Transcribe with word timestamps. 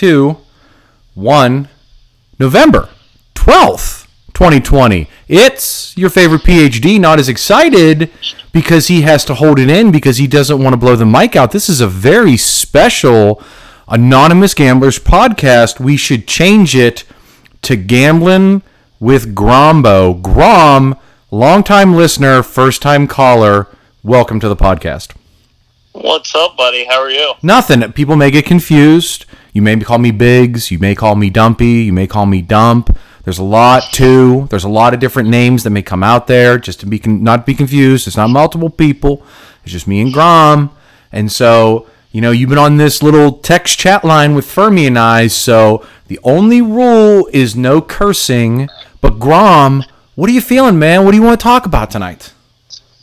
two, 0.00 0.38
one, 1.12 1.68
November 2.38 2.88
12th, 3.34 4.06
2020. 4.32 5.06
It's 5.28 5.94
your 5.94 6.08
favorite 6.08 6.40
PhD, 6.40 6.98
not 6.98 7.18
as 7.18 7.28
excited 7.28 8.10
because 8.50 8.86
he 8.86 9.02
has 9.02 9.26
to 9.26 9.34
hold 9.34 9.58
it 9.58 9.68
in 9.68 9.90
because 9.90 10.16
he 10.16 10.26
doesn't 10.26 10.62
want 10.62 10.72
to 10.72 10.78
blow 10.78 10.96
the 10.96 11.04
mic 11.04 11.36
out. 11.36 11.50
This 11.50 11.68
is 11.68 11.82
a 11.82 11.86
very 11.86 12.38
special 12.38 13.42
Anonymous 13.88 14.54
Gamblers 14.54 14.98
podcast. 14.98 15.78
We 15.78 15.98
should 15.98 16.26
change 16.26 16.74
it 16.74 17.04
to 17.60 17.76
Gambling 17.76 18.62
with 19.00 19.34
Grombo. 19.34 20.22
Grom, 20.22 20.96
longtime 21.30 21.94
listener, 21.94 22.42
first 22.42 22.80
time 22.80 23.06
caller. 23.06 23.66
Welcome 24.02 24.40
to 24.40 24.48
the 24.48 24.56
podcast. 24.56 25.14
What's 25.92 26.34
up, 26.34 26.56
buddy? 26.56 26.86
How 26.86 27.02
are 27.02 27.10
you? 27.10 27.34
Nothing. 27.42 27.92
People 27.92 28.16
may 28.16 28.30
get 28.30 28.46
confused. 28.46 29.26
You 29.52 29.62
may 29.62 29.78
call 29.80 29.98
me 29.98 30.10
Biggs. 30.10 30.70
You 30.70 30.78
may 30.78 30.94
call 30.94 31.16
me 31.16 31.30
Dumpy. 31.30 31.84
You 31.84 31.92
may 31.92 32.06
call 32.06 32.26
me 32.26 32.42
Dump. 32.42 32.96
There's 33.24 33.38
a 33.38 33.44
lot 33.44 33.82
too. 33.92 34.46
There's 34.50 34.64
a 34.64 34.68
lot 34.68 34.94
of 34.94 35.00
different 35.00 35.28
names 35.28 35.64
that 35.64 35.70
may 35.70 35.82
come 35.82 36.02
out 36.02 36.26
there. 36.26 36.58
Just 36.58 36.80
to 36.80 36.86
be 36.86 36.98
con- 36.98 37.22
not 37.22 37.46
be 37.46 37.54
confused. 37.54 38.06
It's 38.06 38.16
not 38.16 38.30
multiple 38.30 38.70
people. 38.70 39.24
It's 39.62 39.72
just 39.72 39.86
me 39.86 40.00
and 40.00 40.12
Grom. 40.12 40.70
And 41.12 41.30
so 41.30 41.86
you 42.12 42.20
know 42.20 42.30
you've 42.30 42.48
been 42.48 42.58
on 42.58 42.76
this 42.76 43.02
little 43.02 43.32
text 43.32 43.78
chat 43.78 44.04
line 44.04 44.34
with 44.34 44.46
Fuhrmy 44.46 44.86
and 44.86 44.98
I. 44.98 45.26
So 45.26 45.84
the 46.06 46.18
only 46.22 46.62
rule 46.62 47.28
is 47.32 47.54
no 47.54 47.80
cursing. 47.80 48.68
But 49.00 49.18
Grom, 49.18 49.84
what 50.14 50.30
are 50.30 50.32
you 50.32 50.40
feeling, 50.40 50.78
man? 50.78 51.04
What 51.04 51.12
do 51.12 51.16
you 51.16 51.22
want 51.22 51.38
to 51.38 51.44
talk 51.44 51.66
about 51.66 51.90
tonight? 51.90 52.32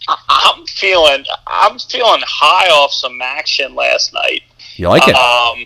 I'm 0.08 0.66
feeling 0.66 1.26
I'm 1.46 1.78
feeling 1.80 2.22
high 2.26 2.70
off 2.70 2.92
some 2.92 3.22
action 3.22 3.76
last 3.76 4.14
night. 4.14 4.44
You 4.76 4.90
like 4.90 5.08
it? 5.08 5.16
Um, 5.16 5.66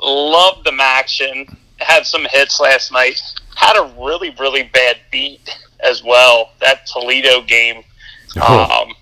loved 0.00 0.64
the 0.64 0.76
action. 0.80 1.56
Had 1.78 2.06
some 2.06 2.26
hits 2.30 2.60
last 2.60 2.92
night. 2.92 3.20
Had 3.56 3.76
a 3.76 3.92
really 4.00 4.30
really 4.38 4.64
bad 4.64 4.96
beat 5.10 5.48
as 5.80 6.02
well. 6.04 6.50
That 6.60 6.86
Toledo 6.86 7.42
game. 7.42 7.84
Oh. 8.34 8.86
Um, 8.88 8.94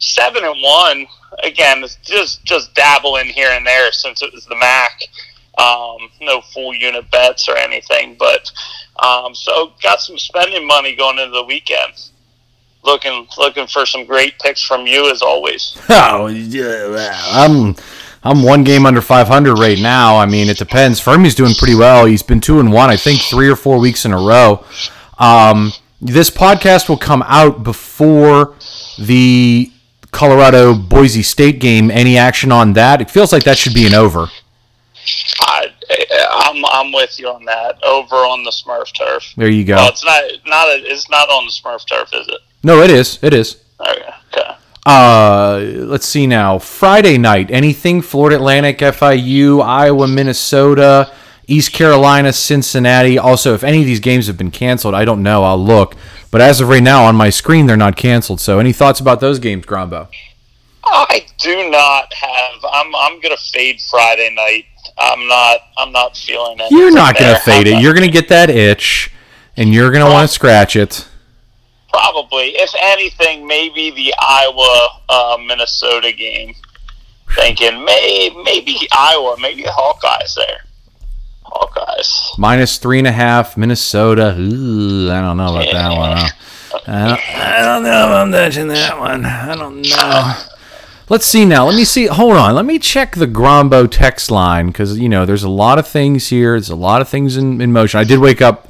seven 0.00 0.44
and 0.44 0.60
one. 0.60 1.06
Again, 1.44 1.84
it's 1.84 1.96
just 2.02 2.44
just 2.44 2.74
dabbling 2.74 3.26
here 3.26 3.50
and 3.50 3.66
there 3.66 3.92
since 3.92 4.22
it 4.22 4.32
was 4.32 4.44
the 4.46 4.56
MAC. 4.56 5.02
Um, 5.58 6.10
no 6.20 6.40
full 6.52 6.74
unit 6.74 7.10
bets 7.10 7.48
or 7.48 7.56
anything, 7.56 8.16
but 8.18 8.50
um, 8.98 9.34
so 9.34 9.72
got 9.82 10.00
some 10.00 10.18
spending 10.18 10.66
money 10.66 10.94
going 10.94 11.18
into 11.18 11.32
the 11.32 11.44
weekend. 11.44 12.10
Looking 12.84 13.26
looking 13.38 13.66
for 13.66 13.86
some 13.86 14.04
great 14.04 14.38
picks 14.38 14.62
from 14.62 14.86
you 14.86 15.10
as 15.10 15.22
always. 15.22 15.76
Oh, 15.88 16.26
yeah, 16.26 17.20
I'm 17.32 17.74
I'm 18.26 18.42
one 18.42 18.64
game 18.64 18.86
under 18.86 19.00
500 19.00 19.56
right 19.56 19.78
now. 19.78 20.16
I 20.16 20.26
mean, 20.26 20.48
it 20.48 20.58
depends. 20.58 21.00
Fuhrmy's 21.00 21.34
doing 21.36 21.54
pretty 21.54 21.76
well. 21.76 22.06
He's 22.06 22.24
been 22.24 22.40
two 22.40 22.58
and 22.58 22.72
one, 22.72 22.90
I 22.90 22.96
think, 22.96 23.20
three 23.20 23.48
or 23.48 23.54
four 23.54 23.78
weeks 23.78 24.04
in 24.04 24.12
a 24.12 24.16
row. 24.16 24.64
Um, 25.18 25.72
this 26.00 26.28
podcast 26.28 26.88
will 26.88 26.96
come 26.98 27.22
out 27.28 27.62
before 27.62 28.54
the 28.98 29.70
Colorado 30.10 30.74
Boise 30.74 31.22
State 31.22 31.60
game. 31.60 31.88
Any 31.88 32.18
action 32.18 32.50
on 32.50 32.72
that? 32.72 33.00
It 33.00 33.10
feels 33.10 33.32
like 33.32 33.44
that 33.44 33.58
should 33.58 33.74
be 33.74 33.86
an 33.86 33.94
over. 33.94 34.26
I, 35.40 35.72
I'm 36.32 36.64
I'm 36.64 36.92
with 36.92 37.18
you 37.20 37.28
on 37.28 37.44
that. 37.44 37.82
Over 37.84 38.16
on 38.16 38.42
the 38.42 38.50
Smurf 38.50 38.92
turf. 38.92 39.34
There 39.36 39.48
you 39.48 39.64
go. 39.64 39.76
Well, 39.76 39.88
it's 39.90 40.04
not 40.04 40.22
not 40.46 40.68
a, 40.68 40.82
it's 40.84 41.08
not 41.08 41.28
on 41.28 41.46
the 41.46 41.52
Smurf 41.52 41.86
turf, 41.86 42.08
is 42.12 42.26
it? 42.26 42.40
No, 42.64 42.82
it 42.82 42.90
is. 42.90 43.20
It 43.22 43.32
is. 43.32 43.62
Okay. 43.80 44.10
Uh, 44.86 45.58
let's 45.74 46.06
see 46.06 46.28
now. 46.28 46.58
Friday 46.60 47.18
night, 47.18 47.50
anything? 47.50 48.00
Florida 48.00 48.36
Atlantic, 48.36 48.78
FIU, 48.78 49.60
Iowa, 49.60 50.06
Minnesota, 50.06 51.12
East 51.48 51.72
Carolina, 51.72 52.32
Cincinnati. 52.32 53.18
Also, 53.18 53.52
if 53.52 53.64
any 53.64 53.80
of 53.80 53.86
these 53.86 53.98
games 53.98 54.28
have 54.28 54.38
been 54.38 54.52
canceled, 54.52 54.94
I 54.94 55.04
don't 55.04 55.24
know. 55.24 55.42
I'll 55.42 55.62
look. 55.62 55.96
But 56.30 56.40
as 56.40 56.60
of 56.60 56.68
right 56.68 56.82
now, 56.82 57.04
on 57.04 57.16
my 57.16 57.30
screen, 57.30 57.66
they're 57.66 57.76
not 57.76 57.96
canceled. 57.96 58.40
So, 58.40 58.60
any 58.60 58.72
thoughts 58.72 59.00
about 59.00 59.18
those 59.18 59.40
games, 59.40 59.66
Grombo? 59.66 60.08
I 60.84 61.26
do 61.40 61.68
not 61.68 62.12
have. 62.14 62.64
I'm 62.72 62.94
I'm 62.94 63.20
gonna 63.20 63.36
fade 63.36 63.80
Friday 63.90 64.32
night. 64.32 64.66
I'm 64.98 65.26
not. 65.26 65.60
I'm 65.76 65.92
not 65.92 66.16
feeling 66.16 66.58
it. 66.60 66.70
You're 66.70 66.92
not 66.92 67.18
going 67.18 67.34
to 67.34 67.40
fade 67.40 67.66
it. 67.66 67.82
You're 67.82 67.92
going 67.92 68.06
to 68.06 68.12
get 68.12 68.28
that 68.28 68.48
itch, 68.48 69.10
and 69.56 69.72
you're 69.72 69.90
going 69.90 70.04
to 70.04 70.10
want 70.10 70.28
to 70.28 70.32
scratch 70.32 70.76
it. 70.76 71.06
Probably, 71.96 72.48
if 72.56 72.72
anything, 72.80 73.46
maybe 73.46 73.90
the 73.90 74.12
Iowa 74.18 74.88
uh, 75.08 75.38
Minnesota 75.46 76.12
game. 76.12 76.54
Thinking 77.34 77.84
may 77.84 78.30
maybe 78.44 78.76
Iowa, 78.92 79.36
maybe 79.40 79.62
the 79.62 79.70
Hawkeyes 79.70 80.34
there. 80.34 80.64
Hawkeyes. 81.44 82.38
Minus 82.38 82.78
three 82.78 82.98
and 82.98 83.06
a 83.06 83.12
half, 83.12 83.56
Minnesota. 83.56 84.36
Ooh, 84.38 85.10
I 85.10 85.20
don't 85.20 85.36
know 85.36 85.56
about 85.56 85.72
that 85.72 85.96
one. 85.96 86.16
huh? 86.16 86.28
I 86.86 87.08
don't, 87.08 87.20
I 87.36 87.62
don't 87.62 87.82
know 87.82 88.06
if 88.06 88.12
I'm 88.12 88.32
touching 88.32 88.68
that 88.68 88.98
one. 88.98 89.24
I 89.24 89.54
don't 89.56 89.82
know. 89.82 90.34
Let's 91.08 91.24
see 91.24 91.44
now. 91.44 91.66
Let 91.66 91.76
me 91.76 91.84
see. 91.84 92.06
Hold 92.06 92.36
on. 92.36 92.54
Let 92.54 92.64
me 92.64 92.78
check 92.78 93.14
the 93.14 93.26
Grombo 93.26 93.88
text 93.90 94.30
line 94.30 94.68
because 94.68 94.98
you 94.98 95.08
know 95.08 95.24
there's 95.24 95.44
a 95.44 95.48
lot 95.48 95.78
of 95.78 95.86
things 95.86 96.28
here. 96.28 96.52
There's 96.52 96.70
a 96.70 96.76
lot 96.76 97.00
of 97.00 97.08
things 97.08 97.36
in, 97.36 97.60
in 97.60 97.72
motion. 97.72 97.98
I 98.00 98.04
did 98.04 98.18
wake 98.18 98.42
up 98.42 98.65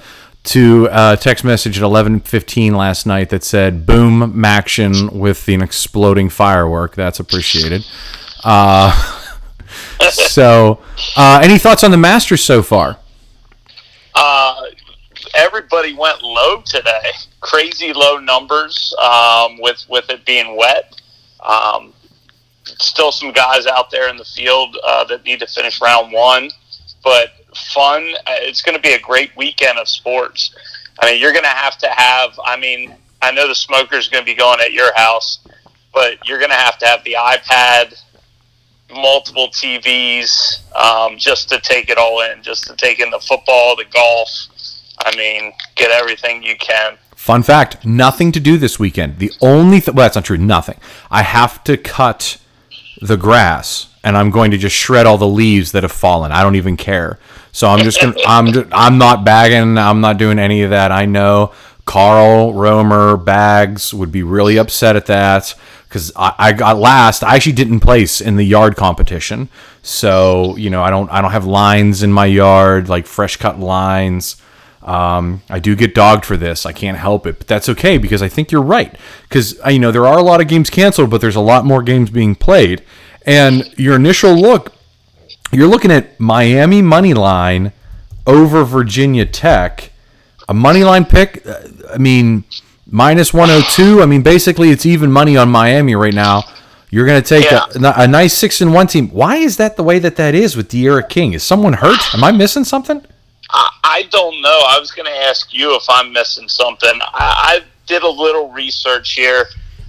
to 0.47 0.89
a 0.91 1.17
text 1.17 1.45
message 1.45 1.79
at 1.79 1.85
11:15 1.85 2.75
last 2.75 3.07
night 3.07 3.31
that 3.31 3.45
said 3.45 3.85
"Boom 3.85 4.33
MACtion" 4.33 5.13
with 5.13 5.49
an 5.49 5.61
exploding 5.61 6.29
firework. 6.29 6.95
That's 6.95 7.21
appreciated. 7.21 7.85
Uh, 8.45 8.93
so, 10.11 10.81
uh, 11.17 11.41
any 11.43 11.59
thoughts 11.59 11.83
on 11.83 11.91
the 11.91 11.97
Masters 11.97 12.45
so 12.45 12.63
far? 12.63 12.99
Uh, 14.15 14.63
everybody 15.35 15.95
went 15.95 16.23
low 16.23 16.63
today. 16.63 17.11
Crazy 17.41 17.93
low 17.93 18.19
numbers 18.19 18.95
um, 19.03 19.59
with 19.61 19.85
with 19.89 20.09
it 20.11 20.25
being 20.25 20.57
wet. 20.57 21.01
Um, 21.45 21.93
still 22.65 23.13
some 23.13 23.33
guys 23.33 23.67
out 23.67 23.91
there 23.91 24.09
in 24.09 24.17
the 24.17 24.25
field 24.25 24.77
uh, 24.85 25.05
that 25.05 25.25
need 25.25 25.41
to 25.41 25.47
finish 25.47 25.81
round 25.81 26.13
one, 26.13 26.51
but 27.03 27.31
fun. 27.57 28.15
Uh, 28.27 28.33
It's 28.39 28.63
going 28.63 28.77
to 28.77 28.83
be 28.83 28.93
a 28.95 29.01
great 29.01 29.37
weekend 29.37 29.79
of 29.79 29.89
sports. 29.89 30.55
I 31.01 31.11
mean, 31.13 31.21
you're 31.21 31.33
going 31.33 31.45
to 31.45 31.49
have 31.51 31.77
to 31.79 31.89
have. 31.89 32.39
I 32.45 32.57
mean, 32.57 32.95
I 33.23 33.31
know 33.31 33.49
the 33.49 33.55
smoker's 33.55 34.09
going 34.09 34.23
to 34.25 34.27
be 34.27 34.35
going 34.35 34.61
at 34.61 34.73
your 34.73 34.95
house, 34.97 35.41
but 35.93 36.27
you're 36.27 36.39
going 36.39 36.51
to 36.51 36.57
have 36.57 36.79
to 36.79 36.87
have 36.87 37.03
the 37.05 37.17
iPad, 37.19 37.95
multiple 38.93 39.49
TVs, 39.49 40.61
um, 40.75 41.19
just 41.19 41.49
to 41.51 41.61
take 41.61 41.91
it 41.91 41.99
all 41.99 42.23
in, 42.23 42.43
just 42.43 42.65
to 42.67 42.77
take 42.77 43.01
in 43.01 43.11
the 43.11 43.21
football, 43.21 43.77
the 43.77 43.85
golf. 43.93 44.31
I 44.99 45.15
mean, 45.17 45.53
get 45.75 45.91
everything 45.91 46.43
you 46.43 46.57
can. 46.57 46.97
Fun 47.15 47.43
fact: 47.43 47.85
nothing 47.85 48.33
to 48.33 48.41
do 48.41 48.57
this 48.57 48.79
weekend. 48.79 49.19
The 49.19 49.33
only 49.41 49.83
well, 49.87 49.97
that's 49.97 50.15
not 50.17 50.25
true. 50.25 50.39
Nothing. 50.39 50.79
I 51.11 51.23
have 51.23 51.63
to 51.65 51.77
cut 51.77 52.39
the 53.03 53.17
grass, 53.17 53.89
and 54.05 54.17
I'm 54.17 54.31
going 54.31 54.51
to 54.53 54.59
just 54.59 54.77
shred 54.77 55.07
all 55.07 55.19
the 55.19 55.27
leaves 55.29 55.73
that 55.73 55.83
have 55.83 55.93
fallen. 55.93 56.33
I 56.33 56.43
don't 56.43 56.57
even 56.57 56.77
care. 56.77 57.19
So 57.57 57.71
I'm 57.71 57.79
just 57.79 58.03
gonna. 58.03 58.15
I'm. 58.27 58.53
ju- 58.53 58.69
I'm 58.71 58.99
not 58.99 59.25
bagging. 59.25 59.79
I'm 59.79 60.03
not 60.03 60.19
doing 60.19 60.39
any 60.39 60.61
of 60.61 60.69
that. 60.69 60.93
I 60.93 61.07
know 61.07 61.55
Carl 61.87 62.53
Romer 62.53 63.17
Bags 63.17 63.95
would 63.95 64.13
be 64.13 64.23
really 64.23 64.59
upset 64.59 64.95
at 64.95 65.07
that 65.07 65.55
because 65.89 66.13
I, 66.17 66.35
I 66.37 66.53
got 66.53 66.77
last. 66.77 67.25
I 67.25 67.35
actually 67.35 67.55
didn't 67.55 67.81
place 67.81 68.21
in 68.21 68.37
the 68.37 68.45
yard 68.45 68.77
competition. 68.77 69.49
So 69.81 70.55
you 70.57 70.69
know, 70.69 70.83
I 70.83 70.91
don't. 70.91 71.11
I 71.11 71.23
don't 71.23 71.31
have 71.31 71.47
lines 71.47 72.03
in 72.03 72.13
my 72.13 72.27
yard 72.27 72.91
like 72.91 73.07
fresh 73.07 73.39
cut 73.39 73.59
lines. 73.59 74.37
Um, 74.83 75.41
I 75.49 75.59
do 75.59 75.75
get 75.75 75.95
dogged 75.95 76.27
for 76.27 76.37
this. 76.37 76.67
I 76.67 76.73
can't 76.73 76.99
help 76.99 77.27
it, 77.27 77.39
but 77.39 77.47
that's 77.47 77.71
okay 77.71 77.97
because 77.97 78.21
I 78.21 78.29
think 78.29 78.53
you're 78.53 78.61
right. 78.61 78.95
Because 79.31 79.59
you 79.67 79.79
know 79.79 79.91
there 79.93 80.07
are 80.07 80.19
a 80.19 80.23
lot 80.23 80.43
of 80.43 80.49
games 80.49 80.69
canceled, 80.69 81.09
but 81.09 81.23
there's 81.23 81.37
a 81.37 81.41
lot 81.41 81.65
more 81.65 81.83
games 81.83 82.11
being 82.11 82.35
played. 82.35 82.85
And 83.25 83.73
your 83.79 83.97
initial 83.97 84.35
look, 84.35 84.75
you're 85.57 85.69
looking 85.69 85.91
at 85.91 86.19
Miami 86.21 86.83
money 86.83 87.15
line 87.15 87.73
over 88.27 88.65
Virginia 88.65 89.25
Tech. 89.25 89.91
A 90.49 90.55
money 90.55 90.85
line 90.85 91.05
pick. 91.05 91.45
uh, 91.47 91.61
I 91.93 91.99
mean, 91.99 92.45
minus 92.91 93.33
102. 93.35 94.03
I 94.03 94.07
mean, 94.07 94.23
basically 94.23 94.71
it's 94.71 94.87
even 94.87 95.11
money 95.11 95.37
on 95.37 95.49
Miami 95.51 95.95
right 95.95 96.15
now. 96.15 96.45
You're 96.91 97.07
going 97.07 97.21
to 97.21 97.29
take 97.29 97.51
Yeah. 97.51 97.65
a, 97.75 98.03
a 98.05 98.07
nice 98.07 98.37
six 98.39 98.61
and 98.61 98.73
one 98.73 98.87
team. 98.87 99.09
Why 99.09 99.37
is 99.37 99.57
that 99.57 99.77
the 99.77 99.83
way 99.83 99.99
that 99.99 100.17
that 100.17 100.35
is 100.35 100.57
with 100.57 100.69
D'Eriq 100.69 101.09
King? 101.09 101.33
Is 101.33 101.43
someone 101.43 101.73
hurt? 101.75 101.99
Am 102.15 102.23
I 102.23 102.31
missing 102.33 102.65
something? 102.65 103.05
I, 103.51 103.69
I 103.85 104.03
don't 104.11 104.41
know. 104.41 104.61
I 104.69 104.79
was 104.79 104.93
going 104.93 105.07
to 105.07 105.17
ask 105.25 105.53
you 105.53 105.75
if 105.75 105.83
I'm 105.89 106.13
missing 106.13 106.49
something. 106.49 106.91
I, 107.03 107.61
I 107.61 107.61
did 107.87 108.03
a 108.03 108.09
little 108.09 108.51
research 108.53 109.15
here. 109.15 109.47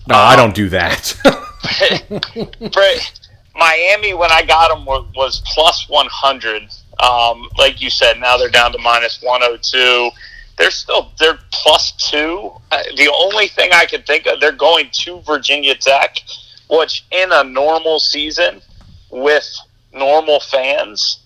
No, 0.08 0.16
I 0.16 0.36
don't 0.36 0.56
do 0.56 0.70
that. 0.70 1.14
Miami, 3.58 4.14
when 4.14 4.32
I 4.32 4.44
got 4.44 4.70
them, 4.70 4.86
was, 4.86 5.06
was 5.16 5.42
plus 5.54 5.90
100. 5.90 6.64
Um, 7.00 7.50
like 7.58 7.82
you 7.82 7.90
said, 7.90 8.20
now 8.20 8.38
they're 8.38 8.50
down 8.50 8.72
to 8.72 8.78
minus 8.80 9.22
102. 9.22 10.10
They're 10.58 10.72
still 10.72 11.12
they're 11.20 11.38
plus 11.52 11.92
two. 11.92 12.52
The 12.72 13.14
only 13.16 13.48
thing 13.48 13.70
I 13.74 13.86
can 13.86 14.02
think 14.02 14.26
of, 14.26 14.40
they're 14.40 14.52
going 14.52 14.90
to 14.92 15.22
Virginia 15.22 15.76
Tech, 15.76 16.18
which 16.70 17.06
in 17.12 17.32
a 17.32 17.44
normal 17.44 18.00
season 18.00 18.62
with 19.12 19.48
normal 19.94 20.40
fans 20.40 21.20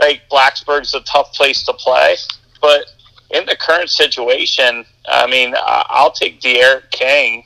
like 0.00 0.28
Blacksburg's 0.30 0.94
a 0.94 1.00
tough 1.00 1.32
place 1.32 1.62
to 1.64 1.72
play, 1.72 2.16
but 2.60 2.86
in 3.30 3.44
the 3.46 3.56
current 3.56 3.90
situation, 3.90 4.84
I 5.08 5.26
mean, 5.26 5.54
I'll 5.58 6.12
take 6.12 6.40
D'Eriq 6.40 6.90
King 6.90 7.44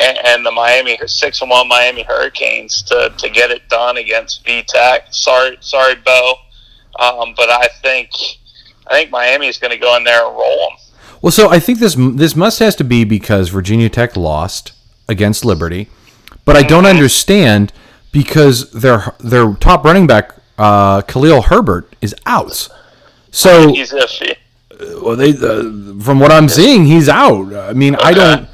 and, 0.00 0.18
and 0.26 0.46
the 0.46 0.50
Miami 0.50 0.98
six 1.06 1.40
and 1.40 1.50
one 1.50 1.68
Miami 1.68 2.02
Hurricanes 2.02 2.82
to, 2.82 3.12
to 3.16 3.28
get 3.28 3.50
it 3.50 3.68
done 3.68 3.96
against 3.96 4.44
VTech. 4.44 5.12
Sorry, 5.14 5.58
sorry, 5.60 5.96
Bo, 5.96 6.34
um, 6.98 7.34
but 7.36 7.50
I 7.50 7.68
think 7.82 8.10
I 8.88 8.94
think 8.94 9.10
Miami 9.10 9.46
is 9.48 9.58
going 9.58 9.72
to 9.72 9.78
go 9.78 9.96
in 9.96 10.04
there 10.04 10.26
and 10.26 10.36
roll 10.36 10.68
them. 10.68 10.78
Well, 11.22 11.30
so 11.30 11.50
I 11.50 11.58
think 11.58 11.78
this 11.78 11.94
this 11.96 12.34
must 12.34 12.58
has 12.60 12.74
to 12.76 12.84
be 12.84 13.04
because 13.04 13.50
Virginia 13.50 13.88
Tech 13.88 14.16
lost 14.16 14.72
against 15.08 15.44
Liberty, 15.44 15.88
but 16.44 16.56
I 16.56 16.62
don't 16.62 16.84
mm-hmm. 16.84 16.96
understand 16.96 17.72
because 18.12 18.70
their 18.72 19.14
their 19.20 19.54
top 19.54 19.84
running 19.84 20.06
back 20.06 20.34
uh, 20.58 21.02
Khalil 21.02 21.42
Herbert 21.42 21.94
is 22.00 22.14
out. 22.26 22.68
So 23.30 23.72
he's 23.72 23.92
iffy. 23.92 24.36
Well, 25.02 25.16
they 25.16 25.30
uh, 25.30 26.02
from 26.02 26.20
what 26.20 26.32
I'm 26.32 26.48
seeing, 26.48 26.86
he's 26.86 27.08
out. 27.08 27.52
I 27.52 27.74
mean, 27.74 27.96
okay. 27.96 28.04
I 28.04 28.12
don't. 28.12 28.48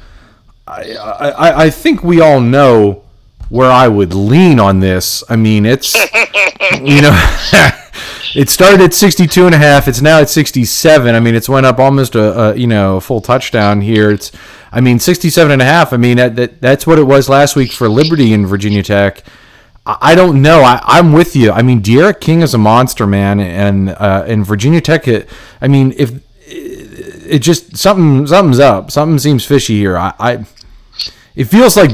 I, 0.67 0.93
I 0.93 1.63
I 1.63 1.69
think 1.69 2.03
we 2.03 2.21
all 2.21 2.39
know 2.39 3.03
where 3.49 3.71
I 3.71 3.87
would 3.87 4.13
lean 4.13 4.59
on 4.59 4.79
this. 4.79 5.23
I 5.29 5.35
mean, 5.35 5.65
it's 5.65 5.93
you 6.81 7.01
know. 7.01 7.33
it 8.35 8.49
started 8.49 8.81
at 8.81 8.93
62 8.93 9.45
and 9.45 9.55
a 9.55 9.57
half 9.57 9.87
it's 9.87 10.01
now 10.01 10.19
at 10.19 10.29
67 10.29 11.15
i 11.15 11.19
mean 11.19 11.33
it's 11.33 11.47
went 11.47 11.65
up 11.65 11.79
almost 11.79 12.13
a, 12.13 12.39
a, 12.39 12.55
you 12.55 12.67
know 12.67 12.97
a 12.97 13.01
full 13.01 13.21
touchdown 13.21 13.79
here 13.79 14.11
it's 14.11 14.33
i 14.71 14.81
mean 14.81 14.99
67 14.99 15.49
and 15.49 15.61
a 15.61 15.65
half 15.65 15.93
i 15.93 15.97
mean 15.97 16.17
that, 16.17 16.35
that, 16.35 16.61
that's 16.61 16.85
what 16.85 16.99
it 16.99 17.03
was 17.03 17.29
last 17.29 17.55
week 17.55 17.71
for 17.71 17.87
liberty 17.87 18.33
and 18.33 18.45
virginia 18.45 18.83
tech 18.83 19.23
I 19.87 20.15
don't 20.15 20.41
know. 20.41 20.63
I, 20.63 20.99
am 20.99 21.13
with 21.13 21.33
you. 21.33 21.49
I 21.49 21.61
mean, 21.61 21.81
D'Eriq 21.81 22.19
King 22.19 22.41
is 22.41 22.53
a 22.53 22.57
monster, 22.57 23.07
man, 23.07 23.39
and 23.39 23.89
uh, 23.91 24.25
and 24.27 24.45
Virginia 24.45 24.81
Tech. 24.81 25.07
It, 25.07 25.29
I 25.61 25.69
mean, 25.69 25.93
if 25.95 26.11
it 26.45 27.39
just 27.39 27.77
something 27.77 28.27
something's 28.27 28.59
up, 28.59 28.91
something 28.91 29.17
seems 29.17 29.45
fishy 29.45 29.77
here. 29.77 29.97
I, 29.97 30.13
I 30.19 30.45
it 31.37 31.45
feels 31.45 31.77
like 31.77 31.91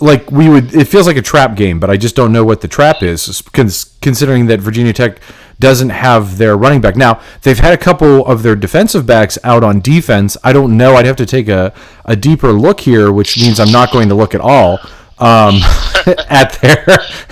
like 0.00 0.30
we 0.30 0.48
would. 0.48 0.72
It 0.72 0.86
feels 0.86 1.08
like 1.08 1.16
a 1.16 1.22
trap 1.22 1.56
game, 1.56 1.80
but 1.80 1.90
I 1.90 1.96
just 1.96 2.14
don't 2.14 2.32
know 2.32 2.44
what 2.44 2.60
the 2.60 2.68
trap 2.68 3.02
is, 3.02 3.42
considering 4.00 4.46
that 4.46 4.60
Virginia 4.60 4.92
Tech 4.92 5.18
doesn't 5.58 5.90
have 5.90 6.38
their 6.38 6.56
running 6.56 6.80
back. 6.80 6.94
Now 6.94 7.20
they've 7.42 7.58
had 7.58 7.74
a 7.74 7.76
couple 7.76 8.24
of 8.24 8.44
their 8.44 8.54
defensive 8.54 9.04
backs 9.04 9.36
out 9.42 9.64
on 9.64 9.80
defense. 9.80 10.36
I 10.44 10.52
don't 10.52 10.76
know. 10.76 10.94
I'd 10.94 11.06
have 11.06 11.16
to 11.16 11.26
take 11.26 11.48
a, 11.48 11.74
a 12.04 12.14
deeper 12.14 12.52
look 12.52 12.80
here, 12.80 13.12
which 13.12 13.36
means 13.36 13.58
I'm 13.58 13.72
not 13.72 13.92
going 13.92 14.08
to 14.10 14.14
look 14.14 14.32
at 14.32 14.40
all 14.40 14.78
um, 15.18 15.56
at 16.28 16.52
their 16.62 16.86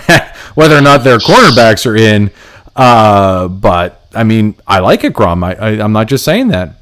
whether 0.54 0.76
or 0.76 0.82
not 0.82 1.04
their 1.04 1.18
cornerbacks 1.18 1.86
are 1.86 1.96
in. 1.96 2.32
Uh, 2.74 3.46
but 3.46 4.04
I 4.14 4.24
mean, 4.24 4.56
I 4.66 4.80
like 4.80 5.04
it, 5.04 5.12
Grom. 5.12 5.44
I, 5.44 5.54
I 5.54 5.68
I'm 5.80 5.92
not 5.92 6.08
just 6.08 6.24
saying 6.24 6.48
that. 6.48 6.74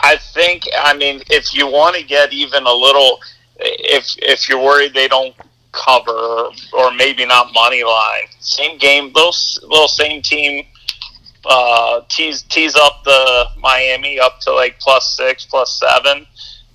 I 0.00 0.16
think. 0.16 0.62
I 0.78 0.96
mean, 0.96 1.22
if 1.28 1.52
you 1.52 1.66
want 1.66 1.96
to 1.96 2.02
get 2.04 2.32
even 2.32 2.64
a 2.64 2.72
little, 2.72 3.20
if 3.58 4.14
if 4.18 4.48
you're 4.48 4.62
worried 4.62 4.94
they 4.94 5.08
don't 5.08 5.34
cover 5.72 6.48
or 6.72 6.92
maybe 6.94 7.26
not 7.26 7.52
money 7.52 7.84
line, 7.84 8.26
same 8.40 8.78
game, 8.78 9.12
little 9.14 9.34
little 9.62 9.88
same 9.88 10.22
team. 10.22 10.64
Uh, 11.44 12.02
tease 12.08 12.42
tease 12.42 12.74
up 12.74 13.02
the 13.04 13.46
Miami 13.60 14.18
up 14.18 14.40
to 14.40 14.52
like 14.52 14.78
plus 14.80 15.16
six, 15.16 15.46
plus 15.46 15.78
seven 15.80 16.26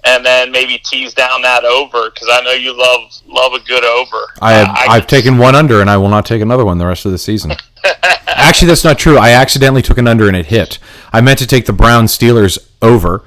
and 0.06 0.26
then 0.26 0.52
maybe 0.52 0.78
tease 0.80 1.14
down 1.14 1.42
that 1.42 1.64
over 1.64 2.10
because 2.10 2.28
I 2.32 2.42
know 2.42 2.52
you 2.52 2.78
love 2.78 3.12
love 3.28 3.54
a 3.54 3.60
good 3.66 3.84
over. 3.84 4.34
I 4.42 4.54
have 4.54 4.68
uh, 4.68 4.72
I, 4.76 4.86
I've 4.96 5.08
taken 5.08 5.38
one 5.38 5.56
under 5.56 5.82
and 5.82 5.90
I 5.90 5.98
will 5.98 6.10
not 6.10 6.26
take 6.26 6.42
another 6.42 6.66
one 6.66 6.78
the 6.78 6.86
rest 6.88 7.06
of 7.06 7.12
the 7.12 7.18
season. 7.18 7.54
Actually, 8.28 8.68
that's 8.68 8.84
not 8.84 9.00
true. 9.00 9.18
I 9.18 9.32
accidentally 9.32 9.82
took 9.82 9.98
an 9.98 10.08
under 10.08 10.28
and 10.28 10.36
it 10.36 10.48
hit. 10.48 10.80
I 11.14 11.22
meant 11.22 11.40
to 11.40 11.48
take 11.48 11.66
the 11.66 11.74
Brown 11.74 12.06
Steelers 12.06 12.58
over, 12.82 13.24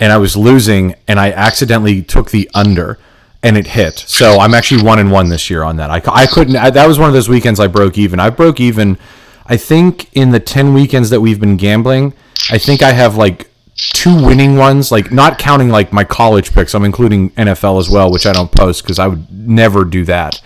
and 0.00 0.12
I 0.12 0.16
was 0.18 0.36
losing, 0.36 0.94
and 1.06 1.18
I 1.18 1.32
accidentally 1.32 2.02
took 2.02 2.30
the 2.30 2.50
under, 2.54 2.98
and 3.42 3.56
it 3.56 3.68
hit. 3.68 3.98
So 3.98 4.38
I'm 4.38 4.54
actually 4.54 4.82
one 4.82 4.98
and 4.98 5.10
one 5.10 5.28
this 5.28 5.50
year 5.50 5.62
on 5.62 5.76
that. 5.76 5.90
I, 5.90 6.02
I 6.12 6.26
couldn't. 6.26 6.56
I, 6.56 6.70
that 6.70 6.86
was 6.86 6.98
one 6.98 7.08
of 7.08 7.14
those 7.14 7.28
weekends 7.28 7.60
I 7.60 7.66
broke 7.66 7.98
even. 7.98 8.20
I 8.20 8.30
broke 8.30 8.60
even. 8.60 8.98
I 9.46 9.56
think 9.56 10.14
in 10.14 10.30
the 10.30 10.40
ten 10.40 10.74
weekends 10.74 11.10
that 11.10 11.20
we've 11.20 11.40
been 11.40 11.56
gambling, 11.56 12.14
I 12.50 12.58
think 12.58 12.82
I 12.82 12.92
have 12.92 13.16
like 13.16 13.48
two 13.76 14.24
winning 14.24 14.56
ones, 14.56 14.90
like 14.90 15.12
not 15.12 15.38
counting 15.38 15.68
like 15.68 15.92
my 15.92 16.04
college 16.04 16.52
picks. 16.52 16.74
I'm 16.74 16.84
including 16.84 17.30
NFL 17.30 17.78
as 17.80 17.88
well, 17.88 18.10
which 18.10 18.26
I 18.26 18.32
don't 18.32 18.50
post 18.50 18.82
because 18.82 18.98
I 18.98 19.06
would 19.06 19.30
never 19.30 19.84
do 19.84 20.04
that. 20.04 20.40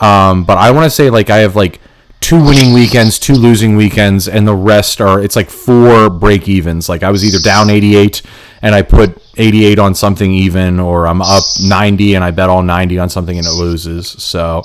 Um, 0.00 0.44
but 0.44 0.56
I 0.58 0.70
want 0.70 0.84
to 0.84 0.90
say 0.90 1.10
like 1.10 1.30
I 1.30 1.38
have 1.38 1.56
like 1.56 1.80
two 2.20 2.42
winning 2.42 2.72
weekends, 2.72 3.18
two 3.18 3.34
losing 3.34 3.76
weekends, 3.76 4.28
and 4.28 4.46
the 4.46 4.54
rest 4.54 5.00
are 5.00 5.22
it's 5.22 5.36
like 5.36 5.50
four 5.50 6.10
break 6.10 6.48
evens. 6.48 6.88
Like 6.88 7.02
I 7.02 7.10
was 7.10 7.24
either 7.24 7.38
down 7.38 7.70
88 7.70 8.22
and 8.62 8.74
I 8.74 8.82
put 8.82 9.20
88 9.36 9.78
on 9.78 9.94
something 9.94 10.32
even, 10.32 10.78
or 10.78 11.06
I'm 11.06 11.22
up 11.22 11.44
90 11.62 12.14
and 12.14 12.24
I 12.24 12.30
bet 12.30 12.48
all 12.48 12.62
90 12.62 12.98
on 12.98 13.08
something 13.08 13.36
and 13.36 13.46
it 13.46 13.52
loses. 13.52 14.08
So 14.08 14.62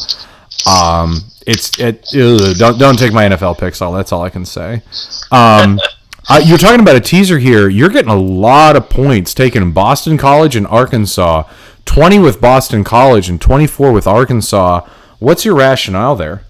um, 0.70 1.22
it's 1.48 1.80
it. 1.80 2.06
Don't 2.12 2.78
don't 2.78 3.00
take 3.00 3.14
my 3.14 3.26
NFL 3.26 3.58
picks. 3.58 3.82
All 3.82 3.94
that's 3.94 4.12
all 4.12 4.24
I 4.24 4.30
can 4.30 4.46
say. 4.46 4.82
Um, 5.32 5.80
uh, 6.30 6.42
you're 6.44 6.58
talking 6.58 6.82
about 6.82 6.96
a 6.96 7.02
teaser 7.02 7.40
here. 7.40 7.70
You're 7.70 7.90
getting 7.90 8.12
a 8.12 8.20
lot 8.20 8.76
of 8.76 8.90
points 8.90 9.34
taken 9.34 9.64
in 9.64 9.72
Boston 9.72 10.18
College 10.18 10.56
and 10.56 10.68
Arkansas. 10.68 11.44
20 11.86 12.18
with 12.18 12.42
Boston 12.42 12.84
College 12.84 13.30
and 13.30 13.40
24 13.40 13.92
with 13.92 14.08
Arkansas. 14.08 14.88
What's 15.20 15.46
your 15.46 15.56
rationale 15.56 16.16
there? 16.16 16.45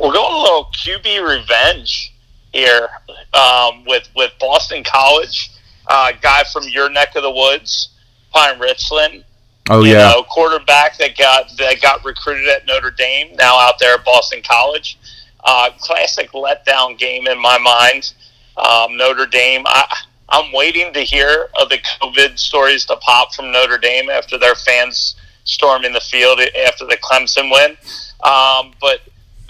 We're 0.00 0.12
going 0.12 0.32
a 0.32 0.42
little 0.42 0.64
QB 0.72 1.38
revenge 1.38 2.14
here 2.52 2.88
um, 3.34 3.84
with 3.84 4.08
with 4.16 4.32
Boston 4.40 4.82
College, 4.82 5.50
uh, 5.88 6.12
guy 6.22 6.42
from 6.52 6.64
your 6.68 6.88
neck 6.88 7.16
of 7.16 7.22
the 7.22 7.30
woods, 7.30 7.90
Pine 8.32 8.58
Richland. 8.58 9.24
Oh 9.68 9.84
yeah, 9.84 10.08
know, 10.08 10.22
quarterback 10.22 10.96
that 10.96 11.18
got 11.18 11.54
that 11.58 11.82
got 11.82 12.02
recruited 12.02 12.48
at 12.48 12.66
Notre 12.66 12.90
Dame, 12.90 13.36
now 13.36 13.58
out 13.58 13.78
there 13.78 13.94
at 13.94 14.04
Boston 14.04 14.40
College. 14.42 14.98
Uh, 15.44 15.70
classic 15.78 16.32
letdown 16.32 16.98
game 16.98 17.26
in 17.26 17.38
my 17.38 17.58
mind 17.58 18.12
um, 18.56 18.96
Notre 18.96 19.26
Dame. 19.26 19.64
I, 19.66 19.96
I'm 20.30 20.52
waiting 20.52 20.92
to 20.94 21.00
hear 21.00 21.48
of 21.60 21.68
the 21.68 21.78
COVID 21.78 22.38
stories 22.38 22.86
to 22.86 22.96
pop 22.96 23.34
from 23.34 23.52
Notre 23.52 23.78
Dame 23.78 24.08
after 24.08 24.38
their 24.38 24.54
fans 24.54 25.16
storming 25.44 25.92
the 25.92 26.00
field 26.00 26.40
after 26.66 26.86
the 26.86 26.96
Clemson 26.96 27.50
win. 27.50 27.76
Um, 28.22 28.72
but 28.80 29.00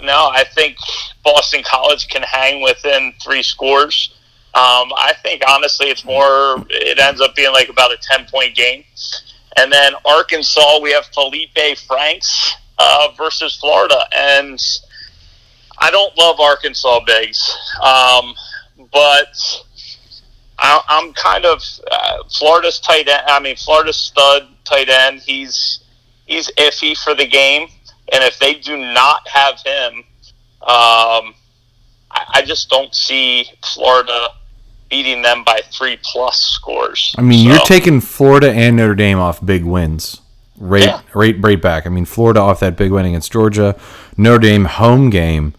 no, 0.03 0.29
I 0.33 0.43
think 0.55 0.77
Boston 1.23 1.63
College 1.63 2.07
can 2.07 2.23
hang 2.23 2.61
within 2.61 3.13
three 3.21 3.43
scores. 3.43 4.15
Um, 4.53 4.91
I 4.97 5.13
think 5.23 5.43
honestly, 5.47 5.87
it's 5.87 6.03
more. 6.03 6.65
It 6.69 6.99
ends 6.99 7.21
up 7.21 7.35
being 7.35 7.53
like 7.53 7.69
about 7.69 7.91
a 7.91 7.97
ten 8.01 8.25
point 8.25 8.55
game. 8.55 8.83
And 9.57 9.71
then 9.71 9.93
Arkansas, 10.05 10.79
we 10.81 10.91
have 10.91 11.05
Felipe 11.07 11.57
Franks 11.87 12.53
uh, 12.77 13.09
versus 13.17 13.55
Florida, 13.57 14.05
and 14.15 14.61
I 15.77 15.91
don't 15.91 16.17
love 16.17 16.39
Arkansas 16.39 17.01
bigs. 17.05 17.57
Um, 17.81 18.33
but 18.91 19.63
I, 20.59 20.81
am 20.89 21.13
kind 21.13 21.45
of 21.45 21.63
uh, 21.89 22.23
Florida's 22.29 22.79
tight 22.79 23.07
end. 23.07 23.23
I 23.27 23.39
mean, 23.39 23.55
Florida's 23.55 23.97
stud 23.97 24.47
tight 24.63 24.89
end. 24.89 25.21
He's 25.21 25.79
he's 26.25 26.49
iffy 26.51 26.97
for 26.97 27.13
the 27.13 27.27
game, 27.27 27.67
and 28.11 28.23
if 28.23 28.37
they 28.39 28.55
do 28.55 28.77
not 28.77 29.27
have 29.27 29.59
him, 29.61 30.03
um, 30.61 31.33
I, 32.11 32.25
I 32.35 32.43
just 32.45 32.69
don't 32.69 32.93
see 32.93 33.45
Florida 33.63 34.29
beating 34.89 35.21
them 35.21 35.43
by 35.43 35.61
three 35.71 35.97
plus 36.03 36.39
scores. 36.39 37.15
I 37.17 37.21
mean, 37.21 37.47
so. 37.47 37.53
you're 37.53 37.65
taking 37.65 38.01
Florida 38.01 38.51
and 38.51 38.75
Notre 38.75 38.93
Dame 38.93 39.19
off 39.19 39.43
big 39.43 39.63
wins. 39.63 40.21
Right, 40.57 40.83
yeah. 40.83 41.01
right, 41.15 41.35
right 41.39 41.59
back. 41.59 41.87
I 41.87 41.89
mean, 41.89 42.05
Florida 42.05 42.39
off 42.39 42.59
that 42.59 42.77
big 42.77 42.91
win 42.91 43.05
against 43.05 43.31
Georgia, 43.31 43.79
Notre 44.15 44.39
Dame 44.39 44.65
home 44.65 45.09
game, 45.09 45.55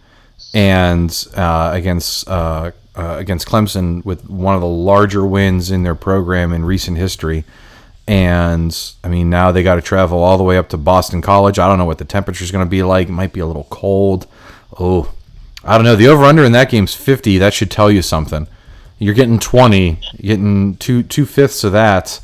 and 0.53 1.27
uh, 1.35 1.71
against 1.73 2.27
uh, 2.29 2.71
uh, 2.95 3.15
against 3.19 3.47
Clemson 3.47 4.05
with 4.05 4.29
one 4.29 4.55
of 4.55 4.61
the 4.61 4.67
larger 4.67 5.25
wins 5.25 5.71
in 5.71 5.83
their 5.83 5.95
program 5.95 6.53
in 6.53 6.63
recent 6.63 6.97
history. 6.97 7.43
And 8.07 8.77
I 9.03 9.07
mean, 9.07 9.29
now 9.29 9.51
they 9.51 9.63
got 9.63 9.75
to 9.75 9.81
travel 9.81 10.19
all 10.19 10.37
the 10.37 10.43
way 10.43 10.57
up 10.57 10.69
to 10.69 10.77
Boston 10.77 11.21
College. 11.21 11.57
I 11.57 11.67
don't 11.67 11.77
know 11.77 11.85
what 11.85 11.99
the 11.99 12.05
temperature 12.05 12.43
is 12.43 12.51
going 12.51 12.65
to 12.65 12.69
be 12.69 12.83
like. 12.83 13.07
It 13.07 13.13
might 13.13 13.33
be 13.33 13.39
a 13.39 13.45
little 13.45 13.67
cold. 13.69 14.27
Oh, 14.79 15.13
I 15.63 15.77
don't 15.77 15.85
know. 15.85 15.95
The 15.95 16.07
over 16.07 16.23
under 16.23 16.43
in 16.43 16.51
that 16.51 16.69
game's 16.69 16.93
50. 16.93 17.37
That 17.37 17.53
should 17.53 17.71
tell 17.71 17.89
you 17.89 18.01
something. 18.01 18.47
You're 18.99 19.13
getting 19.13 19.39
20, 19.39 19.99
you're 20.13 20.35
getting 20.37 20.75
two 20.77 21.03
two 21.03 21.25
fifths 21.25 21.63
of 21.63 21.71
that. 21.73 22.19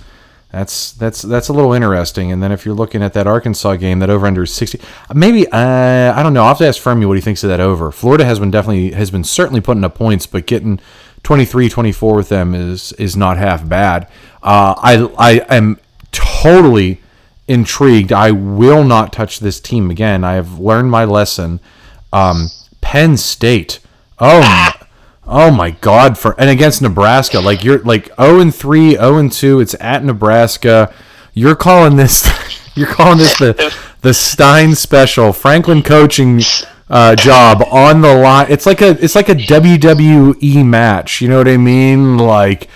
That's 0.51 0.93
that's 0.93 1.21
that's 1.21 1.47
a 1.49 1.53
little 1.53 1.73
interesting. 1.73 2.31
And 2.31 2.41
then 2.41 2.51
if 2.51 2.65
you're 2.65 2.75
looking 2.75 3.03
at 3.03 3.13
that 3.13 3.27
Arkansas 3.27 3.75
game, 3.75 3.99
that 3.99 4.09
over 4.09 4.25
under 4.25 4.43
is 4.43 4.53
60. 4.53 4.79
Maybe 5.13 5.47
uh, 5.47 6.13
I 6.13 6.23
don't 6.23 6.33
know. 6.33 6.41
I'll 6.41 6.49
have 6.49 6.57
to 6.59 6.67
ask 6.67 6.81
Fuhrmy 6.81 7.07
what 7.07 7.17
he 7.17 7.21
thinks 7.21 7.43
of 7.43 7.49
that 7.49 7.59
over. 7.59 7.91
Florida 7.91 8.25
has 8.25 8.39
been 8.39 8.49
definitely 8.49 8.91
has 8.91 9.11
been 9.11 9.23
certainly 9.23 9.61
putting 9.61 9.83
up 9.83 9.93
points, 9.93 10.25
but 10.25 10.47
getting 10.47 10.79
23, 11.23 11.69
24 11.69 12.15
with 12.15 12.29
them 12.29 12.55
is 12.55 12.93
is 12.93 13.15
not 13.15 13.37
half 13.37 13.67
bad. 13.67 14.07
Uh, 14.41 14.73
I 14.77 15.09
I 15.17 15.55
am 15.55 15.79
totally 16.11 17.01
intrigued. 17.47 18.11
I 18.11 18.31
will 18.31 18.83
not 18.83 19.13
touch 19.13 19.39
this 19.39 19.59
team 19.59 19.91
again. 19.91 20.23
I 20.23 20.33
have 20.33 20.59
learned 20.59 20.91
my 20.91 21.05
lesson. 21.05 21.59
Um, 22.13 22.49
Penn 22.81 23.17
State. 23.17 23.79
Oh, 24.19 24.71
Oh 25.31 25.51
my 25.51 25.69
God! 25.69 26.17
For 26.17 26.33
and 26.39 26.49
against 26.49 26.81
Nebraska, 26.81 27.39
like 27.39 27.63
you're 27.63 27.77
like 27.83 28.07
zero 28.19 28.39
and 28.39 28.53
three, 28.53 28.93
zero 28.95 29.17
and 29.17 29.31
two. 29.31 29.59
It's 29.59 29.75
at 29.79 30.03
Nebraska. 30.03 30.91
You're 31.35 31.55
calling 31.55 31.95
this. 31.97 32.27
You're 32.75 32.87
calling 32.87 33.17
this 33.17 33.37
the 33.37 33.75
the 34.01 34.13
Stein 34.13 34.73
special. 34.73 35.31
Franklin 35.33 35.83
coaching 35.83 36.41
uh, 36.89 37.15
job 37.15 37.63
on 37.71 38.01
the 38.01 38.13
line. 38.13 38.47
It's 38.49 38.65
like 38.65 38.81
a 38.81 38.89
it's 39.03 39.15
like 39.15 39.29
a 39.29 39.35
WWE 39.35 40.65
match. 40.65 41.21
You 41.21 41.29
know 41.29 41.37
what 41.37 41.47
I 41.47 41.57
mean? 41.57 42.17
Like 42.17 42.69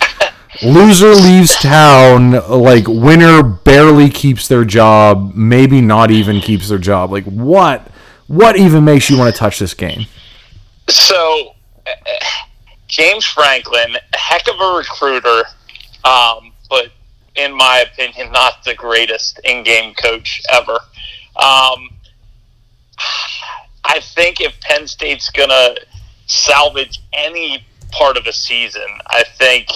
loser 0.61 1.13
leaves 1.13 1.55
town. 1.55 2.31
Like 2.49 2.87
winner 2.87 3.43
barely 3.43 4.09
keeps 4.09 4.47
their 4.47 4.65
job. 4.65 5.33
Maybe 5.35 5.81
not 5.81 6.11
even 6.11 6.39
keeps 6.39 6.69
their 6.69 6.77
job. 6.77 7.11
Like 7.11 7.25
what? 7.25 7.87
What 8.27 8.55
even 8.57 8.85
makes 8.85 9.09
you 9.09 9.17
want 9.17 9.33
to 9.33 9.37
touch 9.37 9.59
this 9.59 9.73
game? 9.73 10.05
So, 10.87 11.53
uh, 11.85 11.91
James 12.87 13.25
Franklin, 13.25 13.95
a 13.95 14.17
heck 14.17 14.47
of 14.47 14.55
a 14.59 14.77
recruiter, 14.77 15.43
um, 16.05 16.53
but 16.69 16.87
in 17.35 17.53
my 17.53 17.79
opinion, 17.79 18.31
not 18.31 18.63
the 18.63 18.75
greatest 18.75 19.39
in-game 19.43 19.93
coach 19.95 20.41
ever. 20.51 20.79
Um, 21.35 21.89
I 23.83 23.99
think 23.99 24.41
if 24.41 24.59
Penn 24.61 24.87
State's 24.87 25.29
gonna 25.29 25.75
salvage 26.25 26.99
any 27.11 27.65
part 27.91 28.17
of 28.17 28.25
a 28.27 28.33
season, 28.33 28.87
I 29.07 29.23
think 29.37 29.67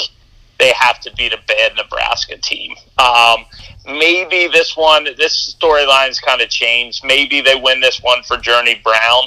they 0.59 0.71
have 0.71 0.99
to 1.01 1.13
beat 1.15 1.33
a 1.33 1.39
bad 1.47 1.75
Nebraska 1.75 2.37
team. 2.37 2.75
Um, 2.97 3.45
maybe 3.85 4.47
this 4.47 4.75
one, 4.75 5.07
this 5.17 5.55
storyline's 5.55 6.19
kind 6.19 6.41
of 6.41 6.49
changed. 6.49 7.03
Maybe 7.05 7.41
they 7.41 7.55
win 7.55 7.79
this 7.79 8.01
one 8.01 8.23
for 8.23 8.37
Journey 8.37 8.81
Brown. 8.83 9.25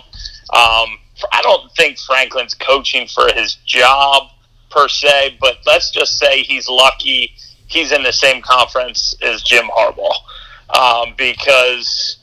Um, 0.53 0.99
I 1.33 1.41
don't 1.43 1.71
think 1.73 1.99
Franklin's 1.99 2.55
coaching 2.55 3.07
for 3.07 3.33
his 3.33 3.55
job 3.67 4.31
per 4.71 4.89
se, 4.89 5.37
but 5.41 5.59
let's 5.67 5.91
just 5.91 6.19
say 6.19 6.43
he's 6.43 6.69
lucky 6.69 7.33
he's 7.71 7.93
in 7.93 8.03
the 8.03 8.13
same 8.13 8.43
conference 8.43 9.17
as 9.23 9.43
Jim 9.43 9.67
Harbaugh 9.67 10.13
um, 10.77 11.15
because 11.17 12.17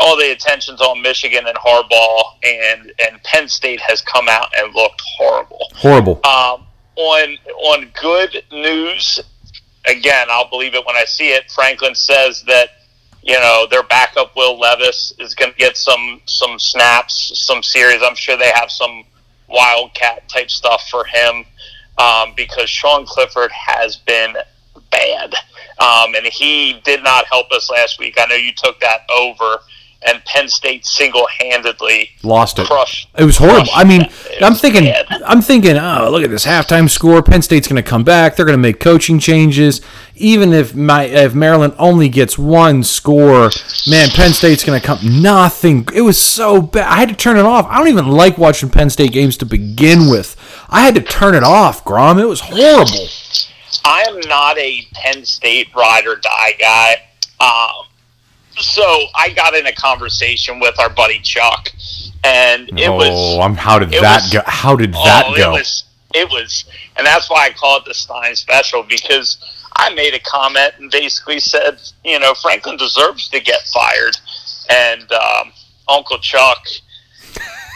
all 0.00 0.16
the 0.16 0.32
attention's 0.32 0.80
on 0.80 1.02
Michigan 1.02 1.46
and 1.46 1.56
Harbaugh, 1.56 2.22
and 2.42 2.92
and 3.06 3.22
Penn 3.22 3.48
State 3.48 3.80
has 3.80 4.00
come 4.02 4.28
out 4.28 4.48
and 4.58 4.74
looked 4.74 5.02
horrible. 5.18 5.60
Horrible. 5.74 6.20
Um, 6.24 6.66
on 6.96 7.36
on 7.56 7.90
good 8.00 8.44
news, 8.52 9.20
again, 9.86 10.26
I'll 10.30 10.48
believe 10.48 10.74
it 10.74 10.84
when 10.86 10.96
I 10.96 11.04
see 11.04 11.30
it. 11.30 11.50
Franklin 11.50 11.94
says 11.94 12.42
that 12.46 12.70
you 13.22 13.38
know 13.38 13.66
their 13.70 13.82
backup 13.82 14.36
Will 14.36 14.58
Levis 14.58 15.12
is 15.18 15.34
going 15.34 15.52
to 15.52 15.56
get 15.56 15.76
some 15.76 16.20
some 16.26 16.58
snaps, 16.58 17.32
some 17.40 17.62
series. 17.62 18.02
I'm 18.02 18.14
sure 18.14 18.36
they 18.36 18.52
have 18.54 18.70
some 18.70 19.04
wildcat 19.48 20.28
type 20.28 20.50
stuff 20.50 20.88
for 20.88 21.04
him 21.04 21.44
um, 21.98 22.32
because 22.36 22.70
Sean 22.70 23.04
Clifford 23.04 23.50
has 23.52 23.96
been 23.96 24.34
bad, 24.90 25.34
um, 25.80 26.14
and 26.14 26.26
he 26.26 26.80
did 26.84 27.02
not 27.02 27.26
help 27.26 27.50
us 27.52 27.70
last 27.70 27.98
week. 27.98 28.16
I 28.18 28.26
know 28.26 28.36
you 28.36 28.52
took 28.52 28.78
that 28.80 29.00
over 29.10 29.60
and 30.02 30.24
Penn 30.24 30.48
State 30.48 30.86
single-handedly 30.86 32.10
lost 32.22 32.58
it. 32.58 32.66
Crushed, 32.66 33.08
it 33.18 33.24
was 33.24 33.36
horrible. 33.36 33.68
I 33.74 33.84
mean, 33.84 34.02
I'm 34.40 34.54
thinking, 34.54 34.84
bad. 34.84 35.06
I'm 35.26 35.42
thinking, 35.42 35.76
oh, 35.76 36.08
look 36.10 36.22
at 36.22 36.30
this 36.30 36.46
halftime 36.46 36.88
score. 36.88 37.22
Penn 37.22 37.42
State's 37.42 37.68
going 37.68 37.82
to 37.82 37.88
come 37.88 38.02
back. 38.02 38.36
They're 38.36 38.46
going 38.46 38.56
to 38.56 38.62
make 38.62 38.80
coaching 38.80 39.18
changes. 39.18 39.80
Even 40.14 40.52
if 40.52 40.74
my 40.74 41.04
if 41.04 41.34
Maryland 41.34 41.74
only 41.78 42.08
gets 42.08 42.38
one 42.38 42.82
score, 42.82 43.50
man, 43.88 44.08
Penn 44.10 44.32
State's 44.32 44.64
going 44.64 44.80
to 44.80 44.86
come. 44.86 44.98
Nothing. 45.22 45.86
It 45.94 46.02
was 46.02 46.20
so 46.20 46.62
bad. 46.62 46.86
I 46.86 46.96
had 46.96 47.08
to 47.10 47.14
turn 47.14 47.36
it 47.36 47.44
off. 47.44 47.66
I 47.66 47.78
don't 47.78 47.88
even 47.88 48.08
like 48.08 48.38
watching 48.38 48.70
Penn 48.70 48.90
State 48.90 49.12
games 49.12 49.36
to 49.38 49.46
begin 49.46 50.10
with. 50.10 50.36
I 50.68 50.82
had 50.82 50.94
to 50.94 51.02
turn 51.02 51.34
it 51.34 51.42
off, 51.42 51.84
Grom. 51.84 52.18
It 52.18 52.28
was 52.28 52.40
horrible. 52.40 53.08
I 53.84 54.04
am 54.08 54.20
not 54.28 54.58
a 54.58 54.82
Penn 54.92 55.24
State 55.24 55.68
ride 55.74 56.06
or 56.06 56.16
die 56.16 56.54
guy. 56.58 56.96
Um, 57.40 57.86
so 58.58 58.82
I 59.14 59.30
got 59.30 59.54
in 59.54 59.66
a 59.66 59.72
conversation 59.72 60.60
with 60.60 60.78
our 60.78 60.90
buddy 60.90 61.20
Chuck, 61.20 61.70
and 62.24 62.68
it 62.78 62.88
oh, 62.88 62.96
was. 62.96 63.38
I'm, 63.38 63.54
how 63.54 63.78
did 63.78 63.90
that 63.90 64.22
was- 64.22 64.32
go? 64.32 64.42
How 64.46 64.76
did 64.76 64.92
that 64.92 65.26
oh, 65.28 65.36
go? 65.36 65.50
It 65.50 65.58
was, 65.58 65.84
it 66.14 66.28
was, 66.28 66.64
and 66.96 67.06
that's 67.06 67.30
why 67.30 67.46
I 67.46 67.50
call 67.50 67.78
it 67.78 67.84
the 67.86 67.94
Stein 67.94 68.34
Special 68.34 68.82
because 68.82 69.38
I 69.76 69.94
made 69.94 70.14
a 70.14 70.20
comment 70.20 70.72
and 70.78 70.90
basically 70.90 71.40
said, 71.40 71.80
you 72.04 72.18
know, 72.18 72.34
Franklin 72.34 72.76
deserves 72.76 73.28
to 73.28 73.40
get 73.40 73.62
fired, 73.72 74.16
and 74.68 75.10
um, 75.12 75.52
Uncle 75.88 76.18
Chuck. 76.18 76.66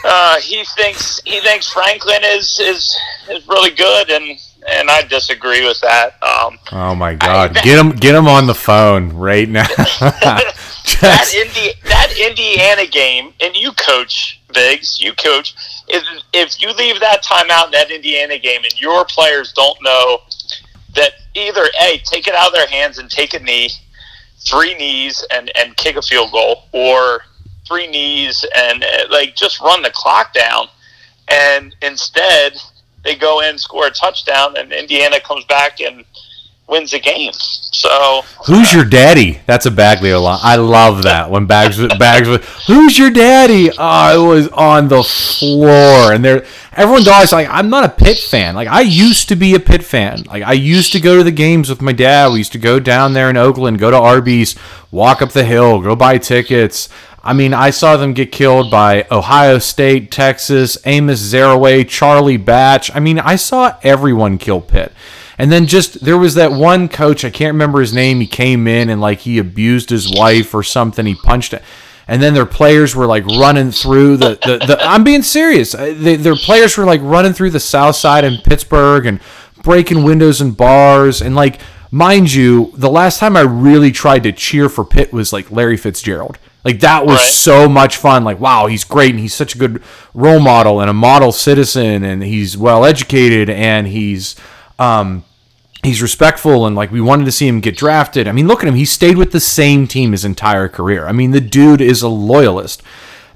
Uh, 0.07 0.39
he 0.39 0.63
thinks 0.75 1.19
he 1.25 1.39
thinks 1.41 1.67
Franklin 1.71 2.21
is, 2.23 2.59
is 2.59 2.95
is 3.29 3.47
really 3.47 3.71
good, 3.71 4.11
and 4.11 4.39
and 4.67 4.89
I 4.89 5.03
disagree 5.03 5.65
with 5.65 5.79
that. 5.81 6.21
Um, 6.23 6.59
oh 6.71 6.95
my 6.95 7.15
God! 7.15 7.57
I- 7.57 7.61
get 7.63 7.77
him, 7.77 7.91
get 7.91 8.15
him 8.15 8.27
on 8.27 8.47
the 8.47 8.55
phone 8.55 9.09
right 9.09 9.47
now. 9.47 9.67
that 9.77 11.33
Indi- 11.33 11.79
that 11.83 12.13
Indiana 12.19 12.87
game, 12.87 13.33
and 13.41 13.55
you 13.55 13.71
coach 13.73 14.41
Biggs, 14.53 14.99
you 14.99 15.13
coach. 15.13 15.55
If 15.87 16.03
if 16.33 16.61
you 16.61 16.71
leave 16.73 16.99
that 16.99 17.23
timeout 17.23 17.65
in 17.65 17.71
that 17.71 17.91
Indiana 17.91 18.39
game, 18.39 18.63
and 18.63 18.81
your 18.81 19.05
players 19.05 19.53
don't 19.53 19.77
know 19.81 20.19
that 20.95 21.11
either 21.35 21.65
a 21.81 21.97
take 21.99 22.27
it 22.27 22.33
out 22.33 22.47
of 22.47 22.53
their 22.53 22.67
hands 22.67 22.97
and 22.97 23.09
take 23.09 23.33
a 23.33 23.39
knee, 23.39 23.69
three 24.39 24.73
knees 24.75 25.25
and 25.31 25.51
and 25.55 25.75
kick 25.77 25.95
a 25.95 26.01
field 26.01 26.31
goal, 26.31 26.63
or 26.71 27.21
three 27.67 27.87
knees 27.87 28.45
and 28.55 28.83
uh, 28.83 29.05
like 29.09 29.35
just 29.35 29.59
run 29.59 29.81
the 29.81 29.91
clock 29.91 30.33
down, 30.33 30.67
and 31.27 31.75
instead 31.81 32.53
they 33.05 33.15
go 33.15 33.41
in 33.41 33.57
score 33.57 33.87
a 33.87 33.91
touchdown, 33.91 34.57
and 34.57 34.73
Indiana 34.73 35.21
comes 35.21 35.45
back 35.45 35.79
and 35.79 36.03
wins 36.67 36.91
the 36.91 36.99
game. 36.99 37.31
So 37.31 38.23
Who's 38.47 38.73
your 38.73 38.83
daddy? 38.83 39.39
That's 39.45 39.67
a 39.67 39.71
Bagley 39.71 40.11
line. 40.13 40.39
I 40.41 40.55
love 40.55 41.03
that 41.03 41.29
when 41.29 41.45
Bags 41.45 41.77
Bags 41.99 42.27
was 42.27 42.41
Who's 42.67 42.97
your 42.97 43.11
daddy? 43.11 43.69
Oh, 43.77 44.31
it 44.31 44.35
was 44.35 44.47
on 44.49 44.87
the 44.87 45.03
floor, 45.03 46.11
and 46.11 46.25
there 46.25 46.45
everyone's 46.73 47.07
always 47.07 47.31
like, 47.31 47.47
I'm 47.49 47.69
not 47.69 47.85
a 47.85 47.89
Pitt 47.89 48.17
fan. 48.17 48.55
Like 48.55 48.67
I 48.67 48.81
used 48.81 49.29
to 49.29 49.35
be 49.35 49.53
a 49.53 49.59
Pitt 49.59 49.83
fan. 49.83 50.23
Like 50.23 50.43
I 50.43 50.53
used 50.53 50.91
to 50.93 50.99
go 50.99 51.17
to 51.17 51.23
the 51.23 51.31
games 51.31 51.69
with 51.69 51.81
my 51.81 51.91
dad. 51.91 52.31
We 52.31 52.39
used 52.39 52.53
to 52.53 52.57
go 52.57 52.79
down 52.79 53.13
there 53.13 53.29
in 53.29 53.37
Oakland, 53.37 53.77
go 53.79 53.91
to 53.91 53.97
Arby's, 53.97 54.55
walk 54.91 55.21
up 55.21 55.31
the 55.31 55.43
hill, 55.43 55.81
go 55.81 55.95
buy 55.95 56.17
tickets. 56.17 56.89
I 57.25 57.33
mean, 57.33 57.55
I 57.55 57.71
saw 57.71 57.97
them 57.97 58.13
get 58.13 58.31
killed 58.31 58.69
by 58.69 59.07
Ohio 59.09 59.57
State, 59.57 60.11
Texas, 60.11 60.77
Amos 60.85 61.19
Zereoué, 61.19 61.87
Charlie 61.89 62.37
Batch. 62.37 62.95
I 62.95 62.99
mean, 62.99 63.17
I 63.17 63.35
saw 63.35 63.77
everyone 63.81 64.37
kill 64.37 64.61
Pitt. 64.61 64.93
And 65.37 65.51
then 65.51 65.65
just 65.65 66.05
there 66.05 66.19
was 66.19 66.35
that 66.35 66.51
one 66.51 66.87
coach, 66.87 67.25
I 67.25 67.31
can't 67.31 67.53
remember 67.53 67.81
his 67.81 67.93
name. 67.93 68.19
He 68.19 68.27
came 68.27 68.67
in 68.67 68.89
and 68.89 69.01
like 69.01 69.21
he 69.21 69.39
abused 69.39 69.89
his 69.89 70.09
wife 70.09 70.53
or 70.53 70.61
something. 70.61 71.05
He 71.05 71.15
punched 71.15 71.53
it. 71.53 71.63
And 72.07 72.21
then 72.21 72.35
their 72.35 72.45
players 72.45 72.95
were 72.95 73.07
like 73.07 73.25
running 73.25 73.71
through 73.71 74.17
the. 74.17 74.37
the, 74.45 74.65
the 74.65 74.77
I'm 74.81 75.03
being 75.03 75.23
serious. 75.23 75.73
Uh, 75.73 75.95
They, 75.97 76.15
their 76.15 76.35
players 76.35 76.77
were 76.77 76.85
like 76.85 77.01
running 77.01 77.33
through 77.33 77.49
the 77.49 77.59
south 77.59 77.95
side 77.95 78.23
in 78.23 78.37
Pittsburgh 78.37 79.07
and 79.07 79.19
breaking 79.63 80.03
windows 80.03 80.39
and 80.41 80.55
bars. 80.55 81.23
And 81.23 81.35
like, 81.35 81.59
mind 81.89 82.31
you, 82.31 82.71
the 82.75 82.91
last 82.91 83.19
time 83.19 83.35
I 83.35 83.41
really 83.41 83.91
tried 83.91 84.21
to 84.23 84.31
cheer 84.31 84.69
for 84.69 84.85
Pitt 84.85 85.11
was 85.11 85.33
like 85.33 85.49
Larry 85.49 85.77
Fitzgerald. 85.77 86.37
Like 86.65 86.79
that 86.79 87.05
was 87.05 87.17
Right. 87.19 87.31
so 87.31 87.69
much 87.69 87.97
fun. 87.97 88.23
Like, 88.23 88.39
wow, 88.39 88.65
he's 88.65 88.83
great 88.83 89.11
and 89.11 89.19
he's 89.19 89.35
such 89.35 89.53
a 89.55 89.57
good 89.57 89.81
role 90.15 90.39
model 90.39 90.81
and 90.81 90.89
a 90.89 90.93
model 90.93 91.31
citizen 91.31 92.03
and 92.03 92.23
he's 92.23 92.57
well 92.57 92.83
educated 92.83 93.49
and 93.51 93.87
he's 93.87 94.35
um 94.79 95.23
he's 95.83 96.01
respectful 96.01 96.65
and 96.65 96.75
like 96.75 96.91
we 96.91 96.99
wanted 96.99 97.25
to 97.25 97.31
see 97.31 97.47
him 97.47 97.59
get 97.59 97.77
drafted. 97.77 98.27
I 98.27 98.31
mean, 98.31 98.47
look 98.47 98.63
at 98.63 98.67
him. 98.67 98.73
He 98.75 98.85
stayed 98.85 99.17
with 99.17 99.31
the 99.31 99.39
same 99.39 99.85
team 99.87 100.11
his 100.11 100.25
entire 100.25 100.67
career. 100.67 101.05
I 101.07 101.11
mean, 101.11 101.29
the 101.31 101.39
dude 101.39 101.81
is 101.81 102.01
a 102.01 102.07
loyalist. 102.09 102.81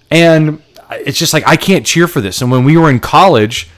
And 0.09 0.63
it's 0.91 1.19
just 1.19 1.31
like 1.33 1.47
I 1.47 1.55
can't 1.55 1.85
cheer 1.85 2.07
for 2.07 2.21
this. 2.21 2.41
And 2.41 2.49
when 2.49 2.63
we 2.63 2.77
were 2.77 2.89
in 2.89 2.99
college, 2.99 3.69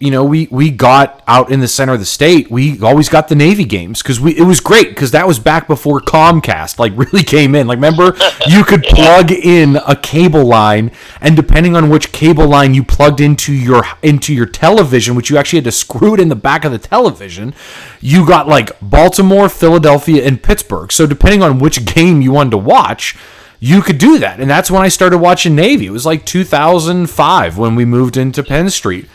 you 0.00 0.10
know, 0.10 0.24
we 0.24 0.48
we 0.50 0.70
got 0.70 1.22
out 1.28 1.52
in 1.52 1.60
the 1.60 1.68
center 1.68 1.92
of 1.92 2.00
the 2.00 2.06
state. 2.06 2.50
We 2.50 2.80
always 2.80 3.10
got 3.10 3.28
the 3.28 3.34
Navy 3.34 3.66
games 3.66 4.02
because 4.02 4.18
we 4.18 4.32
it 4.32 4.44
was 4.44 4.58
great 4.58 4.88
because 4.88 5.10
that 5.10 5.26
was 5.26 5.38
back 5.38 5.66
before 5.66 6.00
Comcast 6.00 6.78
like 6.78 6.92
really 6.96 7.22
came 7.22 7.54
in. 7.54 7.66
Like, 7.66 7.76
remember, 7.76 8.16
you 8.46 8.64
could 8.64 8.82
plug 8.82 9.30
in 9.30 9.76
a 9.86 9.94
cable 9.94 10.46
line, 10.46 10.90
and 11.20 11.36
depending 11.36 11.76
on 11.76 11.90
which 11.90 12.12
cable 12.12 12.48
line 12.48 12.72
you 12.72 12.82
plugged 12.82 13.20
into 13.20 13.52
your 13.52 13.84
into 14.02 14.32
your 14.32 14.46
television, 14.46 15.14
which 15.14 15.28
you 15.28 15.36
actually 15.36 15.58
had 15.58 15.64
to 15.64 15.72
screw 15.72 16.14
it 16.14 16.20
in 16.20 16.30
the 16.30 16.34
back 16.34 16.64
of 16.64 16.72
the 16.72 16.78
television, 16.78 17.54
you 18.00 18.26
got 18.26 18.48
like 18.48 18.70
Baltimore, 18.80 19.50
Philadelphia, 19.50 20.24
and 20.24 20.42
Pittsburgh. 20.42 20.90
So 20.92 21.06
depending 21.06 21.42
on 21.42 21.58
which 21.58 21.84
game 21.84 22.22
you 22.22 22.32
wanted 22.32 22.52
to 22.52 22.58
watch. 22.58 23.16
You 23.62 23.82
could 23.82 23.98
do 23.98 24.18
that, 24.20 24.40
and 24.40 24.48
that's 24.48 24.70
when 24.70 24.80
I 24.80 24.88
started 24.88 25.18
watching 25.18 25.54
Navy. 25.54 25.84
It 25.84 25.90
was 25.90 26.06
like 26.06 26.24
2005 26.24 27.58
when 27.58 27.74
we 27.74 27.84
moved 27.84 28.16
into 28.16 28.42
Penn 28.42 28.70
Street. 28.70 29.06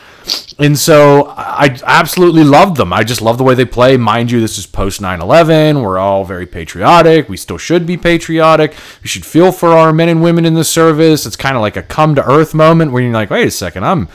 And 0.57 0.77
so 0.77 1.33
I 1.35 1.77
absolutely 1.85 2.43
loved 2.43 2.77
them. 2.77 2.93
I 2.93 3.03
just 3.03 3.21
love 3.21 3.37
the 3.37 3.43
way 3.43 3.55
they 3.55 3.65
play. 3.65 3.97
Mind 3.97 4.31
you, 4.31 4.39
this 4.39 4.57
is 4.57 4.65
post 4.65 5.01
9 5.01 5.21
11. 5.21 5.81
We're 5.81 5.97
all 5.97 6.23
very 6.23 6.45
patriotic. 6.45 7.27
We 7.27 7.37
still 7.37 7.57
should 7.57 7.85
be 7.85 7.97
patriotic. 7.97 8.75
We 9.03 9.09
should 9.09 9.25
feel 9.25 9.51
for 9.51 9.69
our 9.69 9.91
men 9.91 10.09
and 10.09 10.23
women 10.23 10.45
in 10.45 10.53
the 10.53 10.63
service. 10.63 11.25
It's 11.25 11.35
kind 11.35 11.55
of 11.55 11.61
like 11.61 11.75
a 11.75 11.83
come 11.83 12.15
to 12.15 12.25
earth 12.25 12.53
moment 12.53 12.91
where 12.91 13.03
you're 13.03 13.11
like, 13.11 13.29
wait 13.29 13.47
a 13.47 13.51
second, 13.51 13.85
I'm. 13.85 14.07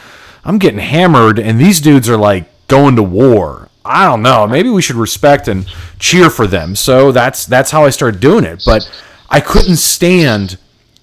I'm 0.45 0.59
getting 0.59 0.79
hammered, 0.79 1.38
and 1.38 1.61
these 1.61 1.81
dudes 1.81 2.09
are 2.09 2.17
like 2.17 2.49
going 2.67 2.97
to 2.97 3.02
war. 3.02 3.69
I 3.85 4.07
don't 4.07 4.23
know. 4.23 4.47
Maybe 4.47 4.71
we 4.71 4.83
should 4.83 4.97
respect 4.97 5.49
and 5.49 5.67
cheer 5.99 6.31
for 6.31 6.47
them. 6.47 6.76
So 6.76 7.12
that's 7.12 7.47
that's 7.47 7.71
how 7.71 7.85
I 7.85 7.90
started 7.90 8.21
doing 8.21 8.45
it. 8.45 8.62
But 8.64 8.90
I 9.29 9.40
couldn't 9.40 9.76
stand 9.76 10.59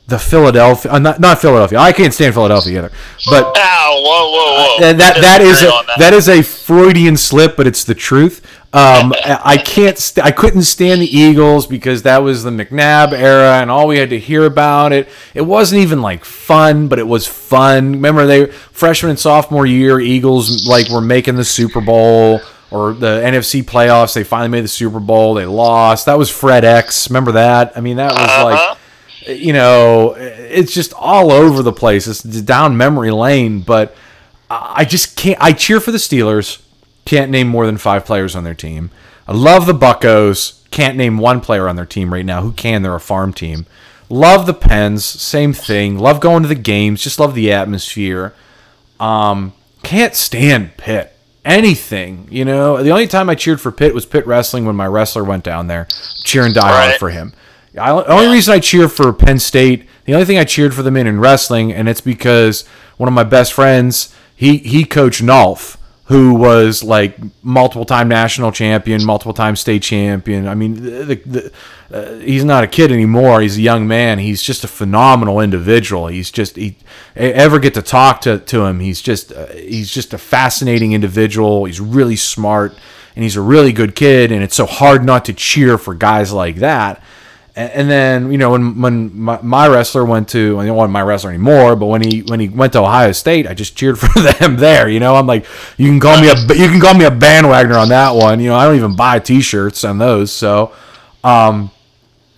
the 0.08 0.18
Philadelphia, 0.18 0.92
uh, 0.92 1.00
not, 1.00 1.20
not 1.20 1.40
Philadelphia. 1.40 1.78
I 1.80 1.92
can't 1.92 2.14
stand 2.14 2.34
Philadelphia 2.34 2.78
either. 2.80 2.92
But 3.30 3.44
Ow, 3.58 4.02
whoa, 4.06 4.32
whoa, 4.32 4.76
whoa. 4.78 4.80
that 4.80 4.98
that, 4.98 5.22
that 5.22 5.42
is 5.42 5.62
a, 5.64 5.68
on 5.70 5.86
that 6.00 6.14
is 6.14 6.30
a 6.30 6.42
Freudian 6.42 7.18
slip, 7.18 7.58
but 7.58 7.68
it's 7.68 7.84
the 7.84 7.94
truth. 7.96 8.42
Um, 8.74 9.14
I 9.26 9.58
can't. 9.58 9.98
St- 9.98 10.26
I 10.26 10.32
couldn't 10.32 10.62
stand 10.64 11.02
the 11.02 11.08
Eagles 11.18 11.66
because 11.68 12.04
that 12.04 12.20
was 12.20 12.44
the 12.44 12.52
McNabb 12.52 13.12
era, 13.14 13.60
and 13.62 13.72
all 13.72 13.88
we 13.88 13.98
had 13.98 14.10
to 14.12 14.20
hear 14.20 14.46
about 14.46 14.92
it. 14.94 15.10
It 15.34 15.42
wasn't 15.42 15.82
even 15.82 16.02
like 16.02 16.24
fun, 16.24 16.88
but 16.88 17.00
it 17.00 17.08
was 17.08 17.26
fun. 17.26 17.94
Remember, 17.94 18.26
they 18.28 18.46
freshman 18.48 19.10
and 19.12 19.20
sophomore 19.20 19.66
year, 19.66 20.00
Eagles 20.00 20.68
like 20.68 20.90
were 20.90 21.02
making 21.02 21.38
the 21.38 21.46
Super 21.46 21.82
Bowl 21.82 22.40
or 22.70 22.94
the 22.94 23.22
NFC 23.24 23.64
playoffs. 23.64 24.14
They 24.14 24.24
finally 24.24 24.50
made 24.50 24.64
the 24.66 24.68
Super 24.70 25.00
Bowl. 25.00 25.34
They 25.34 25.46
lost. 25.46 26.06
That 26.06 26.18
was 26.18 26.30
FredEx. 26.30 27.10
Remember 27.10 27.32
that? 27.34 27.74
I 27.76 27.82
mean, 27.82 27.98
that 27.98 28.12
was 28.12 28.20
Uh-huh. 28.22 28.44
like 28.46 28.78
you 29.28 29.54
know, 29.54 30.14
it's 30.18 30.74
just 30.74 30.94
all 30.94 31.32
over 31.32 31.62
the 31.64 31.74
place. 31.74 32.08
It's 32.08 32.22
down 32.22 32.78
memory 32.78 33.12
lane, 33.12 33.62
but 33.62 33.96
I 34.50 34.86
just 34.86 35.16
can't. 35.18 35.38
I 35.42 35.52
cheer 35.54 35.80
for 35.80 35.92
the 35.92 35.98
Steelers. 35.98 36.62
Can't 37.06 37.32
name 37.32 37.48
more 37.48 37.66
than 37.66 37.78
five 37.78 38.06
players 38.06 38.36
on 38.36 38.44
their 38.44 38.54
team. 38.54 38.92
I 39.28 39.34
love 39.34 39.66
the 39.66 39.74
Buckos. 39.74 40.64
Can't 40.72 40.98
name 40.98 41.18
one 41.18 41.42
player 41.42 41.68
on 41.68 41.76
their 41.76 41.86
team 41.86 42.14
right 42.14 42.26
now. 42.26 42.42
Who 42.42 42.52
can? 42.52 42.82
They're 42.82 42.96
a 42.96 43.00
farm 43.00 43.34
team. 43.34 43.66
Love 44.10 44.46
the 44.46 44.54
Pens. 44.54 45.04
Same 45.06 45.54
thing. 45.54 45.98
Love 45.98 46.20
going 46.20 46.44
to 46.44 46.50
the 46.50 46.56
games. 46.56 47.02
Just 47.04 47.20
love 47.20 47.36
the 47.36 47.52
atmosphere. 47.52 48.34
Um, 49.00 49.54
can't 49.84 50.16
stand 50.16 50.78
Pitt. 50.78 51.14
Anything, 51.46 52.28
you 52.30 52.44
know. 52.44 52.84
The 52.84 52.90
only 52.90 53.08
time 53.08 53.30
I 53.30 53.36
cheered 53.36 53.62
for 53.62 53.72
Pitt 53.72 53.94
was 53.94 54.06
Pitt 54.06 54.28
wrestling 54.28 54.66
when 54.66 54.76
my 54.76 54.86
wrestler 54.88 55.24
went 55.24 55.46
down 55.46 55.68
there, 55.68 55.88
cheering 56.26 56.52
die 56.52 56.68
hard 56.70 56.90
Right. 56.92 57.00
for 57.00 57.10
him. 57.10 57.34
I, 57.78 57.94
the 57.94 58.12
only 58.12 58.28
reason 58.28 58.54
I 58.54 58.60
cheer 58.60 58.88
for 58.90 59.12
Penn 59.14 59.40
State, 59.40 59.88
the 60.06 60.14
only 60.14 60.26
thing 60.26 60.38
I 60.38 60.44
cheered 60.44 60.74
for 60.74 60.82
them 60.82 60.98
in 60.98 61.08
in 61.08 61.20
wrestling, 61.20 61.72
and 61.74 61.88
it's 61.88 62.02
because 62.02 62.66
one 62.98 63.08
of 63.08 63.14
my 63.14 63.24
best 63.24 63.54
friends, 63.54 64.14
he 64.36 64.58
he 64.58 64.86
coached 64.86 65.22
Nolf, 65.22 65.78
who 66.06 66.34
was 66.34 66.84
like 66.84 67.18
multiple 67.44 67.86
time 67.86 68.08
national 68.08 68.52
champion, 68.52 69.04
multiple 69.04 69.34
time 69.34 69.56
state 69.56 69.84
champion. 69.84 70.48
I 70.48 70.56
mean, 70.56 70.76
the, 70.76 71.16
the, 71.16 71.52
uh, 71.92 72.20
he's 72.20 72.46
not 72.46 72.64
a 72.64 72.68
kid 72.68 72.92
anymore. 72.92 73.42
He's 73.42 73.58
a 73.58 73.62
young 73.62 73.88
man. 73.88 74.20
He's 74.20 74.42
just 74.42 74.64
a 74.64 74.68
phenomenal 74.68 75.42
individual. 75.42 76.08
He's 76.08 76.32
just 76.32 76.56
he 76.56 76.78
ever 77.16 77.60
get 77.60 77.74
to 77.74 77.82
talk 77.82 78.22
to, 78.22 78.40
to 78.40 78.66
him. 78.66 78.80
He's 78.80 79.02
just 79.02 79.34
uh, 79.34 79.48
he's 79.48 79.92
just 79.92 80.14
a 80.14 80.18
fascinating 80.18 80.94
individual. 80.94 81.66
He's 81.66 81.82
really 81.82 82.16
smart 82.16 82.78
and 83.18 83.24
he's 83.24 83.36
a 83.36 83.42
really 83.42 83.74
good 83.74 83.96
kid. 83.96 84.32
And 84.32 84.44
it's 84.44 84.56
so 84.56 84.68
hard 84.68 85.04
not 85.04 85.26
to 85.26 85.34
cheer 85.34 85.78
for 85.78 85.96
guys 85.96 86.32
like 86.32 86.58
that. 86.58 87.02
And, 87.58 87.90
then 87.90 88.32
you 88.32 88.38
know 88.38 88.52
when 88.52 88.80
when 88.80 89.20
my, 89.20 89.42
my 89.42 89.68
wrestler 89.68 90.06
went 90.06 90.30
to 90.30 90.60
I 90.60 90.68
don't 90.68 90.76
want 90.76 90.92
my 90.92 91.02
wrestler 91.02 91.32
anymore, 91.32 91.76
but 91.76 91.88
when 91.88 92.04
he 92.04 92.22
when 92.22 92.40
he 92.40 92.50
went 92.50 92.74
to 92.74 92.80
Ohio 92.80 93.12
State, 93.14 93.48
I 93.48 93.56
just 93.56 93.76
cheered 93.76 93.98
for 94.00 94.20
them 94.20 94.58
there. 94.58 94.88
You 94.88 95.00
know, 95.00 95.16
I'm 95.16 95.26
like 95.26 95.46
you 95.76 95.88
can 95.88 96.00
call 96.00 96.22
me 96.22 96.30
a 96.30 96.36
you 96.36 96.70
can 96.70 96.80
call 96.80 96.94
me 96.94 97.06
a 97.06 97.12
bandwagoner 97.12 97.82
on 97.82 97.90
that 97.90 98.12
one. 98.12 98.40
You 98.40 98.50
know, 98.50 98.56
I 98.56 98.66
don't 98.66 98.76
even 98.76 98.96
buy 98.96 99.20
T-shirts 99.20 99.84
on 99.84 99.98
those. 99.98 100.32
So. 100.32 100.72
Um, 101.24 101.72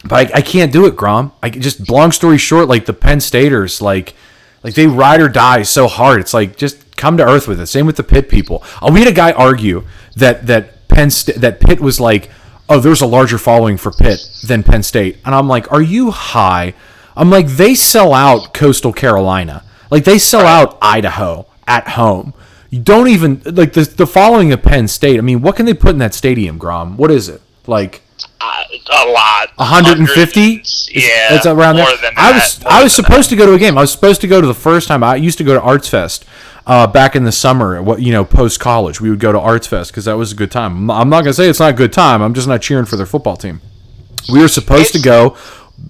but 0.05 0.31
I, 0.33 0.37
I 0.37 0.41
can't 0.41 0.71
do 0.71 0.85
it, 0.85 0.95
Grom. 0.95 1.33
I 1.43 1.49
just 1.49 1.89
long 1.89 2.11
story 2.13 2.37
short, 2.37 2.69
like 2.69 2.85
the 2.85 2.93
Penn 2.93 3.19
Staters, 3.19 3.81
like 3.81 4.15
like 4.63 4.73
they 4.73 4.87
ride 4.87 5.21
or 5.21 5.29
die 5.29 5.63
so 5.63 5.87
hard. 5.87 6.21
It's 6.21 6.33
like 6.33 6.57
just 6.57 6.95
come 6.97 7.17
to 7.17 7.23
earth 7.23 7.47
with 7.47 7.59
it. 7.59 7.67
Same 7.67 7.85
with 7.85 7.97
the 7.97 8.03
Pitt 8.03 8.29
people. 8.29 8.63
Uh, 8.81 8.89
we 8.93 8.99
had 8.99 9.07
a 9.07 9.13
guy 9.13 9.31
argue 9.31 9.85
that 10.15 10.47
that 10.47 10.87
Penn 10.87 11.09
Sta- 11.09 11.37
that 11.39 11.59
Pitt 11.59 11.79
was 11.79 11.99
like, 11.99 12.29
oh, 12.69 12.79
there's 12.79 13.01
a 13.01 13.07
larger 13.07 13.37
following 13.37 13.77
for 13.77 13.91
Pitt 13.91 14.25
than 14.47 14.63
Penn 14.63 14.83
State, 14.83 15.17
and 15.25 15.35
I'm 15.35 15.47
like, 15.47 15.71
are 15.71 15.81
you 15.81 16.11
high? 16.11 16.73
I'm 17.17 17.29
like, 17.29 17.47
they 17.47 17.75
sell 17.75 18.13
out 18.13 18.53
Coastal 18.53 18.93
Carolina, 18.93 19.63
like 19.91 20.05
they 20.05 20.19
sell 20.19 20.45
out 20.45 20.77
Idaho 20.81 21.47
at 21.67 21.89
home. 21.89 22.33
You 22.69 22.79
don't 22.79 23.07
even 23.07 23.41
like 23.45 23.73
the 23.73 23.81
the 23.81 24.07
following 24.07 24.53
of 24.53 24.61
Penn 24.61 24.87
State. 24.87 25.17
I 25.17 25.21
mean, 25.21 25.41
what 25.41 25.55
can 25.55 25.65
they 25.65 25.73
put 25.73 25.91
in 25.91 25.97
that 25.97 26.13
stadium, 26.13 26.57
Grom? 26.57 26.97
What 26.97 27.11
is 27.11 27.27
it 27.27 27.41
like? 27.65 28.03
Uh, 28.39 28.63
a 28.91 29.05
lot. 29.07 29.49
150? 29.55 30.41
Yeah, 30.41 31.35
it's 31.35 31.45
around 31.45 31.75
there 31.75 31.85
more 31.85 31.97
than 31.97 32.13
i 32.17 32.31
was 32.31 32.63
i 32.65 32.83
was 32.83 32.93
supposed 32.93 33.29
to 33.29 33.35
go 33.35 33.45
to 33.45 33.53
a 33.53 33.59
game 33.59 33.77
i 33.77 33.81
was 33.81 33.91
supposed 33.91 34.21
to 34.21 34.27
go 34.27 34.41
to 34.41 34.47
the 34.47 34.53
first 34.53 34.87
time 34.87 35.03
i 35.03 35.15
used 35.15 35.37
to 35.37 35.43
go 35.43 35.53
to 35.53 35.61
arts 35.61 35.87
fest 35.87 36.25
uh, 36.69 36.85
back 36.85 37.15
in 37.15 37.23
the 37.23 37.31
summer 37.31 37.81
what 37.81 37.99
you 37.99 38.11
know 38.13 38.23
post 38.23 38.59
college 38.59 39.01
we 39.01 39.09
would 39.09 39.19
go 39.19 39.31
to 39.31 39.39
arts 39.39 39.65
fest 39.65 39.91
because 39.91 40.05
that 40.05 40.17
was 40.17 40.31
a 40.31 40.35
good 40.35 40.51
time. 40.51 40.89
I'm 40.89 40.91
I'm 40.91 41.09
not 41.09 41.23
going 41.23 41.31
to 41.31 41.33
say 41.33 41.49
it's 41.49 41.59
not 41.59 41.71
a 41.71 41.75
good 41.75 41.91
time 41.91 42.21
i'm 42.21 42.35
just 42.35 42.47
not 42.47 42.61
cheering 42.61 42.85
for 42.85 42.95
their 42.95 43.07
football 43.07 43.35
team. 43.35 43.59
We 44.31 44.39
were 44.39 44.47
supposed 44.47 44.93
to 44.93 45.01
go 45.01 45.35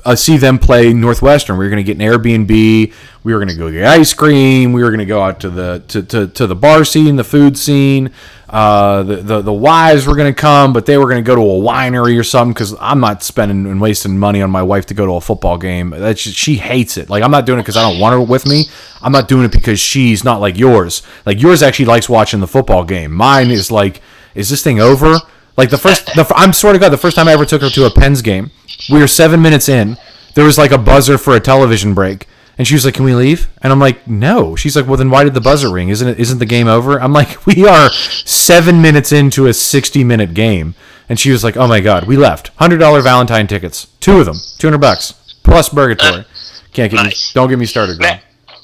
uh, 0.05 0.15
see 0.15 0.37
them 0.37 0.57
play 0.57 0.93
Northwestern. 0.93 1.57
We 1.57 1.65
were 1.65 1.69
going 1.69 1.83
to 1.85 1.93
get 1.93 2.01
an 2.01 2.07
Airbnb. 2.07 2.93
We 3.23 3.33
were 3.33 3.39
going 3.39 3.49
to 3.49 3.55
go 3.55 3.71
get 3.71 3.85
ice 3.85 4.13
cream. 4.13 4.73
We 4.73 4.83
were 4.83 4.89
going 4.89 4.99
to 4.99 5.05
go 5.05 5.21
out 5.21 5.39
to 5.41 5.49
the 5.49 5.83
to, 5.89 6.03
to, 6.03 6.27
to 6.27 6.47
the 6.47 6.55
bar 6.55 6.85
scene, 6.85 7.15
the 7.15 7.23
food 7.23 7.57
scene. 7.57 8.11
Uh, 8.47 9.03
the, 9.03 9.15
the 9.17 9.41
the 9.41 9.53
wives 9.53 10.07
were 10.07 10.15
going 10.15 10.33
to 10.33 10.39
come, 10.39 10.73
but 10.73 10.85
they 10.85 10.97
were 10.97 11.05
going 11.05 11.23
to 11.23 11.27
go 11.27 11.35
to 11.35 11.41
a 11.41 11.43
winery 11.43 12.19
or 12.19 12.23
something 12.23 12.53
because 12.53 12.75
I'm 12.79 12.99
not 12.99 13.21
spending 13.21 13.67
and 13.67 13.79
wasting 13.79 14.17
money 14.17 14.41
on 14.41 14.49
my 14.49 14.63
wife 14.63 14.87
to 14.87 14.93
go 14.93 15.05
to 15.05 15.13
a 15.13 15.21
football 15.21 15.57
game. 15.57 15.91
Just, 15.91 16.35
she 16.35 16.55
hates 16.55 16.97
it. 16.97 17.09
Like 17.09 17.21
I'm 17.21 17.31
not 17.31 17.45
doing 17.45 17.59
it 17.59 17.63
because 17.63 17.77
I 17.77 17.81
don't 17.81 17.99
want 17.99 18.13
her 18.13 18.21
with 18.21 18.47
me. 18.47 18.65
I'm 19.01 19.11
not 19.11 19.27
doing 19.27 19.45
it 19.45 19.51
because 19.51 19.79
she's 19.79 20.23
not 20.23 20.41
like 20.41 20.57
yours. 20.57 21.03
Like 21.25 21.41
yours 21.41 21.61
actually 21.61 21.85
likes 21.85 22.09
watching 22.09 22.39
the 22.39 22.47
football 22.47 22.83
game. 22.83 23.11
Mine 23.11 23.51
is 23.51 23.69
like, 23.69 24.01
is 24.33 24.49
this 24.49 24.63
thing 24.63 24.79
over? 24.79 25.17
Like 25.59 25.69
the 25.71 25.77
first, 25.77 26.05
the, 26.15 26.25
I'm 26.37 26.53
swear 26.53 26.71
to 26.71 26.79
God, 26.79 26.89
the 26.89 26.97
first 26.97 27.17
time 27.17 27.27
I 27.27 27.33
ever 27.33 27.43
took 27.45 27.61
her 27.61 27.69
to 27.69 27.85
a 27.85 27.91
Pens 27.91 28.21
game, 28.21 28.49
we 28.89 28.99
were 28.99 29.07
seven 29.07 29.41
minutes 29.41 29.67
in. 29.67 29.97
There 30.33 30.45
was 30.45 30.57
like 30.57 30.71
a 30.71 30.77
buzzer 30.77 31.17
for 31.17 31.35
a 31.35 31.39
television 31.41 31.93
break, 31.93 32.27
and 32.57 32.65
she 32.65 32.75
was 32.75 32.85
like, 32.85 32.93
"Can 32.93 33.03
we 33.03 33.13
leave?" 33.13 33.49
And 33.61 33.73
I'm 33.73 33.79
like, 33.79 34.07
"No." 34.07 34.55
She's 34.55 34.75
like, 34.77 34.87
"Well, 34.87 34.95
then 34.95 35.09
why 35.09 35.25
did 35.25 35.33
the 35.33 35.41
buzzer 35.41 35.69
ring? 35.69 35.89
Isn't 35.89 36.07
it? 36.07 36.17
Isn't 36.17 36.39
the 36.39 36.45
game 36.45 36.69
over?" 36.69 36.97
I'm 37.01 37.11
like, 37.11 37.45
"We 37.45 37.67
are 37.67 37.89
seven 37.89 38.81
minutes 38.81 39.11
into 39.11 39.47
a 39.47 39.53
60 39.53 40.01
minute 40.05 40.33
game," 40.33 40.75
and 41.09 41.19
she 41.19 41.29
was 41.29 41.43
like, 41.43 41.57
"Oh 41.57 41.67
my 41.67 41.81
God, 41.81 42.05
we 42.07 42.15
left. 42.15 42.51
Hundred 42.55 42.77
dollar 42.77 43.01
Valentine 43.01 43.45
tickets, 43.47 43.87
two 43.99 44.19
of 44.21 44.25
them, 44.27 44.37
200 44.59 44.77
bucks 44.79 45.13
plus 45.43 45.67
purgatory. 45.67 46.23
Can't 46.71 46.89
get 46.91 47.03
Nice. 47.03 47.35
me. 47.35 47.39
Don't 47.41 47.49
get 47.49 47.59
me 47.59 47.65
started, 47.65 47.99
girl. 47.99 48.11
Now, 48.11 48.19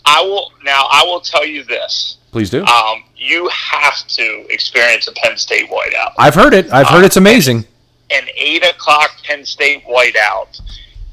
I 0.05 0.21
will 0.21 0.51
now. 0.63 0.87
I 0.89 1.03
will 1.03 1.19
tell 1.19 1.45
you 1.45 1.63
this. 1.65 2.17
Please 2.35 2.49
do. 2.49 2.65
Um, 2.65 3.05
you 3.15 3.47
have 3.47 4.05
to 4.07 4.45
experience 4.49 5.07
a 5.07 5.13
Penn 5.13 5.37
State 5.37 5.69
whiteout. 5.69 6.11
I've 6.17 6.35
heard 6.35 6.53
it. 6.53 6.69
I've 6.69 6.85
heard 6.85 7.05
it's 7.05 7.15
amazing. 7.15 7.63
An 8.11 8.27
eight 8.35 8.61
o'clock 8.65 9.11
Penn 9.23 9.45
State 9.45 9.85
whiteout, 9.85 10.59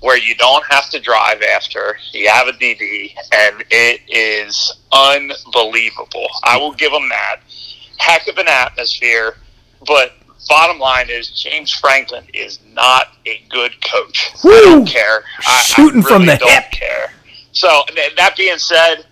where 0.00 0.18
you 0.18 0.34
don't 0.34 0.64
have 0.68 0.90
to 0.90 0.98
drive 0.98 1.40
after. 1.42 1.96
You 2.10 2.28
have 2.28 2.48
a 2.48 2.52
DD, 2.54 3.14
and 3.32 3.62
it 3.70 4.00
is 4.08 4.72
unbelievable. 4.92 6.26
I 6.42 6.56
will 6.56 6.72
give 6.72 6.90
them 6.90 7.08
that. 7.10 7.36
Heck 7.98 8.26
of 8.26 8.38
an 8.38 8.48
atmosphere, 8.48 9.36
but 9.86 10.14
bottom 10.48 10.80
line 10.80 11.08
is 11.08 11.28
James 11.40 11.70
Franklin 11.70 12.24
is 12.34 12.58
not 12.72 13.12
a 13.26 13.40
good 13.48 13.80
coach. 13.80 14.32
I 14.44 14.60
don't 14.64 14.88
care. 14.88 15.22
I, 15.46 15.62
Shooting 15.62 16.00
I 16.00 16.08
from 16.08 16.22
really 16.22 16.34
the 16.34 16.38
don't 16.38 16.50
hip. 16.50 16.70
care. 16.72 17.12
So 17.52 17.84
th- 17.94 18.16
that 18.16 18.36
being 18.36 18.58
said, 18.58 19.04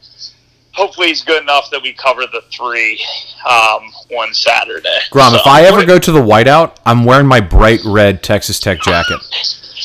hopefully 0.72 1.08
he's 1.08 1.22
good 1.22 1.42
enough 1.42 1.70
that 1.70 1.82
we 1.82 1.92
cover 1.92 2.22
the 2.22 2.42
three 2.52 3.02
um, 3.48 3.92
one 4.08 4.32
Saturday. 4.34 4.98
Grom, 5.10 5.34
if 5.34 5.46
I 5.46 5.62
ever 5.62 5.84
go 5.84 5.98
to 5.98 6.12
the 6.12 6.20
whiteout, 6.20 6.76
I'm 6.86 7.04
wearing 7.04 7.26
my 7.26 7.40
bright 7.40 7.80
red 7.84 8.22
Texas 8.22 8.58
Tech 8.60 8.80
jacket. 8.80 9.18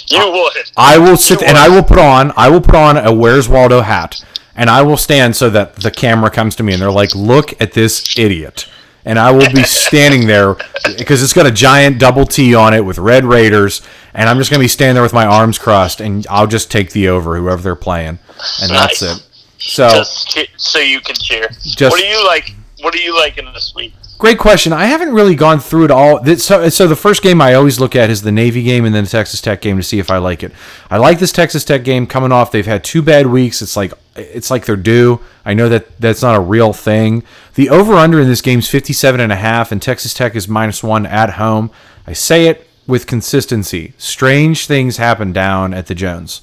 you 0.10 0.32
would. 0.32 0.72
I 0.78 0.98
will 0.98 1.18
sit 1.18 1.42
and 1.42 1.58
I 1.58 1.70
will 1.70 1.84
put 1.84 2.00
on 2.00 2.32
I 2.36 2.50
will 2.50 2.62
put 2.62 2.76
on 2.76 2.98
a 2.98 3.14
Where's 3.14 3.50
Waldo 3.50 3.82
hat 3.82 4.24
and 4.56 4.70
I 4.70 4.82
will 4.82 4.98
stand 4.98 5.36
so 5.36 5.50
that 5.50 5.76
the 5.76 5.92
camera 5.92 6.30
comes 6.30 6.56
to 6.56 6.64
me 6.64 6.74
and 6.74 6.82
they're 6.82 6.92
like, 6.92 7.14
"Look 7.14 7.60
at 7.62 7.74
this 7.74 8.18
idiot." 8.18 8.68
And 9.08 9.20
I 9.20 9.32
will 9.32 9.52
be 9.52 9.64
standing 9.66 10.26
there 10.26 10.56
because 10.98 11.22
it's 11.22 11.34
got 11.34 11.46
a 11.46 11.52
giant 11.52 12.00
double 12.00 12.26
T 12.26 12.56
on 12.56 12.74
it 12.74 12.84
with 12.84 12.98
red 12.98 13.26
Raiders, 13.26 13.82
and 14.14 14.30
I'm 14.30 14.38
just 14.38 14.50
gonna 14.50 14.64
be 14.64 14.68
standing 14.68 14.96
there 14.96 15.04
with 15.04 15.14
my 15.14 15.26
arms 15.26 15.58
crossed, 15.58 16.00
and 16.00 16.26
I'll 16.30 16.48
just 16.48 16.72
take 16.72 16.92
the 16.92 17.10
over 17.10 17.38
whoever 17.38 17.62
they're 17.62 17.76
playing, 17.76 18.20
and 18.62 18.72
that's 18.72 19.02
it. 19.02 19.25
So 19.66 19.90
just 19.90 20.50
so 20.58 20.80
you 20.80 21.02
can 21.02 21.16
cheer. 21.16 21.48
Just- 21.62 21.92
what 21.92 22.00
do 22.00 22.08
you 22.08 22.26
like? 22.26 22.56
What 22.82 22.94
are 22.94 23.00
you 23.00 23.16
liking 23.18 23.46
this 23.54 23.74
week? 23.76 23.94
Great 24.18 24.38
question. 24.38 24.72
I 24.72 24.86
haven't 24.86 25.14
really 25.14 25.36
gone 25.36 25.60
through 25.60 25.86
it 25.86 25.92
all. 25.92 26.24
So, 26.38 26.70
so 26.70 26.88
the 26.88 26.96
first 26.96 27.22
game 27.22 27.42
I 27.42 27.54
always 27.54 27.82
look 27.82 27.96
at 27.98 28.10
is 28.10 28.22
the 28.22 28.32
Navy 28.32 28.64
game 28.64 28.86
and 28.86 28.96
then 28.96 29.04
the 29.04 29.10
Texas 29.10 29.42
Tech 29.42 29.60
game 29.60 29.76
to 29.76 29.84
see 29.84 30.00
if 30.00 30.10
I 30.10 30.18
like 30.20 30.42
it. 30.42 30.54
I 30.90 30.98
like 30.98 31.20
this 31.20 31.34
Texas 31.34 31.66
Tech 31.66 31.84
game 31.84 32.08
coming 32.08 32.32
off. 32.32 32.52
They've 32.52 32.66
had 32.66 32.84
two 32.84 33.02
bad 33.02 33.28
weeks. 33.28 33.62
It's 33.62 33.76
like 33.76 33.92
it's 34.16 34.50
like 34.50 34.66
they're 34.66 34.78
due. 34.78 35.20
I 35.44 35.54
know 35.54 35.68
that 35.68 36.00
that's 36.00 36.22
not 36.22 36.36
a 36.36 36.40
real 36.40 36.72
thing. 36.72 37.24
The 37.56 37.70
over 37.70 37.96
under 37.96 38.22
in 38.22 38.28
this 38.28 38.42
game 38.42 38.60
is 38.60 38.70
57 38.70 39.20
and 39.20 39.32
a 39.34 39.36
half 39.36 39.72
and 39.72 39.82
Texas 39.82 40.14
Tech 40.14 40.36
is 40.36 40.48
minus 40.48 40.82
1 40.82 41.06
at 41.06 41.32
home. 41.32 41.70
I 42.08 42.14
say 42.14 42.48
it 42.48 42.70
with 42.88 43.08
consistency. 43.08 43.94
Strange 43.98 44.66
things 44.68 44.96
happen 44.98 45.34
down 45.34 45.74
at 45.74 45.88
the 45.88 45.96
Jones. 45.96 46.42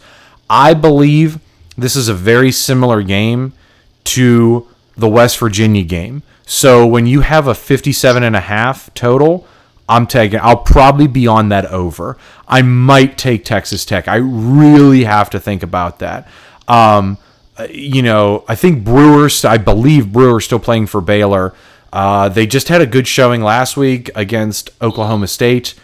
I 0.50 0.74
believe 0.74 1.38
this 1.76 1.96
is 1.96 2.08
a 2.08 2.14
very 2.14 2.52
similar 2.52 3.02
game 3.02 3.52
to 4.04 4.68
the 4.96 5.08
West 5.08 5.38
Virginia 5.38 5.82
game. 5.82 6.22
So 6.44 6.86
when 6.86 7.06
you 7.06 7.20
have 7.20 7.46
a 7.46 7.54
57 7.54 8.22
and 8.22 8.36
a 8.36 8.40
half 8.40 8.92
total, 8.94 9.46
I'm 9.88 10.06
taking 10.06 10.40
I'll 10.40 10.56
probably 10.56 11.06
be 11.06 11.26
on 11.26 11.48
that 11.50 11.66
over. 11.66 12.16
I 12.48 12.62
might 12.62 13.16
take 13.18 13.44
Texas 13.44 13.84
Tech. 13.84 14.08
I 14.08 14.16
really 14.16 15.04
have 15.04 15.30
to 15.30 15.40
think 15.40 15.62
about 15.62 15.98
that. 16.00 16.28
Um, 16.68 17.18
you 17.70 18.02
know, 18.02 18.44
I 18.48 18.54
think 18.54 18.84
Brewers, 18.84 19.44
I 19.44 19.58
believe 19.58 20.12
Brewers 20.12 20.44
still 20.44 20.58
playing 20.58 20.86
for 20.86 21.00
Baylor. 21.00 21.54
Uh, 21.92 22.28
they 22.28 22.46
just 22.46 22.68
had 22.68 22.80
a 22.80 22.86
good 22.86 23.06
showing 23.06 23.42
last 23.42 23.76
week 23.76 24.10
against 24.14 24.70
Oklahoma 24.80 25.26
State. 25.26 25.74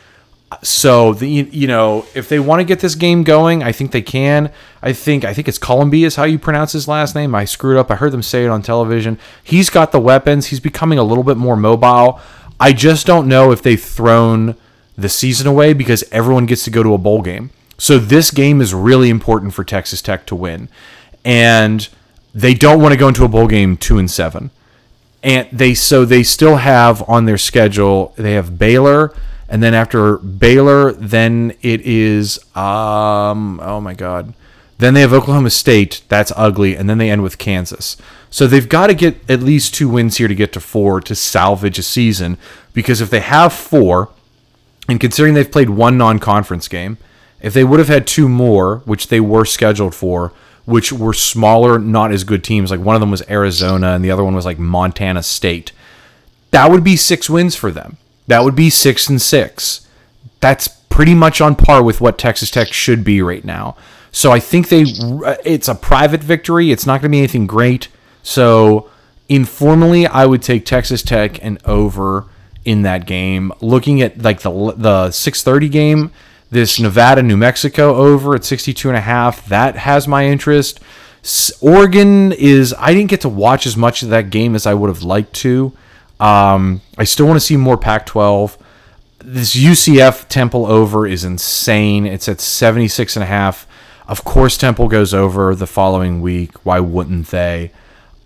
So 0.62 1.12
the 1.12 1.28
you 1.28 1.66
know 1.66 2.06
if 2.14 2.28
they 2.28 2.40
want 2.40 2.60
to 2.60 2.64
get 2.64 2.80
this 2.80 2.94
game 2.94 3.22
going, 3.22 3.62
I 3.62 3.72
think 3.72 3.92
they 3.92 4.02
can. 4.02 4.50
I 4.82 4.92
think 4.92 5.24
I 5.24 5.34
think 5.34 5.46
it's 5.46 5.58
Colombi 5.58 6.04
is 6.04 6.16
how 6.16 6.24
you 6.24 6.38
pronounce 6.38 6.72
his 6.72 6.88
last 6.88 7.14
name. 7.14 7.34
I 7.34 7.44
screwed 7.44 7.76
up. 7.76 7.90
I 7.90 7.96
heard 7.96 8.12
them 8.12 8.22
say 8.22 8.44
it 8.44 8.48
on 8.48 8.62
television. 8.62 9.18
He's 9.44 9.68
got 9.68 9.92
the 9.92 10.00
weapons. 10.00 10.46
He's 10.46 10.60
becoming 10.60 10.98
a 10.98 11.02
little 11.02 11.24
bit 11.24 11.36
more 11.36 11.56
mobile. 11.56 12.20
I 12.58 12.72
just 12.72 13.06
don't 13.06 13.28
know 13.28 13.52
if 13.52 13.62
they've 13.62 13.80
thrown 13.80 14.56
the 14.96 15.08
season 15.08 15.46
away 15.46 15.74
because 15.74 16.02
everyone 16.10 16.46
gets 16.46 16.64
to 16.64 16.70
go 16.70 16.82
to 16.82 16.94
a 16.94 16.98
bowl 16.98 17.22
game. 17.22 17.50
So 17.76 17.98
this 17.98 18.30
game 18.30 18.60
is 18.60 18.74
really 18.74 19.10
important 19.10 19.54
for 19.54 19.62
Texas 19.64 20.02
Tech 20.02 20.26
to 20.26 20.34
win, 20.34 20.68
and 21.24 21.88
they 22.34 22.54
don't 22.54 22.80
want 22.80 22.92
to 22.92 22.98
go 22.98 23.08
into 23.08 23.24
a 23.24 23.28
bowl 23.28 23.46
game 23.46 23.76
two 23.76 23.98
and 23.98 24.10
seven. 24.10 24.50
And 25.22 25.46
they 25.52 25.74
so 25.74 26.04
they 26.04 26.22
still 26.22 26.56
have 26.56 27.06
on 27.08 27.26
their 27.26 27.38
schedule 27.38 28.14
they 28.16 28.32
have 28.32 28.58
Baylor 28.58 29.14
and 29.48 29.62
then 29.62 29.74
after 29.74 30.18
Baylor, 30.18 30.92
then 30.92 31.54
it 31.62 31.80
is 31.82 32.38
um 32.56 33.60
oh 33.60 33.80
my 33.80 33.94
god. 33.94 34.34
Then 34.78 34.94
they 34.94 35.00
have 35.00 35.12
Oklahoma 35.12 35.50
State, 35.50 36.02
that's 36.08 36.32
ugly, 36.36 36.76
and 36.76 36.88
then 36.88 36.98
they 36.98 37.10
end 37.10 37.24
with 37.24 37.38
Kansas. 37.38 37.96
So 38.30 38.46
they've 38.46 38.68
got 38.68 38.86
to 38.86 38.94
get 38.94 39.28
at 39.28 39.40
least 39.40 39.74
two 39.74 39.88
wins 39.88 40.18
here 40.18 40.28
to 40.28 40.34
get 40.36 40.52
to 40.52 40.60
four 40.60 41.00
to 41.00 41.14
salvage 41.16 41.80
a 41.80 41.82
season. 41.82 42.38
Because 42.74 43.00
if 43.00 43.10
they 43.10 43.18
have 43.20 43.52
four, 43.52 44.10
and 44.88 45.00
considering 45.00 45.34
they've 45.34 45.50
played 45.50 45.70
one 45.70 45.98
non-conference 45.98 46.68
game, 46.68 46.96
if 47.40 47.52
they 47.54 47.64
would 47.64 47.80
have 47.80 47.88
had 47.88 48.06
two 48.06 48.28
more, 48.28 48.78
which 48.84 49.08
they 49.08 49.18
were 49.20 49.44
scheduled 49.44 49.96
for, 49.96 50.32
which 50.64 50.92
were 50.92 51.14
smaller, 51.14 51.78
not 51.78 52.12
as 52.12 52.22
good 52.22 52.44
teams, 52.44 52.70
like 52.70 52.80
one 52.80 52.94
of 52.94 53.00
them 53.00 53.10
was 53.10 53.28
Arizona 53.28 53.94
and 53.94 54.04
the 54.04 54.10
other 54.10 54.24
one 54.24 54.34
was 54.34 54.44
like 54.44 54.58
Montana 54.58 55.22
State, 55.22 55.72
that 56.50 56.70
would 56.70 56.84
be 56.84 56.96
six 56.96 57.28
wins 57.28 57.56
for 57.56 57.70
them. 57.72 57.96
That 58.28 58.44
would 58.44 58.54
be 58.54 58.70
six 58.70 59.08
and 59.08 59.20
six. 59.20 59.86
That's 60.40 60.68
pretty 60.68 61.14
much 61.14 61.40
on 61.40 61.56
par 61.56 61.82
with 61.82 62.00
what 62.00 62.18
Texas 62.18 62.50
Tech 62.50 62.72
should 62.72 63.02
be 63.02 63.20
right 63.20 63.44
now. 63.44 63.76
So 64.12 64.32
I 64.32 64.40
think 64.40 64.68
they 64.68 64.82
uh, 64.82 65.36
it's 65.44 65.68
a 65.68 65.74
private 65.74 66.22
victory. 66.22 66.70
It's 66.70 66.86
not 66.86 67.00
going 67.00 67.10
to 67.10 67.14
be 67.14 67.18
anything 67.18 67.46
great. 67.46 67.88
So 68.22 68.90
informally, 69.28 70.06
I 70.06 70.26
would 70.26 70.42
take 70.42 70.64
Texas 70.64 71.02
Tech 71.02 71.42
and 71.44 71.58
over 71.64 72.26
in 72.64 72.82
that 72.82 73.06
game. 73.06 73.52
Looking 73.60 74.02
at 74.02 74.22
like 74.22 74.40
the 74.40 74.50
the 74.76 75.08
6:30 75.08 75.70
game, 75.70 76.10
this 76.50 76.78
Nevada 76.78 77.22
New 77.22 77.36
Mexico 77.36 77.94
over 77.94 78.34
at 78.34 78.44
62 78.44 78.88
and 78.88 78.96
a 78.96 79.02
half, 79.02 79.46
that 79.48 79.76
has 79.76 80.08
my 80.08 80.26
interest. 80.26 80.80
Oregon 81.60 82.32
is 82.32 82.74
I 82.78 82.94
didn't 82.94 83.10
get 83.10 83.20
to 83.22 83.28
watch 83.28 83.66
as 83.66 83.76
much 83.76 84.02
of 84.02 84.08
that 84.10 84.30
game 84.30 84.54
as 84.54 84.66
I 84.66 84.74
would 84.74 84.88
have 84.88 85.02
liked 85.02 85.34
to. 85.36 85.72
Um, 86.20 86.80
I 86.96 87.04
still 87.04 87.26
want 87.26 87.36
to 87.36 87.44
see 87.44 87.56
more 87.56 87.76
Pac 87.76 88.06
12. 88.06 88.58
This 89.20 89.54
UCF 89.54 90.28
Temple 90.28 90.66
over 90.66 91.06
is 91.06 91.24
insane. 91.24 92.06
It's 92.06 92.28
at 92.28 92.40
76 92.40 93.16
and 93.16 93.22
a 93.22 93.26
half. 93.26 93.66
Of 94.06 94.24
course, 94.24 94.56
Temple 94.56 94.88
goes 94.88 95.12
over 95.12 95.54
the 95.54 95.66
following 95.66 96.20
week. 96.20 96.64
Why 96.64 96.80
wouldn't 96.80 97.28
they? 97.28 97.72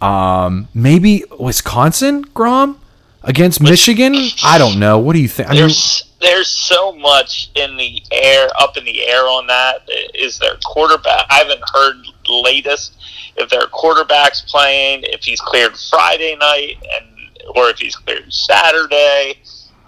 Um, 0.01 0.69
maybe 0.75 1.25
Wisconsin, 1.39 2.23
Grom, 2.35 2.81
against 3.23 3.61
Michigan? 3.61 4.15
I 4.45 4.59
don't 4.59 4.79
know. 4.79 4.99
What 4.99 5.15
do 5.15 5.21
you 5.21 5.29
think? 5.29 5.49
There's, 5.49 6.13
there's 6.21 6.49
so 6.49 6.93
much 6.93 7.51
in 7.55 7.77
the 7.77 8.03
air, 8.13 8.49
up 8.59 8.77
in 8.77 8.85
the 8.85 9.05
air 9.07 9.23
on 9.23 9.47
that. 9.49 9.89
Is 10.15 10.39
their 10.39 10.57
quarterback? 10.65 11.27
I 11.31 11.39
haven't 11.39 11.63
heard 11.73 11.97
latest 12.29 12.95
if 13.37 13.49
their 13.49 13.67
quarterback's 13.67 14.43
playing, 14.43 15.03
if 15.05 15.25
he's 15.25 15.41
cleared 15.41 15.77
Friday 15.77 16.37
night, 16.37 16.77
and 16.95 17.12
or 17.55 17.71
if 17.71 17.79
he's 17.79 17.97
cleared 17.97 18.33
Saturday. 18.33 19.39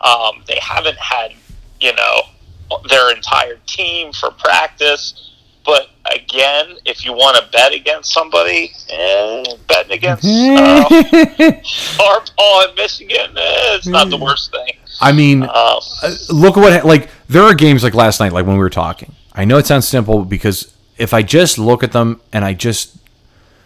Um, 0.02 0.42
they 0.46 0.58
haven't 0.60 0.98
had, 0.98 1.32
you 1.80 1.94
know, 1.94 2.22
their 2.88 3.14
entire 3.14 3.56
team 3.66 4.12
for 4.12 4.30
practice. 4.32 5.30
But 5.64 5.88
again, 6.12 6.76
if 6.84 7.06
you 7.06 7.12
want 7.12 7.38
to 7.38 7.50
bet 7.50 7.72
against 7.72 8.12
somebody, 8.12 8.72
eh, 8.90 9.44
betting 9.66 9.92
against 9.92 10.24
uh, 10.24 10.84
Harbaugh 11.98 12.68
in 12.68 12.74
Michigan, 12.74 13.30
eh, 13.36 13.76
it's 13.76 13.86
not 13.86 14.10
the 14.10 14.18
worst 14.18 14.50
thing. 14.50 14.74
I 15.00 15.12
mean, 15.12 15.42
uh, 15.42 15.80
look 16.30 16.58
at 16.58 16.60
what 16.60 16.84
like 16.84 17.08
there 17.28 17.42
are 17.42 17.54
games 17.54 17.82
like 17.82 17.94
last 17.94 18.20
night, 18.20 18.32
like 18.32 18.46
when 18.46 18.56
we 18.56 18.62
were 18.62 18.70
talking. 18.70 19.14
I 19.32 19.44
know 19.46 19.56
it 19.56 19.66
sounds 19.66 19.88
simple 19.88 20.24
because 20.24 20.72
if 20.98 21.14
I 21.14 21.22
just 21.22 21.58
look 21.58 21.82
at 21.82 21.92
them 21.92 22.20
and 22.32 22.44
I 22.44 22.52
just 22.52 22.96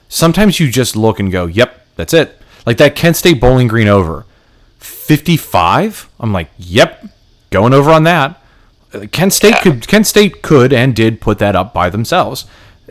sometimes 0.09 0.61
you 0.61 0.71
just 0.71 0.95
look 0.95 1.19
and 1.19 1.33
go, 1.33 1.47
"Yep, 1.47 1.87
that's 1.97 2.15
it." 2.15 2.41
Like 2.69 2.77
that 2.77 2.95
Kent 2.95 3.17
State 3.17 3.41
Bowling 3.41 3.67
Green 3.67 3.89
over 3.89 4.27
55. 4.77 6.11
I'm 6.21 6.35
like, 6.35 6.51
yep, 6.59 7.03
going 7.49 7.73
over 7.73 7.91
on 7.91 8.03
that. 8.03 8.43
Uh, 8.93 9.07
Kent 9.11 9.33
State 9.33 9.53
yeah. 9.53 9.61
could 9.63 9.89
Kent 9.89 10.07
State 10.07 10.43
could 10.43 10.75
and 10.75 10.95
did 10.95 11.19
put 11.19 11.39
that 11.39 11.57
up 11.57 11.73
by 11.73 11.89
themselves. 11.89 12.45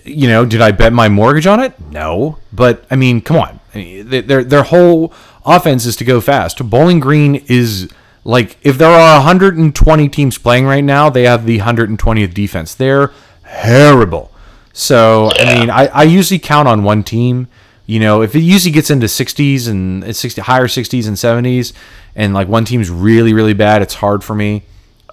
You 0.03 0.27
know, 0.29 0.47
did 0.47 0.61
I 0.61 0.71
bet 0.71 0.93
my 0.93 1.09
mortgage 1.09 1.45
on 1.45 1.59
it? 1.59 1.79
No, 1.91 2.39
but 2.51 2.87
I 2.89 2.95
mean, 2.95 3.21
come 3.21 3.37
on. 3.37 3.59
their 3.71 4.43
their 4.43 4.63
whole 4.63 5.13
offense 5.45 5.85
is 5.85 5.95
to 5.97 6.03
go 6.03 6.21
fast. 6.21 6.67
Bowling 6.71 6.99
Green 6.99 7.35
is 7.45 7.87
like 8.23 8.57
if 8.63 8.79
there 8.79 8.89
are 8.89 9.19
120 9.19 10.09
teams 10.09 10.39
playing 10.39 10.65
right 10.65 10.83
now, 10.83 11.11
they 11.11 11.25
have 11.25 11.45
the 11.45 11.59
120th 11.59 12.33
defense. 12.33 12.73
They're 12.73 13.11
terrible. 13.43 14.31
So 14.73 15.29
yeah. 15.35 15.43
I 15.43 15.59
mean, 15.59 15.69
I, 15.69 15.85
I 15.85 16.01
usually 16.01 16.39
count 16.39 16.67
on 16.67 16.83
one 16.83 17.03
team 17.03 17.47
you 17.87 17.99
know, 17.99 18.21
if 18.21 18.35
it 18.35 18.41
usually 18.41 18.71
gets 18.71 18.91
into 18.91 19.07
60s 19.07 19.67
and 19.67 20.15
60 20.15 20.41
higher 20.41 20.67
60s 20.67 21.07
and 21.07 21.15
70s, 21.15 21.73
and 22.15 22.33
like 22.33 22.47
one 22.47 22.65
team's 22.65 22.89
really 22.89 23.33
really 23.33 23.53
bad, 23.53 23.81
it's 23.81 23.95
hard 23.95 24.23
for 24.23 24.35
me. 24.35 24.63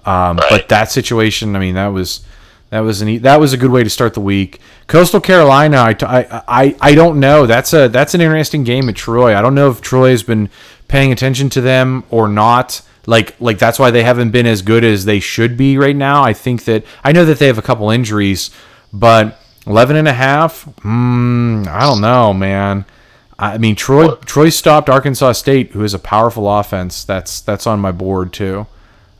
Um, 0.05 0.37
right. 0.37 0.49
But 0.49 0.69
that 0.69 0.91
situation, 0.91 1.55
I 1.55 1.59
mean, 1.59 1.75
that 1.75 1.87
was 1.87 2.23
that 2.69 2.81
was 2.81 3.01
an 3.01 3.21
that 3.21 3.39
was 3.39 3.53
a 3.53 3.57
good 3.57 3.71
way 3.71 3.83
to 3.83 3.89
start 3.89 4.13
the 4.13 4.21
week. 4.21 4.59
Coastal 4.87 5.21
Carolina, 5.21 5.77
I, 5.77 5.95
I, 6.01 6.43
I, 6.47 6.75
I 6.81 6.95
don't 6.95 7.19
know. 7.19 7.45
That's 7.45 7.73
a 7.73 7.87
that's 7.87 8.13
an 8.13 8.21
interesting 8.21 8.65
game 8.65 8.89
at 8.89 8.95
Troy. 8.95 9.35
I 9.35 9.41
don't 9.41 9.55
know 9.55 9.69
if 9.69 9.81
Troy 9.81 10.09
has 10.09 10.23
been 10.23 10.49
paying 10.87 11.11
attention 11.11 11.49
to 11.51 11.61
them 11.61 12.03
or 12.09 12.27
not. 12.27 12.81
Like 13.05 13.35
like 13.39 13.59
that's 13.59 13.79
why 13.79 13.91
they 13.91 14.03
haven't 14.03 14.31
been 14.31 14.45
as 14.45 14.61
good 14.61 14.83
as 14.83 15.05
they 15.05 15.21
should 15.21 15.55
be 15.55 15.77
right 15.77 15.95
now. 15.95 16.23
I 16.23 16.33
think 16.33 16.65
that 16.65 16.83
I 17.03 17.13
know 17.13 17.23
that 17.23 17.39
they 17.39 17.47
have 17.47 17.57
a 17.57 17.63
couple 17.63 17.89
injuries, 17.89 18.51
but 18.91 19.39
11 19.67 19.95
and 19.95 20.07
a 20.07 20.13
half? 20.13 20.65
Mm, 20.81 21.67
I 21.67 21.81
don't 21.81 22.01
know, 22.01 22.33
man. 22.33 22.85
I 23.37 23.57
mean, 23.57 23.75
Troy? 23.75 24.15
Troy 24.25 24.49
stopped 24.49 24.89
Arkansas 24.89 25.33
State, 25.33 25.71
who 25.71 25.83
is 25.83 25.93
a 25.93 25.99
powerful 25.99 26.49
offense. 26.49 27.03
That's 27.03 27.41
that's 27.41 27.67
on 27.67 27.79
my 27.79 27.91
board 27.91 28.31
too. 28.31 28.67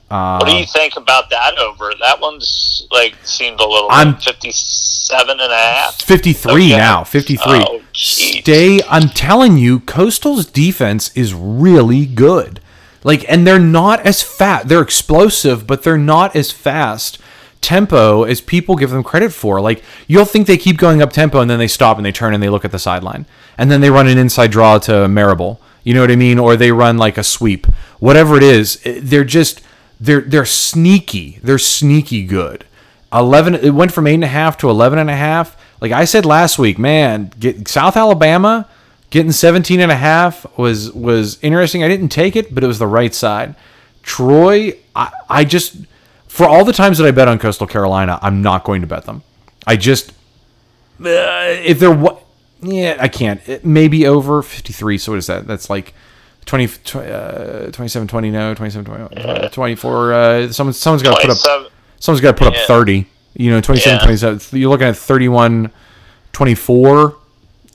Uh, 0.10 0.38
what 0.38 0.47
do 0.47 0.55
you 0.55 0.65
think 0.65 0.95
about 0.95 1.29
that 1.31 1.58
over? 1.58 1.91
That 1.99 2.21
one's 2.21 2.88
like 2.91 3.15
seemed 3.23 3.60
a 3.60 3.67
little 3.67 3.89
I'm 3.91 4.15
57 4.15 5.29
and 5.29 5.51
a 5.51 5.55
half. 5.55 6.01
53 6.01 6.51
okay. 6.53 6.69
now. 6.77 7.03
53. 7.03 7.43
Oh, 7.45 7.81
Stay 7.93 8.79
I'm 8.88 9.10
telling 9.10 9.58
you, 9.58 9.79
Coastal's 9.79 10.45
defense 10.45 11.15
is 11.15 11.34
really 11.34 12.05
good. 12.05 12.62
Like 13.03 13.25
and 13.27 13.45
they're 13.45 13.60
not 13.60 13.99
as 14.05 14.23
fat. 14.23 14.67
They're 14.67 14.81
explosive, 14.81 15.67
but 15.67 15.84
they're 15.84 15.97
not 15.97 16.36
as 16.36 16.51
fast 16.51 17.19
tempo 17.65 18.23
as 18.23 18.39
people 18.39 18.75
give 18.75 18.91
them 18.91 19.04
credit 19.04 19.34
for. 19.34 19.60
Like 19.60 19.84
you'll 20.08 20.25
think 20.25 20.45
they 20.45 20.58
keep 20.58 20.78
going 20.78 21.01
up 21.01 21.12
tempo 21.12 21.41
and 21.41 21.49
then 21.49 21.60
they 21.60 21.67
stop 21.67 21.97
and 21.97 22.06
they 22.06 22.12
turn 22.12 22.34
and 22.34 22.41
they 22.41 22.49
look 22.49 22.63
at 22.63 22.71
the 22.71 22.80
sideline. 22.80 23.25
And 23.58 23.71
then 23.71 23.82
they 23.82 23.89
run 23.89 24.08
an 24.08 24.17
inside 24.17 24.51
draw 24.51 24.78
to 24.80 25.08
Marable. 25.08 25.60
You 25.84 25.93
know 25.93 26.01
what 26.01 26.12
I 26.12 26.15
mean? 26.15 26.39
Or 26.39 26.56
they 26.56 26.71
run 26.71 26.97
like 26.97 27.17
a 27.17 27.23
sweep. 27.23 27.65
Whatever 27.99 28.38
it 28.38 28.43
is, 28.43 28.80
eh, 28.86 28.99
they're 29.01 29.23
just 29.23 29.62
they're 29.99 30.21
they're 30.21 30.45
sneaky. 30.45 31.39
They're 31.43 31.58
sneaky 31.58 32.23
good. 32.23 32.65
Eleven 33.12 33.56
it 33.56 33.71
went 33.71 33.91
from 33.91 34.08
eight 34.08 34.15
and 34.15 34.23
a 34.23 34.28
half 34.28 34.58
to 34.60 34.69
eleven 34.69 34.99
and 34.99 35.10
a 35.10 35.15
half. 35.15 35.58
Like 35.82 35.91
I 35.91 36.06
said 36.06 36.25
last 36.25 36.60
week, 36.60 36.78
man, 36.78 37.32
get 37.39 37.67
South 37.67 37.97
Alabama 37.97 38.67
getting 39.15 39.32
17 39.32 39.80
and 39.80 39.91
a 39.91 39.95
half 39.95 40.45
was 40.58 40.91
was 40.91 41.39
interesting. 41.41 41.84
I 41.84 41.88
didn't 41.88 42.10
take 42.10 42.36
it, 42.36 42.54
but 42.54 42.63
it 42.63 42.67
was 42.67 42.80
the 42.80 42.88
right 42.88 43.13
side. 43.13 43.56
Troy, 44.04 44.73
I, 44.95 45.12
I 45.30 45.45
just 45.45 45.78
for 46.36 46.45
all 46.45 46.65
the 46.65 46.74
times 46.74 46.98
that 46.98 47.08
I 47.08 47.12
bet 47.12 47.30
on 47.30 47.39
Coastal 47.39 47.65
Carolina, 47.65 48.19
I'm 48.21 48.41
not 48.41 48.65
going 48.65 48.82
to 48.82 48.88
bet 48.88 49.06
them. 49.06 49.24
I 49.65 49.78
just 49.78 50.10
uh, 51.00 51.56
if 51.63 51.80
they're 51.80 51.95
what 51.95 52.26
yeah, 52.62 52.98
I 53.00 53.08
can't. 53.08 53.48
It 53.48 53.63
may 53.63 53.88
be 53.88 54.06
over 54.06 54.41
53. 54.41 54.98
So 54.98 55.13
what 55.13 55.17
is 55.17 55.28
that? 55.28 55.48
That's 55.48 55.69
like 55.69 55.93
20, 56.45 56.65
uh, 56.95 57.71
27, 57.71 58.08
20, 58.08 58.32
no, 58.32 58.54
27, 58.54 58.86
20, 58.86 59.24
uh, 59.24 59.50
24. 59.50 60.13
Uh, 60.13 60.52
someone, 60.52 60.74
someone's 60.74 61.04
got 61.04 61.21
to 61.21 61.28
put 61.28 61.48
up, 61.48 61.71
someone's 62.00 62.21
got 62.21 62.38
to 62.38 62.43
put 62.43 62.54
yeah. 62.54 62.62
up 62.62 62.67
30. 62.67 63.08
You 63.36 63.52
know, 63.52 63.62
27, 63.62 63.98
yeah. 63.98 64.04
27. 64.04 64.60
You're 64.60 64.69
looking 64.69 64.88
at 64.88 64.98
31, 64.98 65.71
24. 66.34 67.17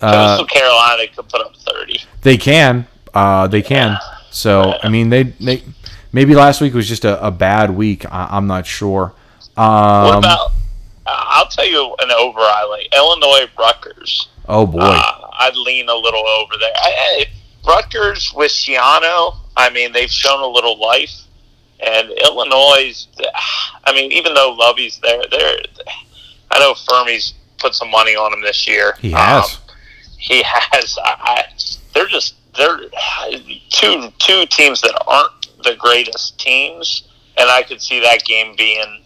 Uh, 0.03 0.37
Coastal 0.37 0.47
Carolina 0.47 1.03
could 1.15 1.29
put 1.31 1.41
up 1.41 1.57
30. 1.57 2.01
They 2.21 2.37
can. 2.37 2.87
Uh, 3.15 3.47
they 3.47 3.63
can. 3.63 3.99
So 4.31 4.75
I 4.83 4.91
mean, 4.91 5.09
they 5.09 5.25
they 5.25 5.63
maybe 6.13 6.35
last 6.35 6.61
week 6.61 6.75
was 6.75 6.89
just 6.89 7.05
a, 7.05 7.25
a 7.25 7.31
bad 7.31 7.71
week. 7.71 8.05
I, 8.11 8.29
I'm 8.31 8.47
not 8.47 8.67
sure. 8.67 9.13
Um, 9.57 10.05
What 10.05 10.19
about? 10.19 10.51
Uh, 11.07 11.25
I'll 11.29 11.49
tell 11.49 11.67
you 11.67 11.95
an 12.01 12.11
over 12.11 12.41
I 12.41 12.65
like 12.65 12.89
Illinois 12.95 13.51
Rutgers. 13.59 14.29
oh 14.49 14.67
boy, 14.67 14.81
Uh, 14.81 15.29
I'd 15.41 15.57
lean 15.57 15.89
a 15.89 15.95
little 15.95 16.27
over 16.27 16.55
there. 16.59 16.73
I, 16.77 17.25
I, 17.25 17.27
Rutgers 17.67 18.33
with 18.35 18.51
Schiano, 18.53 19.37
I 19.57 19.71
mean, 19.71 19.93
they've 19.93 20.11
shown 20.11 20.41
a 20.41 20.47
little 20.47 20.79
life. 20.79 21.13
And 21.81 22.11
Illinois, 22.11 23.07
I 23.85 23.93
mean, 23.93 24.13
even 24.13 24.35
though 24.35 24.53
Lovie's 24.59 24.99
there, 25.01 25.23
they're, 25.31 25.57
I 26.51 26.59
know 26.59 26.75
Fuhrmy's 26.75 27.35
put 27.59 27.75
some 27.75 27.91
money 27.91 28.15
on 28.17 28.33
him 28.33 28.43
this 28.43 28.67
year. 28.69 28.95
he 29.01 29.11
has. 29.13 29.45
Um, 29.45 29.61
he 30.19 30.43
has. 30.47 30.99
I, 31.03 31.15
I, 31.19 31.45
they're 31.95 32.07
just 32.07 32.35
they're 32.57 32.81
two 33.71 34.11
two 34.19 34.45
teams 34.47 34.81
that 34.83 35.01
aren't 35.07 35.33
the 35.65 35.77
greatest 35.77 36.39
teams, 36.39 37.09
and 37.37 37.51
I 37.51 37.63
could 37.63 37.81
see 37.81 38.01
that 38.01 38.25
game 38.25 38.55
being 38.57 39.03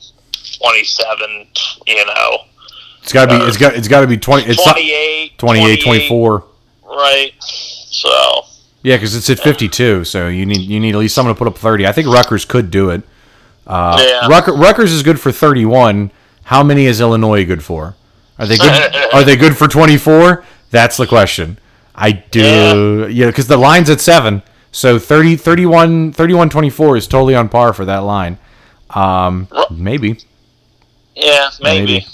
twenty 0.60 0.84
seven. 0.84 1.46
You 1.86 2.04
know, 2.06 2.38
it's 3.02 3.12
got 3.12 3.26
to 3.30 3.38
be. 3.38 3.44
It's 3.44 3.56
got. 3.56 3.74
It's 3.74 3.88
got 3.88 4.00
to 4.00 4.06
be 4.06 4.16
twenty. 4.16 4.44
It's 4.50 4.64
not 4.64 4.72
28, 4.72 5.38
28, 5.38 5.82
24. 5.82 6.44
Right. 6.84 7.32
So 7.40 8.44
Yeah, 8.82 8.96
because 8.96 9.14
it's 9.14 9.30
at 9.30 9.40
52. 9.40 10.04
So 10.04 10.28
you 10.28 10.46
need 10.46 10.60
you 10.60 10.80
need 10.80 10.94
at 10.94 10.98
least 10.98 11.14
someone 11.14 11.34
to 11.34 11.38
put 11.38 11.48
up 11.48 11.56
30. 11.56 11.86
I 11.86 11.92
think 11.92 12.08
Rutgers 12.08 12.44
could 12.44 12.70
do 12.70 12.90
it. 12.90 13.02
Uh, 13.66 14.02
Yeah. 14.04 14.28
Rucker, 14.28 14.52
Rutgers 14.52 14.92
is 14.92 15.02
good 15.02 15.20
for 15.20 15.32
31. 15.32 16.10
How 16.44 16.62
many 16.62 16.86
is 16.86 17.00
Illinois 17.00 17.44
good 17.44 17.62
for? 17.64 17.96
Are 18.38 18.46
they 18.46 18.56
good? 18.58 18.94
are 19.14 19.24
they 19.24 19.36
good 19.36 19.56
for 19.56 19.66
24? 19.68 20.44
That's 20.70 20.96
the 20.96 21.06
question. 21.06 21.58
I 21.94 22.12
do. 22.12 23.08
Yeah, 23.10 23.26
because 23.26 23.46
the 23.46 23.56
line's 23.56 23.88
at 23.88 24.00
seven. 24.00 24.42
So 24.74 24.98
30, 24.98 25.36
31, 25.36 26.12
31, 26.12 26.50
24 26.50 26.96
is 26.96 27.06
totally 27.06 27.36
on 27.36 27.48
par 27.48 27.72
for 27.72 27.84
that 27.84 27.98
line. 27.98 28.38
Um, 28.90 29.46
maybe. 29.70 30.18
yeah, 31.14 31.48
maybe. 31.62 31.86
Maybe. 31.92 32.06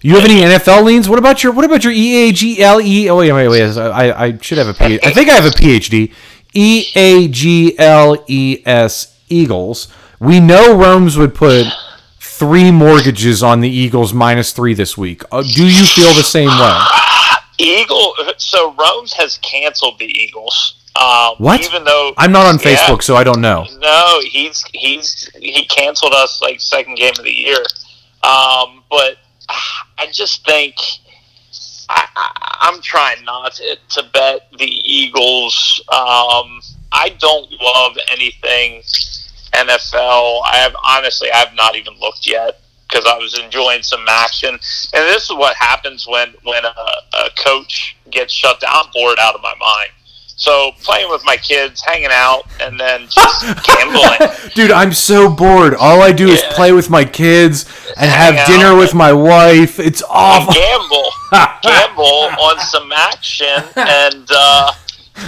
You 0.00 0.16
have 0.16 0.24
any 0.24 0.40
NFL 0.40 0.82
leans? 0.82 1.08
What 1.08 1.20
about 1.20 1.44
your 1.44 1.52
What 1.52 1.64
about 1.64 1.84
your 1.84 1.92
E 1.92 2.28
A 2.28 2.32
G 2.32 2.60
L 2.60 2.80
E? 2.80 3.08
Oh 3.08 3.18
wait, 3.18 3.30
wait, 3.30 3.46
wait. 3.46 3.76
I, 3.78 4.24
I 4.24 4.38
should 4.38 4.58
have 4.58 4.66
a 4.66 4.72
PhD. 4.72 4.98
I 5.04 5.12
think 5.12 5.30
I 5.30 5.34
have 5.34 5.44
a 5.44 5.56
PhD. 5.56 6.12
E 6.54 6.86
A 6.96 7.28
G 7.28 7.78
L 7.78 8.24
E 8.26 8.62
S 8.66 9.16
Eagles. 9.28 9.86
We 10.18 10.40
know 10.40 10.76
Rome's 10.76 11.16
would 11.16 11.36
put 11.36 11.66
three 12.18 12.72
mortgages 12.72 13.44
on 13.44 13.60
the 13.60 13.70
Eagles 13.70 14.12
minus 14.12 14.50
three 14.50 14.74
this 14.74 14.98
week. 14.98 15.22
Uh, 15.30 15.42
do 15.42 15.64
you 15.64 15.84
feel 15.84 16.12
the 16.14 16.24
same 16.24 16.48
way? 16.48 16.78
Eagle. 17.58 18.14
So 18.38 18.74
Rome's 18.74 19.12
has 19.12 19.38
canceled 19.38 20.00
the 20.00 20.06
Eagles. 20.06 20.81
Um, 20.94 21.36
What? 21.38 21.60
Even 21.62 21.84
though 21.84 22.12
I'm 22.18 22.32
not 22.32 22.46
on 22.46 22.58
Yeah. 22.58 22.76
Facebook, 22.76 23.02
so 23.02 23.16
I 23.16 23.24
don't 23.24 23.40
know. 23.40 23.66
No, 23.78 24.20
he's 24.24 24.64
he's 24.74 25.30
he 25.34 25.64
canceled 25.66 26.12
us 26.14 26.40
like 26.42 26.60
second 26.60 26.96
game 26.96 27.14
of 27.18 27.24
the 27.24 27.32
year. 27.32 27.58
Um, 28.22 28.84
but 28.90 29.16
I 29.98 30.06
just 30.12 30.44
think 30.44 30.74
I, 31.88 32.06
I'm 32.60 32.80
trying 32.80 33.24
not 33.24 33.54
to, 33.54 33.76
to 33.90 34.02
bet 34.12 34.48
the 34.58 34.66
Eagles. 34.66 35.82
Um, 35.88 36.60
I 36.92 37.16
don't 37.18 37.50
love 37.60 37.96
anything 38.10 38.82
NFL. 39.54 40.42
I 40.44 40.56
have 40.56 40.74
honestly, 40.84 41.30
I 41.30 41.36
have 41.38 41.54
not 41.54 41.76
even 41.76 41.94
looked 42.00 42.26
yet 42.26 42.60
because 42.88 43.06
I 43.06 43.16
was 43.16 43.38
enjoying 43.38 43.82
some 43.82 44.04
action. 44.08 44.50
And 44.50 44.60
this 44.92 45.24
is 45.24 45.36
what 45.36 45.56
happens 45.56 46.06
when 46.06 46.34
when 46.44 46.64
a, 46.64 46.68
a 46.68 47.30
coach 47.38 47.96
gets 48.10 48.32
shut 48.32 48.60
down. 48.60 48.70
I'm 48.72 48.90
bored 48.92 49.18
out 49.18 49.34
of 49.34 49.42
my 49.42 49.54
mind. 49.58 49.90
So 50.36 50.72
playing 50.82 51.08
with 51.10 51.22
my 51.24 51.36
kids, 51.36 51.80
hanging 51.82 52.08
out, 52.10 52.42
and 52.60 52.78
then 52.78 53.02
just 53.08 53.42
gambling. 53.66 54.30
Dude, 54.54 54.70
I'm 54.70 54.92
so 54.92 55.30
bored. 55.30 55.74
All 55.74 56.02
I 56.02 56.10
do 56.12 56.28
is 56.28 56.42
play 56.50 56.72
with 56.72 56.90
my 56.90 57.04
kids 57.04 57.64
and 57.96 58.10
have 58.10 58.34
Hang 58.34 58.38
out. 58.38 58.46
dinner 58.48 58.76
with 58.76 58.94
my 58.94 59.12
wife. 59.12 59.78
It's 59.78 60.02
awful. 60.08 60.52
gamble, 60.54 61.10
gamble 61.62 62.42
on 62.42 62.58
some 62.60 62.90
action, 62.92 63.62
and 63.76 64.28
uh, 64.34 64.72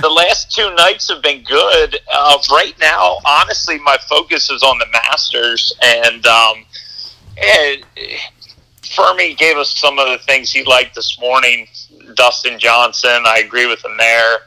the 0.01 0.09
last 0.09 0.51
two 0.51 0.75
nights 0.75 1.09
have 1.11 1.23
been 1.23 1.43
good. 1.45 1.99
Uh, 2.13 2.39
right 2.51 2.75
now, 2.81 3.19
honestly, 3.27 3.79
my 3.81 3.97
focus 4.09 4.51
is 4.51 4.63
on 4.63 4.79
the 4.79 4.87
Masters, 4.93 5.73
and 5.83 6.27
um, 6.27 6.65
and 7.37 7.85
Fuhrmy 8.83 9.37
gave 9.37 9.57
us 9.57 9.77
some 9.77 9.99
of 9.99 10.09
the 10.09 10.19
things 10.27 10.51
he 10.51 10.65
liked 10.65 10.95
this 10.95 11.19
morning. 11.21 11.67
Dustin 12.15 12.59
Johnson, 12.59 13.23
I 13.27 13.43
agree 13.45 13.67
with 13.67 13.85
him 13.85 13.97
there. 13.99 14.39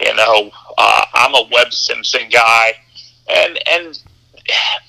You 0.00 0.14
know, 0.14 0.50
uh, 0.78 1.04
I'm 1.14 1.34
a 1.34 1.46
Webb 1.52 1.72
Simpson 1.72 2.28
guy, 2.30 2.72
and 3.28 3.58
and 3.70 4.02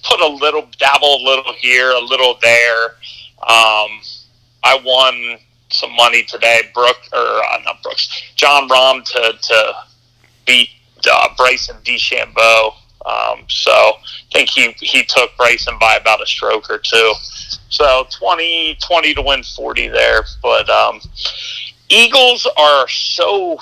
put 0.04 0.21
a 0.21 0.28
little 0.28 0.67
dabble 0.78 1.17
a 1.17 1.24
little 1.24 1.54
here, 1.54 1.91
a 1.91 2.00
little 2.00 2.38
there. 2.41 2.86
Um, 3.41 4.00
I 4.63 4.80
won 4.84 5.38
some 5.69 5.93
money 5.95 6.24
today. 6.24 6.62
Brooke 6.74 7.02
or 7.13 7.43
uh, 7.43 7.58
not 7.65 7.84
Brooks, 7.84 8.10
Jon 8.36 8.69
Rahm 8.69 9.04
to 9.04 9.38
to 9.41 9.74
beat 10.45 10.69
uh, 11.12 11.30
Bryson 11.36 11.78
DeChambeau. 11.84 12.74
Um, 13.06 13.45
so 13.50 13.71
I 13.71 13.97
think 14.32 14.50
he 14.50 14.71
he 14.80 15.04
took 15.04 15.36
Bryson 15.36 15.78
by 15.80 15.95
about 15.95 16.21
a 16.21 16.26
stroke 16.26 16.69
or 16.69 16.78
two. 16.78 17.13
So 17.69 18.06
20, 18.19 18.78
20 18.86 19.13
to 19.13 19.21
win 19.21 19.43
40 19.43 19.88
there. 19.88 20.26
But 20.41 20.69
um, 20.69 21.00
Eagles 21.89 22.47
are 22.58 22.88
so 22.88 23.58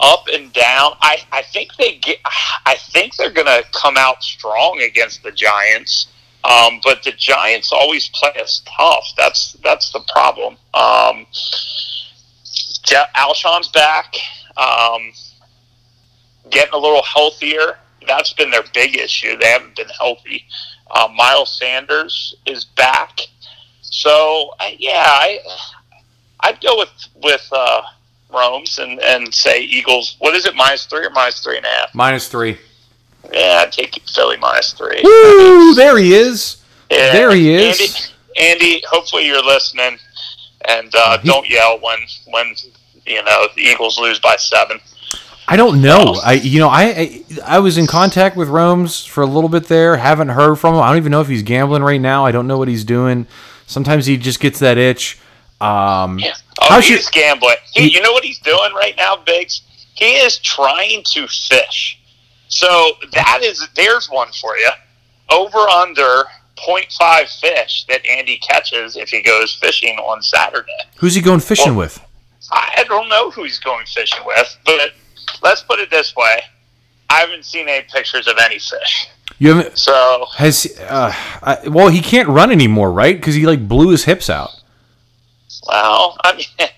up 0.00 0.26
and 0.32 0.52
down. 0.52 0.92
I, 1.00 1.18
I 1.32 1.42
think 1.42 1.74
they 1.76 1.96
get. 1.96 2.18
I 2.66 2.76
think 2.90 3.16
they're 3.16 3.32
going 3.32 3.46
to 3.46 3.64
come 3.72 3.96
out 3.96 4.22
strong 4.22 4.80
against 4.82 5.22
the 5.22 5.32
Giants. 5.32 6.08
Um, 6.44 6.80
but 6.84 7.02
the 7.02 7.12
Giants 7.12 7.72
always 7.72 8.08
play 8.14 8.40
us 8.40 8.62
tough. 8.76 9.12
That's 9.16 9.54
that's 9.64 9.92
the 9.92 10.00
problem. 10.12 10.56
Um, 10.72 11.26
Alshon's 13.14 13.68
back, 13.68 14.14
um, 14.56 15.12
getting 16.50 16.72
a 16.72 16.78
little 16.78 17.02
healthier. 17.02 17.78
That's 18.06 18.32
been 18.32 18.50
their 18.50 18.62
big 18.72 18.96
issue. 18.96 19.36
They 19.36 19.48
haven't 19.48 19.76
been 19.76 19.88
healthy. 19.88 20.44
Uh, 20.90 21.08
Miles 21.14 21.58
Sanders 21.58 22.36
is 22.46 22.64
back, 22.64 23.18
so 23.82 24.50
uh, 24.60 24.70
yeah, 24.78 25.04
I 25.04 25.40
I'd 26.40 26.60
go 26.62 26.78
with 26.78 27.08
with 27.16 27.46
uh, 27.52 27.82
Rome's 28.32 28.78
and 28.78 29.00
and 29.00 29.32
say 29.34 29.60
Eagles. 29.62 30.16
What 30.18 30.34
is 30.34 30.44
it? 30.44 30.54
Minus 30.54 30.84
three 30.86 31.04
or 31.06 31.10
minus 31.10 31.40
three 31.40 31.56
and 31.56 31.66
a 31.66 31.68
half? 31.68 31.94
Minus 31.94 32.28
three. 32.28 32.58
Yeah, 33.32 33.62
I'd 33.64 33.72
take 33.72 34.00
Philly 34.08 34.36
minus 34.36 34.72
three. 34.72 35.00
Woo! 35.02 35.74
There 35.74 35.98
he 35.98 36.14
is. 36.14 36.58
Yeah, 36.90 37.12
There 37.12 37.34
he 37.34 37.50
is. 37.52 38.12
Andy, 38.36 38.60
Andy 38.76 38.82
hopefully 38.88 39.26
you're 39.26 39.42
listening, 39.44 39.98
and 40.68 40.94
uh, 40.94 41.18
He- 41.18 41.28
don't 41.28 41.48
yell 41.48 41.78
when 41.80 41.98
when 42.30 42.54
you 43.06 43.22
know 43.24 43.48
the 43.56 43.62
Eagles 43.62 43.98
lose 43.98 44.18
by 44.20 44.36
seven. 44.36 44.78
I 45.50 45.56
don't 45.56 45.80
know. 45.80 46.20
I 46.22 46.34
you 46.34 46.60
know 46.60 46.68
I, 46.68 46.82
I 46.84 47.24
I 47.44 47.58
was 47.60 47.78
in 47.78 47.86
contact 47.86 48.36
with 48.36 48.48
Rome's 48.48 49.04
for 49.04 49.22
a 49.22 49.26
little 49.26 49.48
bit 49.48 49.64
there. 49.68 49.96
Haven't 49.96 50.28
heard 50.28 50.56
from 50.56 50.74
him. 50.74 50.80
I 50.82 50.88
don't 50.88 50.98
even 50.98 51.10
know 51.10 51.22
if 51.22 51.28
he's 51.28 51.42
gambling 51.42 51.82
right 51.82 52.00
now. 52.00 52.26
I 52.26 52.32
don't 52.32 52.46
know 52.46 52.58
what 52.58 52.68
he's 52.68 52.84
doing. 52.84 53.26
Sometimes 53.66 54.04
he 54.06 54.16
just 54.18 54.40
gets 54.40 54.58
that 54.58 54.76
itch. 54.78 55.18
Um, 55.60 56.18
Yeah. 56.18 56.34
Oh, 56.60 56.80
he's 56.80 57.08
gambling. 57.10 57.56
He, 57.72 57.82
he- 57.88 57.94
you 57.94 58.02
know 58.02 58.12
what 58.12 58.24
he's 58.24 58.38
doing 58.38 58.72
right 58.74 58.94
now, 58.96 59.16
Biggs? 59.16 59.62
He 59.94 60.12
is 60.12 60.38
trying 60.38 61.02
to 61.04 61.26
fish. 61.26 61.98
So 62.48 62.92
that 63.12 63.40
is 63.42 63.66
there's 63.74 64.06
one 64.08 64.28
for 64.40 64.56
you. 64.56 64.70
Over 65.30 65.58
under 65.58 66.24
0.5 66.56 67.40
fish 67.40 67.84
that 67.88 68.04
Andy 68.06 68.38
catches 68.38 68.96
if 68.96 69.08
he 69.10 69.22
goes 69.22 69.54
fishing 69.54 69.96
on 69.98 70.22
Saturday. 70.22 70.72
who's 70.96 71.14
he 71.14 71.20
going 71.20 71.40
fishing 71.40 71.74
Well- 71.74 71.86
with? 71.86 72.00
I 72.50 72.84
don't 72.88 73.08
know 73.10 73.30
who 73.30 73.42
he's 73.44 73.58
going 73.58 73.84
fishing 73.86 74.20
with, 74.24 74.56
but 74.64 74.92
let's 75.42 75.60
put 75.62 75.80
it 75.80 75.90
this 75.90 76.16
way. 76.16 76.40
I 77.10 77.16
haven't 77.20 77.44
seen 77.44 77.68
any 77.68 77.84
pictures 77.92 78.26
of 78.26 78.36
any 78.40 78.58
fish. 78.58 79.06
You 79.38 79.54
haven't 79.54 79.76
So 79.76 80.24
has 80.36 80.78
uh, 80.88 81.12
I, 81.42 81.68
well 81.68 81.88
he 81.88 82.00
can't 82.00 82.28
run 82.28 82.50
anymore, 82.50 82.90
right? 82.90 83.14
Because 83.14 83.34
he 83.34 83.44
like 83.44 83.68
blew 83.68 83.90
his 83.90 84.04
hips 84.04 84.30
out. 84.30 84.50
Well, 85.68 86.16
I 86.24 86.36
mean, 86.36 86.68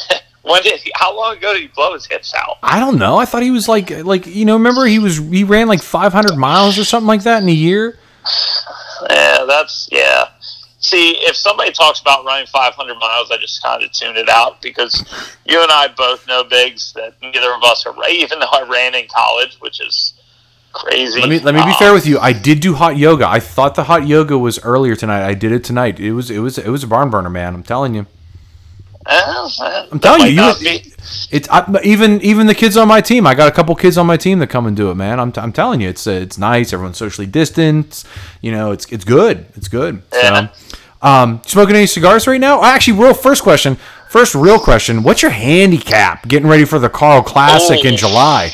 when 0.42 0.62
did 0.62 0.80
he, 0.80 0.92
how 0.94 1.16
long 1.16 1.36
ago 1.36 1.52
did 1.52 1.62
he 1.62 1.68
blow 1.68 1.94
his 1.94 2.06
hips 2.06 2.34
out? 2.34 2.58
I 2.62 2.78
don't 2.80 2.98
know. 2.98 3.16
I 3.16 3.24
thought 3.24 3.42
he 3.42 3.50
was 3.50 3.68
like 3.68 3.90
like 4.04 4.26
you 4.26 4.44
know 4.44 4.54
remember 4.54 4.86
he 4.86 4.98
was 4.98 5.18
he 5.18 5.44
ran 5.44 5.68
like 5.68 5.82
500 5.82 6.36
miles 6.36 6.78
or 6.78 6.84
something 6.84 7.08
like 7.08 7.22
that 7.22 7.42
in 7.42 7.48
a 7.48 7.52
year. 7.52 7.98
Yeah, 9.08 9.44
that's 9.46 9.88
yeah. 9.90 10.28
See, 10.82 11.10
if 11.18 11.36
somebody 11.36 11.72
talks 11.72 12.00
about 12.00 12.24
running 12.24 12.46
500 12.46 12.94
miles, 12.94 13.30
I 13.30 13.36
just 13.36 13.62
kind 13.62 13.82
of 13.84 13.92
tune 13.92 14.16
it 14.16 14.30
out 14.30 14.62
because 14.62 15.04
you 15.44 15.62
and 15.62 15.70
I 15.70 15.88
both 15.88 16.26
know, 16.26 16.42
Biggs, 16.42 16.94
that 16.94 17.20
neither 17.20 17.52
of 17.52 17.62
us 17.62 17.84
are. 17.84 17.94
Even 18.08 18.38
though 18.38 18.46
I 18.50 18.62
ran 18.62 18.94
in 18.94 19.06
college, 19.06 19.58
which 19.60 19.78
is 19.78 20.14
crazy. 20.72 21.20
Let 21.20 21.28
me 21.28 21.38
let 21.38 21.54
me 21.54 21.60
be 21.60 21.70
um, 21.70 21.76
fair 21.78 21.92
with 21.92 22.06
you. 22.06 22.18
I 22.18 22.32
did 22.32 22.60
do 22.60 22.74
hot 22.74 22.96
yoga. 22.96 23.28
I 23.28 23.40
thought 23.40 23.74
the 23.74 23.84
hot 23.84 24.06
yoga 24.06 24.38
was 24.38 24.58
earlier 24.60 24.96
tonight. 24.96 25.26
I 25.26 25.34
did 25.34 25.52
it 25.52 25.64
tonight. 25.64 26.00
It 26.00 26.12
was 26.12 26.30
it 26.30 26.38
was 26.38 26.56
it 26.56 26.68
was 26.68 26.82
a 26.82 26.86
barn 26.86 27.10
burner, 27.10 27.30
man. 27.30 27.54
I'm 27.54 27.62
telling 27.62 27.94
you. 27.94 28.06
Uh, 29.06 29.86
I'm 29.90 29.98
telling 29.98 30.34
you, 30.36 30.42
you 30.42 30.78
it's 31.30 31.48
I, 31.50 31.80
even 31.84 32.20
even 32.20 32.46
the 32.46 32.54
kids 32.54 32.76
on 32.76 32.86
my 32.86 33.00
team. 33.00 33.26
I 33.26 33.34
got 33.34 33.48
a 33.48 33.50
couple 33.50 33.74
kids 33.74 33.96
on 33.96 34.06
my 34.06 34.16
team 34.18 34.38
that 34.40 34.48
come 34.48 34.66
and 34.66 34.76
do 34.76 34.90
it, 34.90 34.94
man. 34.94 35.18
I'm, 35.18 35.32
t- 35.32 35.40
I'm 35.40 35.52
telling 35.52 35.80
you, 35.80 35.88
it's 35.88 36.06
uh, 36.06 36.10
it's 36.12 36.36
nice. 36.36 36.72
Everyone's 36.72 36.98
socially 36.98 37.26
distanced. 37.26 38.06
You 38.42 38.52
know, 38.52 38.72
it's 38.72 38.84
it's 38.92 39.04
good. 39.04 39.46
It's 39.56 39.68
good. 39.68 40.02
Yeah. 40.12 40.48
So, 40.48 40.76
um, 41.02 41.40
smoking 41.46 41.76
any 41.76 41.86
cigars 41.86 42.26
right 42.26 42.40
now? 42.40 42.62
Actually, 42.62 42.98
real 43.00 43.14
first 43.14 43.42
question, 43.42 43.76
first 44.10 44.34
real 44.34 44.58
question. 44.58 45.02
What's 45.02 45.22
your 45.22 45.30
handicap 45.30 46.28
getting 46.28 46.48
ready 46.48 46.66
for 46.66 46.78
the 46.78 46.90
Carl 46.90 47.22
Classic 47.22 47.82
in 47.86 47.94
Oh. 47.94 47.96
July? 47.96 48.48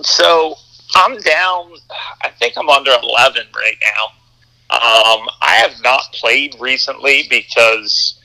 So 0.00 0.54
I'm 0.94 1.18
down. 1.18 1.72
I 2.22 2.30
think 2.30 2.54
I'm 2.56 2.70
under 2.70 2.90
11 2.90 3.42
right 3.54 3.76
now. 3.82 4.04
Um, 4.70 5.28
I 5.42 5.56
have 5.56 5.72
not 5.82 6.00
played 6.14 6.56
recently 6.58 7.26
because 7.28 8.18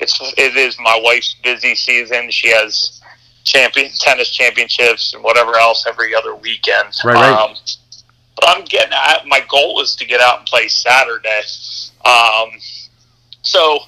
it's 0.00 0.20
it 0.36 0.56
is 0.56 0.76
my 0.78 1.00
wife's 1.02 1.34
busy 1.42 1.74
season. 1.74 2.30
She 2.30 2.48
has 2.48 3.00
champion 3.44 3.90
tennis 3.98 4.30
championships 4.30 5.14
and 5.14 5.22
whatever 5.22 5.56
else 5.56 5.84
every 5.86 6.14
other 6.14 6.34
weekend. 6.34 6.88
Right, 7.04 7.14
right. 7.14 7.32
Um, 7.32 7.56
but 8.34 8.48
I'm 8.48 8.64
getting. 8.64 8.92
I, 8.92 9.22
my 9.26 9.40
goal 9.48 9.80
is 9.80 9.94
to 9.96 10.04
get 10.04 10.20
out 10.20 10.38
and 10.38 10.46
play 10.46 10.68
Saturday. 10.68 11.42
Um, 12.04 12.50
so 13.42 13.80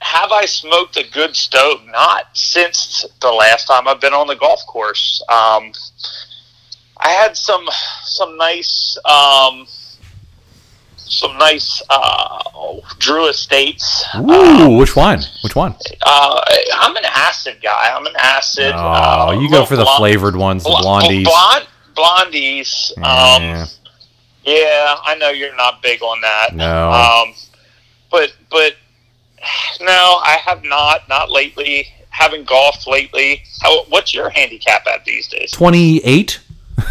have 0.00 0.30
I 0.30 0.46
smoked 0.46 0.96
a 0.96 1.08
good 1.10 1.34
stove? 1.36 1.80
Not 1.86 2.24
since 2.34 3.04
the 3.20 3.30
last 3.30 3.66
time 3.66 3.88
I've 3.88 4.00
been 4.00 4.14
on 4.14 4.26
the 4.26 4.36
golf 4.36 4.64
course. 4.66 5.22
Um, 5.28 5.72
I 6.98 7.10
had 7.10 7.36
some 7.36 7.66
some 8.04 8.36
nice 8.36 8.96
um, 9.04 9.66
some 11.08 11.36
nice 11.38 11.82
uh, 11.88 12.42
Drew 12.98 13.28
Estates. 13.28 14.04
Ooh, 14.16 14.76
which 14.76 14.96
one? 14.96 15.20
Which 15.42 15.54
one? 15.56 15.74
Uh, 16.04 16.40
I'm 16.74 16.96
an 16.96 17.04
acid 17.04 17.58
guy. 17.62 17.92
I'm 17.94 18.06
an 18.06 18.14
acid. 18.18 18.72
Oh, 18.74 18.78
uh, 19.28 19.38
you 19.40 19.50
go 19.50 19.64
for 19.64 19.76
the 19.76 19.84
blonde- 19.84 19.98
flavored 19.98 20.36
ones, 20.36 20.64
the 20.64 20.70
blondies. 20.70 21.24
Blonde, 21.24 21.66
blondies. 21.94 22.96
Um, 22.98 23.42
Yeah. 23.42 23.66
yeah, 24.44 24.96
I 25.04 25.14
know 25.16 25.30
you're 25.30 25.56
not 25.56 25.82
big 25.82 26.02
on 26.02 26.20
that. 26.22 26.54
No. 26.54 26.90
Um, 26.92 27.34
but 28.10 28.32
but 28.50 28.74
no, 29.80 30.20
I 30.22 30.38
have 30.44 30.64
not. 30.64 31.08
Not 31.08 31.30
lately. 31.30 31.86
Haven't 32.10 32.46
golfed 32.48 32.86
lately. 32.86 33.42
How, 33.60 33.84
what's 33.90 34.14
your 34.14 34.30
handicap 34.30 34.86
at 34.86 35.04
these 35.04 35.28
days? 35.28 35.50
28 35.52 36.40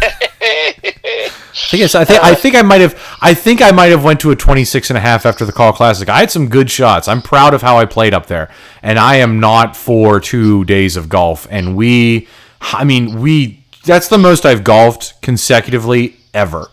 I 0.02 1.68
think 1.68 1.94
I 1.94 2.04
think 2.04 2.22
I 2.22 2.34
think 2.34 2.54
I 2.54 2.62
might 2.62 2.80
have 2.80 3.18
I 3.20 3.34
think 3.34 3.62
I 3.62 3.70
might 3.72 3.90
have 3.90 4.04
went 4.04 4.20
to 4.20 4.30
a 4.30 4.36
26 4.36 4.90
and 4.90 4.96
a 4.96 5.00
half 5.00 5.26
after 5.26 5.44
the 5.44 5.52
Call 5.52 5.72
Classic. 5.72 6.08
I 6.08 6.20
had 6.20 6.30
some 6.30 6.48
good 6.48 6.70
shots. 6.70 7.08
I'm 7.08 7.22
proud 7.22 7.54
of 7.54 7.62
how 7.62 7.78
I 7.78 7.86
played 7.86 8.14
up 8.14 8.26
there. 8.26 8.48
And 8.82 8.98
I 8.98 9.16
am 9.16 9.40
not 9.40 9.76
for 9.76 10.20
2 10.20 10.64
days 10.64 10.96
of 10.96 11.08
golf 11.08 11.46
and 11.50 11.76
we 11.76 12.28
I 12.60 12.84
mean, 12.84 13.20
we 13.20 13.64
that's 13.84 14.08
the 14.08 14.18
most 14.18 14.44
I've 14.44 14.64
golfed 14.64 15.20
consecutively 15.22 16.16
ever. 16.34 16.68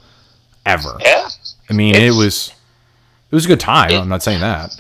Ever. 0.66 0.98
yeah, 1.02 1.28
I 1.70 1.74
mean, 1.74 1.96
it 1.96 2.12
was 2.12 2.54
it 3.30 3.36
was 3.36 3.46
a 3.46 3.48
good 3.50 3.60
time. 3.60 3.92
I'm 3.92 4.10
not 4.10 4.24
saying 4.24 4.40
that. 4.42 4.80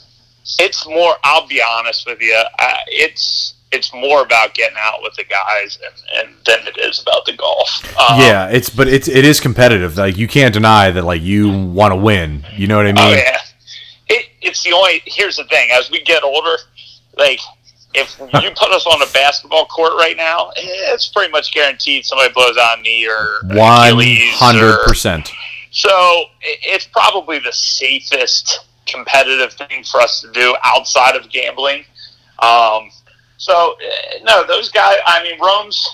it's 0.60 0.88
more. 0.88 1.16
I'll 1.24 1.48
be 1.48 1.62
honest 1.62 2.08
with 2.08 2.22
you. 2.22 2.42
Uh, 2.58 2.74
it's 2.88 3.56
it's 3.74 3.94
more 3.94 4.22
about 4.22 4.54
getting 4.54 4.78
out 4.80 5.00
with 5.02 5.16
the 5.16 5.24
guys 5.24 5.80
and, 5.84 6.28
and 6.28 6.36
than 6.46 6.68
it 6.68 6.78
is 6.78 7.02
about 7.02 7.26
the 7.26 7.34
golf. 7.34 7.84
Um, 8.00 8.20
Yeah, 8.20 8.48
it's 8.50 8.70
but 8.70 8.88
it's 8.88 9.08
it 9.08 9.26
is 9.26 9.40
competitive. 9.40 9.98
Like 9.98 10.18
you 10.18 10.28
can't 10.28 10.54
deny 10.54 10.92
that 10.92 11.04
like 11.04 11.22
you 11.22 11.52
want 11.52 11.92
to 11.92 11.96
win. 11.96 12.46
You 12.56 12.68
know 12.68 12.78
what 12.78 12.86
I 12.86 12.92
mean? 12.92 12.98
Oh 13.00 13.12
yeah. 13.12 13.40
It, 14.08 14.28
it's 14.42 14.64
the 14.64 14.72
only. 14.72 15.02
Here's 15.06 15.38
the 15.38 15.46
thing: 15.46 15.70
as 15.72 15.90
we 15.90 16.04
get 16.04 16.24
older, 16.24 16.56
like 17.18 17.40
if 17.96 18.20
you 18.20 18.50
put 18.56 18.72
us 18.72 18.86
on 18.86 19.02
a 19.02 19.12
basketball 19.12 19.66
court 19.66 19.94
right 19.98 20.18
now, 20.18 20.52
it's 20.56 21.08
pretty 21.08 21.32
much 21.32 21.54
guaranteed 21.54 22.06
somebody 22.06 22.32
blows 22.34 22.58
out 22.58 22.80
a 22.80 22.82
knee 22.82 23.08
or 23.08 23.40
hundred 24.34 24.78
percent. 24.86 25.32
So 25.72 26.26
it's 26.42 26.86
probably 26.86 27.40
the 27.40 27.52
safest 27.52 28.66
competitive 28.86 29.54
thing 29.54 29.84
for 29.84 30.02
us 30.02 30.22
to 30.22 30.32
do 30.32 30.56
outside 30.64 31.16
of 31.16 31.30
gambling. 31.32 31.86
Um, 32.40 32.92
so 33.38 33.76
eh, 33.84 34.20
no, 34.24 34.46
those 34.46 34.70
guys. 34.70 34.98
I 35.06 35.22
mean, 35.24 35.40
Rome's. 35.40 35.90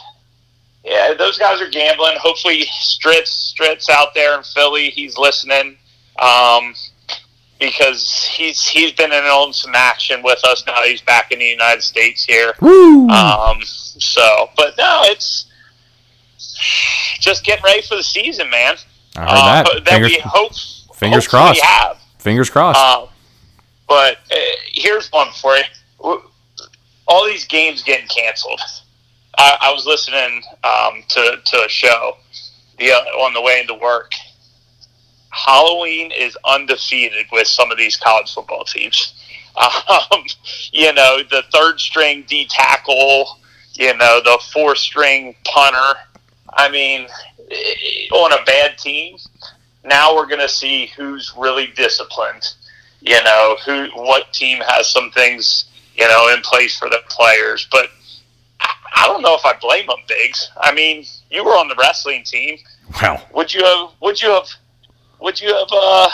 Yeah, 0.84 1.14
those 1.14 1.38
guys 1.38 1.62
are 1.62 1.70
gambling. 1.70 2.16
Hopefully, 2.22 2.64
Stritz, 2.82 3.54
Stritz 3.54 3.90
out 3.90 4.14
there 4.16 4.38
in 4.38 4.44
Philly, 4.44 4.90
he's 4.90 5.18
listening. 5.18 5.78
Um, 6.20 6.74
because 7.60 8.24
he's 8.34 8.66
he's 8.66 8.94
been 8.94 9.12
in 9.12 9.24
on 9.26 9.52
some 9.52 9.76
action 9.76 10.24
with 10.24 10.40
us 10.46 10.64
now. 10.66 10.82
He's 10.84 11.02
back 11.02 11.32
in 11.34 11.40
the 11.40 11.46
United 11.46 11.82
States 11.84 12.24
here. 12.24 12.54
Woo! 12.62 13.10
Um, 13.10 13.60
so, 13.62 14.50
but 14.56 14.78
no, 14.78 15.02
it's 15.04 15.48
just 17.20 17.44
getting 17.44 17.64
ready 17.66 17.82
for 17.82 17.96
the 17.98 18.04
season, 18.04 18.50
man. 18.50 18.76
I 19.18 19.20
heard 19.20 19.30
Uh, 19.30 19.34
that. 19.74 19.86
that 19.86 19.90
Fingers, 19.92 20.12
we 20.12 20.20
hope. 20.24 20.52
fingers 20.96 21.28
crossed. 21.28 21.56
We 21.56 21.68
have. 21.68 21.98
fingers 22.20 22.50
crossed. 22.50 22.80
Um, 22.80 23.10
but 23.88 24.18
uh, 24.32 24.36
here's 24.72 25.10
one 25.12 25.28
for 25.34 25.58
you. 25.58 26.22
All 27.10 27.26
these 27.26 27.46
games 27.46 27.84
getting 27.84 28.08
canceled. 28.08 28.62
I, 29.38 29.58
I 29.62 29.74
was 29.74 29.86
listening 29.86 30.44
um, 30.64 31.04
to 31.10 31.42
to 31.44 31.66
a 31.66 31.70
show 31.70 32.18
the 32.78 32.92
uh, 32.92 33.24
on 33.24 33.34
the 33.34 33.42
way 33.42 33.60
into 33.60 33.74
work. 33.76 34.14
Halloween 35.32 36.12
is 36.12 36.38
undefeated 36.46 37.28
with 37.32 37.48
some 37.48 37.72
of 37.72 37.78
these 37.78 37.98
college 37.98 38.34
football 38.34 38.64
teams. 38.64 39.16
Um, 39.60 40.24
you 40.72 40.94
know, 40.94 41.18
the 41.30 41.44
third 41.52 41.82
string 41.82 42.24
D 42.30 42.46
tackle, 42.50 43.40
you 43.74 43.94
know, 43.98 44.22
the 44.24 44.40
four 44.54 44.74
string 44.76 45.36
punter. 45.44 46.00
I 46.54 46.70
mean, 46.70 47.08
eh, 47.52 48.08
on 48.14 48.32
a 48.32 48.44
bad 48.46 48.78
team, 48.78 49.18
now 49.84 50.16
we're 50.16 50.28
going 50.28 50.40
to 50.40 50.48
see 50.48 50.92
who's 50.96 51.34
really 51.38 51.68
disciplined. 51.76 52.54
You 53.02 53.22
know, 53.24 53.58
who 53.66 53.88
what 53.96 54.32
team 54.32 54.62
has 54.66 54.88
some 54.88 55.12
things 55.12 55.66
you 56.00 56.08
know 56.08 56.34
in 56.34 56.42
place 56.42 56.78
for 56.80 56.90
the 56.90 57.00
players, 57.10 57.68
but 57.72 57.90
I- 58.62 59.06
don't 59.08 59.22
know 59.22 59.36
if 59.36 59.46
I 59.46 59.54
blame 59.60 59.88
them, 59.88 59.98
Biggs. 60.08 60.50
I 60.62 60.72
mean, 60.72 61.06
you 61.32 61.44
were 61.44 61.52
on 61.54 61.68
the 61.68 61.76
wrestling 61.76 62.24
team. 62.24 62.58
well, 63.02 63.24
Would 63.34 63.54
you 63.54 63.64
have? 63.64 63.90
Would 64.02 64.22
you 64.22 64.30
have? 64.30 64.48
Would 65.20 65.40
you 65.42 65.54
have? 65.54 65.68
Uh, 65.72 66.10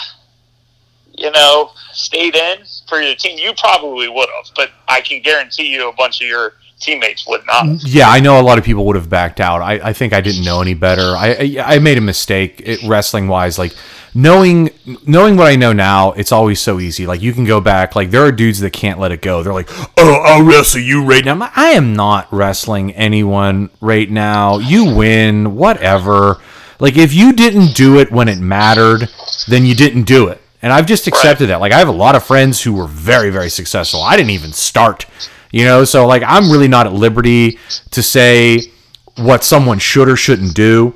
you 1.17 1.31
know, 1.31 1.71
stayed 1.93 2.35
in 2.35 2.57
for 2.89 3.01
your 3.01 3.15
team? 3.15 3.37
You 3.37 3.53
probably 3.57 4.09
would 4.09 4.27
have, 4.35 4.53
but 4.55 4.71
I 4.89 4.99
can 5.01 5.21
guarantee 5.21 5.67
you, 5.67 5.87
a 5.89 5.93
bunch 5.93 6.21
of 6.21 6.27
your 6.27 6.53
teammates 6.79 7.25
would 7.27 7.45
not. 7.47 7.65
yeah, 7.85 8.09
I 8.09 8.19
know 8.19 8.39
a 8.39 8.43
lot 8.43 8.57
of 8.57 8.65
people 8.65 8.85
would 8.85 8.97
have 8.97 9.09
backed 9.09 9.39
out. 9.39 9.61
I, 9.61 9.73
I 9.89 9.93
think 9.93 10.11
I 10.11 10.19
didn't 10.21 10.43
know 10.43 10.61
any 10.61 10.73
better. 10.73 11.15
I 11.15 11.29
I, 11.39 11.75
I 11.75 11.79
made 11.79 11.97
a 11.97 12.01
mistake 12.01 12.79
wrestling 12.85 13.27
wise. 13.29 13.57
Like 13.57 13.73
knowing 14.15 14.69
knowing 15.05 15.35
what 15.35 15.47
I 15.47 15.57
know 15.57 15.73
now, 15.73 16.13
it's 16.13 16.31
always 16.31 16.59
so 16.59 16.79
easy. 16.79 17.05
Like 17.05 17.21
you 17.21 17.33
can 17.33 17.43
go 17.43 17.61
back. 17.61 17.95
Like 17.95 18.09
there 18.09 18.23
are 18.25 18.31
dudes 18.31 18.61
that 18.61 18.71
can't 18.71 18.99
let 18.99 19.11
it 19.11 19.21
go. 19.21 19.43
They're 19.43 19.53
like, 19.53 19.69
oh, 19.97 20.23
I'll 20.25 20.43
wrestle 20.43 20.81
you 20.81 21.05
right 21.05 21.23
now. 21.23 21.35
Like, 21.35 21.55
I 21.55 21.71
am 21.71 21.93
not 21.93 22.31
wrestling 22.31 22.93
anyone 22.93 23.69
right 23.81 24.09
now. 24.09 24.57
You 24.57 24.95
win, 24.95 25.55
whatever. 25.55 26.37
Like 26.79 26.97
if 26.97 27.13
you 27.13 27.33
didn't 27.33 27.75
do 27.75 27.99
it 27.99 28.11
when 28.11 28.27
it 28.29 28.39
mattered, 28.39 29.09
then 29.47 29.65
you 29.65 29.75
didn't 29.75 30.03
do 30.03 30.29
it. 30.29 30.41
And 30.61 30.73
I've 30.73 30.87
just 30.87 31.05
accepted 31.05 31.49
that. 31.49 31.59
Like 31.59 31.73
I 31.73 31.77
have 31.77 31.89
a 31.89 31.91
lot 31.91 32.15
of 32.15 32.23
friends 32.23 32.63
who 32.63 32.73
were 32.73 32.87
very, 32.87 33.29
very 33.29 33.49
successful. 33.49 34.01
I 34.01 34.15
didn't 34.15 34.31
even 34.31 34.53
start. 34.53 35.05
You 35.51 35.63
know, 35.63 35.85
so 35.85 36.07
like 36.07 36.23
I'm 36.25 36.51
really 36.51 36.67
not 36.67 36.87
at 36.87 36.93
liberty 36.93 37.59
to 37.91 38.01
say 38.01 38.71
what 39.17 39.43
someone 39.43 39.79
should 39.79 40.09
or 40.09 40.15
shouldn't 40.17 40.53
do. 40.53 40.87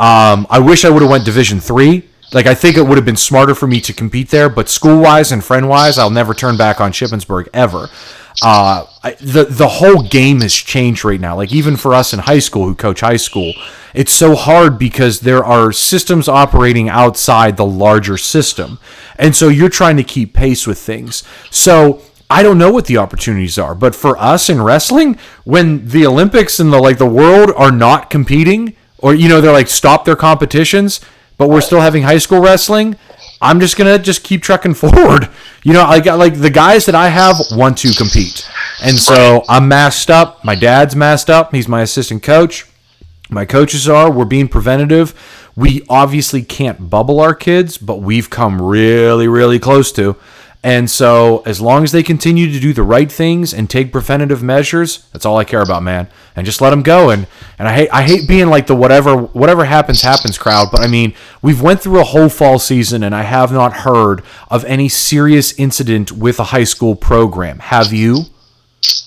Um, 0.00 0.46
I 0.48 0.60
wish 0.60 0.84
I 0.84 0.90
would 0.90 1.02
have 1.02 1.10
went 1.10 1.24
Division 1.24 1.60
three. 1.60 2.07
Like 2.32 2.46
I 2.46 2.54
think 2.54 2.76
it 2.76 2.82
would 2.82 2.98
have 2.98 3.04
been 3.04 3.16
smarter 3.16 3.54
for 3.54 3.66
me 3.66 3.80
to 3.80 3.92
compete 3.92 4.28
there, 4.28 4.48
but 4.48 4.68
school 4.68 5.00
wise 5.00 5.32
and 5.32 5.42
friend 5.42 5.68
wise, 5.68 5.98
I'll 5.98 6.10
never 6.10 6.34
turn 6.34 6.56
back 6.56 6.80
on 6.80 6.92
Shippensburg 6.92 7.48
ever. 7.54 7.88
Uh, 8.40 8.86
I, 9.02 9.12
the 9.14 9.44
the 9.44 9.66
whole 9.66 10.02
game 10.02 10.42
has 10.42 10.54
changed 10.54 11.04
right 11.04 11.20
now. 11.20 11.36
Like 11.36 11.52
even 11.52 11.76
for 11.76 11.94
us 11.94 12.12
in 12.12 12.20
high 12.20 12.38
school 12.38 12.66
who 12.66 12.74
coach 12.74 13.00
high 13.00 13.16
school, 13.16 13.52
it's 13.94 14.12
so 14.12 14.36
hard 14.36 14.78
because 14.78 15.20
there 15.20 15.44
are 15.44 15.72
systems 15.72 16.28
operating 16.28 16.88
outside 16.88 17.56
the 17.56 17.66
larger 17.66 18.16
system, 18.16 18.78
and 19.18 19.34
so 19.34 19.48
you're 19.48 19.68
trying 19.68 19.96
to 19.96 20.04
keep 20.04 20.34
pace 20.34 20.66
with 20.66 20.78
things. 20.78 21.24
So 21.50 22.02
I 22.30 22.42
don't 22.42 22.58
know 22.58 22.70
what 22.70 22.86
the 22.86 22.98
opportunities 22.98 23.58
are, 23.58 23.74
but 23.74 23.94
for 23.94 24.16
us 24.18 24.48
in 24.50 24.62
wrestling, 24.62 25.18
when 25.44 25.88
the 25.88 26.06
Olympics 26.06 26.60
and 26.60 26.72
the 26.72 26.78
like 26.78 26.98
the 26.98 27.06
world 27.06 27.50
are 27.56 27.72
not 27.72 28.10
competing, 28.10 28.76
or 28.98 29.14
you 29.14 29.28
know 29.28 29.40
they're 29.40 29.52
like 29.52 29.68
stop 29.68 30.04
their 30.04 30.16
competitions, 30.16 31.00
but 31.38 31.48
we're 31.48 31.62
still 31.62 31.80
having 31.80 32.02
high 32.02 32.18
school 32.18 32.40
wrestling. 32.40 32.96
I'm 33.40 33.60
just 33.60 33.76
gonna 33.76 33.98
just 33.98 34.24
keep 34.24 34.42
trucking 34.42 34.74
forward. 34.74 35.28
You 35.64 35.72
know, 35.74 35.82
I 35.82 36.00
got 36.00 36.18
like 36.18 36.38
the 36.38 36.50
guys 36.50 36.86
that 36.86 36.94
I 36.94 37.08
have 37.08 37.36
want 37.50 37.78
to 37.78 37.92
compete, 37.92 38.48
and 38.82 38.96
so 38.96 39.44
I'm 39.48 39.68
masked 39.68 40.08
up. 40.08 40.42
My 40.42 40.54
dad's 40.54 40.96
masked 40.96 41.28
up. 41.28 41.52
He's 41.52 41.68
my 41.68 41.82
assistant 41.82 42.22
coach. 42.22 42.64
My 43.28 43.44
coaches 43.44 43.88
are. 43.88 44.10
We're 44.10 44.24
being 44.24 44.48
preventative. 44.48 45.12
We 45.56 45.82
obviously 45.88 46.42
can't 46.42 46.88
bubble 46.88 47.20
our 47.20 47.34
kids, 47.34 47.76
but 47.76 47.96
we've 47.96 48.30
come 48.30 48.62
really, 48.62 49.28
really 49.28 49.58
close 49.58 49.90
to. 49.92 50.16
And 50.64 50.90
so, 50.90 51.44
as 51.46 51.60
long 51.60 51.84
as 51.84 51.92
they 51.92 52.02
continue 52.02 52.50
to 52.50 52.58
do 52.58 52.72
the 52.72 52.82
right 52.82 53.10
things 53.10 53.54
and 53.54 53.70
take 53.70 53.92
preventative 53.92 54.42
measures, 54.42 55.08
that's 55.12 55.24
all 55.24 55.36
I 55.36 55.44
care 55.44 55.62
about, 55.62 55.84
man. 55.84 56.08
And 56.34 56.44
just 56.44 56.60
let 56.60 56.70
them 56.70 56.82
go. 56.82 57.10
And 57.10 57.28
and 57.60 57.68
I 57.68 57.72
hate 57.74 57.88
I 57.92 58.02
hate 58.02 58.26
being 58.26 58.48
like 58.48 58.66
the 58.66 58.74
whatever 58.74 59.16
whatever 59.16 59.64
happens 59.66 60.02
happens 60.02 60.36
crowd. 60.36 60.68
But 60.72 60.80
I 60.80 60.88
mean, 60.88 61.14
we've 61.42 61.62
went 61.62 61.80
through 61.80 62.00
a 62.00 62.04
whole 62.04 62.28
fall 62.28 62.58
season, 62.58 63.04
and 63.04 63.14
I 63.14 63.22
have 63.22 63.52
not 63.52 63.72
heard 63.72 64.22
of 64.50 64.64
any 64.64 64.88
serious 64.88 65.56
incident 65.58 66.10
with 66.10 66.40
a 66.40 66.44
high 66.44 66.64
school 66.64 66.96
program. 66.96 67.60
Have 67.60 67.92
you? 67.92 68.24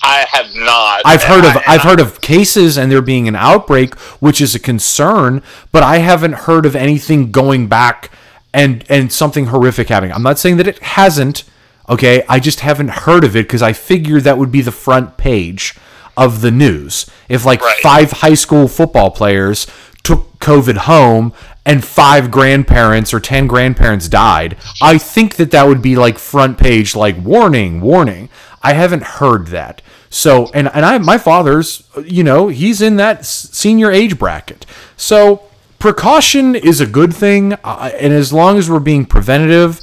I 0.04 0.26
have 0.30 0.56
not. 0.56 1.02
I've 1.06 1.24
heard 1.24 1.43
of 1.45 1.62
I've 1.68 1.82
heard 1.82 1.99
of 1.99 2.22
cases 2.22 2.78
and 2.78 2.89
there 2.89 3.02
being 3.02 3.28
an 3.28 3.36
outbreak, 3.36 3.95
which 4.20 4.39
is 4.39 4.56
a 4.56 4.60
concern, 4.60 5.43
but 5.74 5.84
I 5.84 5.97
haven't 5.97 6.34
heard 6.34 6.66
of 6.66 6.76
anything 6.76 7.32
going 7.32 7.68
back 7.68 8.10
and 8.54 8.84
and 8.89 9.12
something 9.12 9.47
horrific 9.47 9.89
happening. 9.89 10.14
I'm 10.14 10.24
not 10.24 10.39
saying 10.39 10.58
that 10.58 10.68
it 10.68 10.80
hasn't. 10.80 11.43
Okay, 11.89 12.24
I 12.30 12.39
just 12.39 12.62
haven't 12.62 12.89
heard 12.89 13.24
of 13.24 13.36
it 13.36 13.47
because 13.47 13.62
I 13.62 13.74
figured 13.74 14.24
that 14.24 14.38
would 14.38 14.52
be 14.52 14.62
the 14.62 14.72
front 14.72 15.18
page 15.18 15.76
of 16.16 16.41
the 16.41 16.52
news. 16.52 17.06
If 17.28 17.45
like 17.45 17.62
Right. 17.62 17.76
five 17.82 18.12
high 18.12 18.34
school 18.36 18.68
football 18.68 19.12
players 19.12 19.68
took 20.04 20.39
COVID 20.39 20.78
home 20.78 21.34
and 21.66 21.84
five 21.84 22.32
grandparents 22.32 23.14
or 23.14 23.20
10 23.20 23.45
grandparents 23.47 24.08
died, 24.08 24.58
I 24.82 24.97
think 24.97 25.36
that 25.36 25.52
that 25.52 25.68
would 25.68 25.82
be 25.82 25.95
like 25.95 26.18
front 26.18 26.58
page, 26.58 26.95
like 26.95 27.18
warning, 27.24 27.82
warning. 27.82 28.30
I 28.64 28.74
haven't 28.74 29.04
heard 29.04 29.47
that. 29.47 29.82
So, 30.10 30.49
and, 30.54 30.70
and 30.74 30.86
I, 30.86 30.97
my 30.97 31.18
father's, 31.18 31.84
you 32.04 32.24
know, 32.24 32.47
he's 32.49 32.82
in 32.82 32.95
that 32.97 33.26
senior 33.26 33.91
age 33.91 34.18
bracket. 34.20 34.66
So, 34.97 35.43
precaution 35.82 36.55
is 36.55 36.79
a 36.79 36.86
good 36.86 37.13
thing. 37.13 37.53
Uh, 37.63 37.91
and 37.99 38.13
as 38.13 38.32
long 38.32 38.57
as 38.57 38.69
we're 38.69 38.79
being 38.79 39.05
preventative 39.05 39.82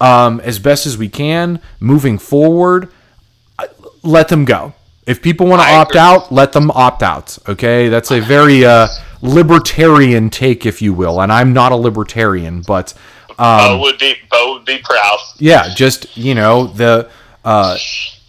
um, 0.00 0.40
as 0.40 0.58
best 0.58 0.86
as 0.86 0.96
we 0.96 1.08
can 1.08 1.60
moving 1.78 2.16
forward, 2.16 2.90
let 4.02 4.28
them 4.28 4.44
go. 4.46 4.72
If 5.06 5.22
people 5.22 5.46
want 5.46 5.60
to 5.62 5.68
opt 5.68 5.90
agree. 5.90 6.00
out, 6.00 6.32
let 6.32 6.52
them 6.52 6.70
opt 6.70 7.02
out. 7.02 7.36
Okay, 7.48 7.88
that's 7.88 8.10
a 8.10 8.20
very 8.20 8.64
uh, 8.64 8.86
libertarian 9.22 10.30
take, 10.30 10.64
if 10.64 10.80
you 10.80 10.94
will. 10.94 11.20
And 11.20 11.32
I'm 11.32 11.52
not 11.52 11.72
a 11.72 11.76
libertarian, 11.76 12.62
but 12.62 12.94
Bo 13.36 13.78
would 13.80 13.98
be 13.98 14.14
Bo 14.30 14.54
would 14.54 14.64
be 14.64 14.78
proud. 14.78 15.18
yeah, 15.38 15.74
just 15.74 16.16
you 16.16 16.34
know 16.34 16.66
the 16.68 17.10
uh, 17.44 17.76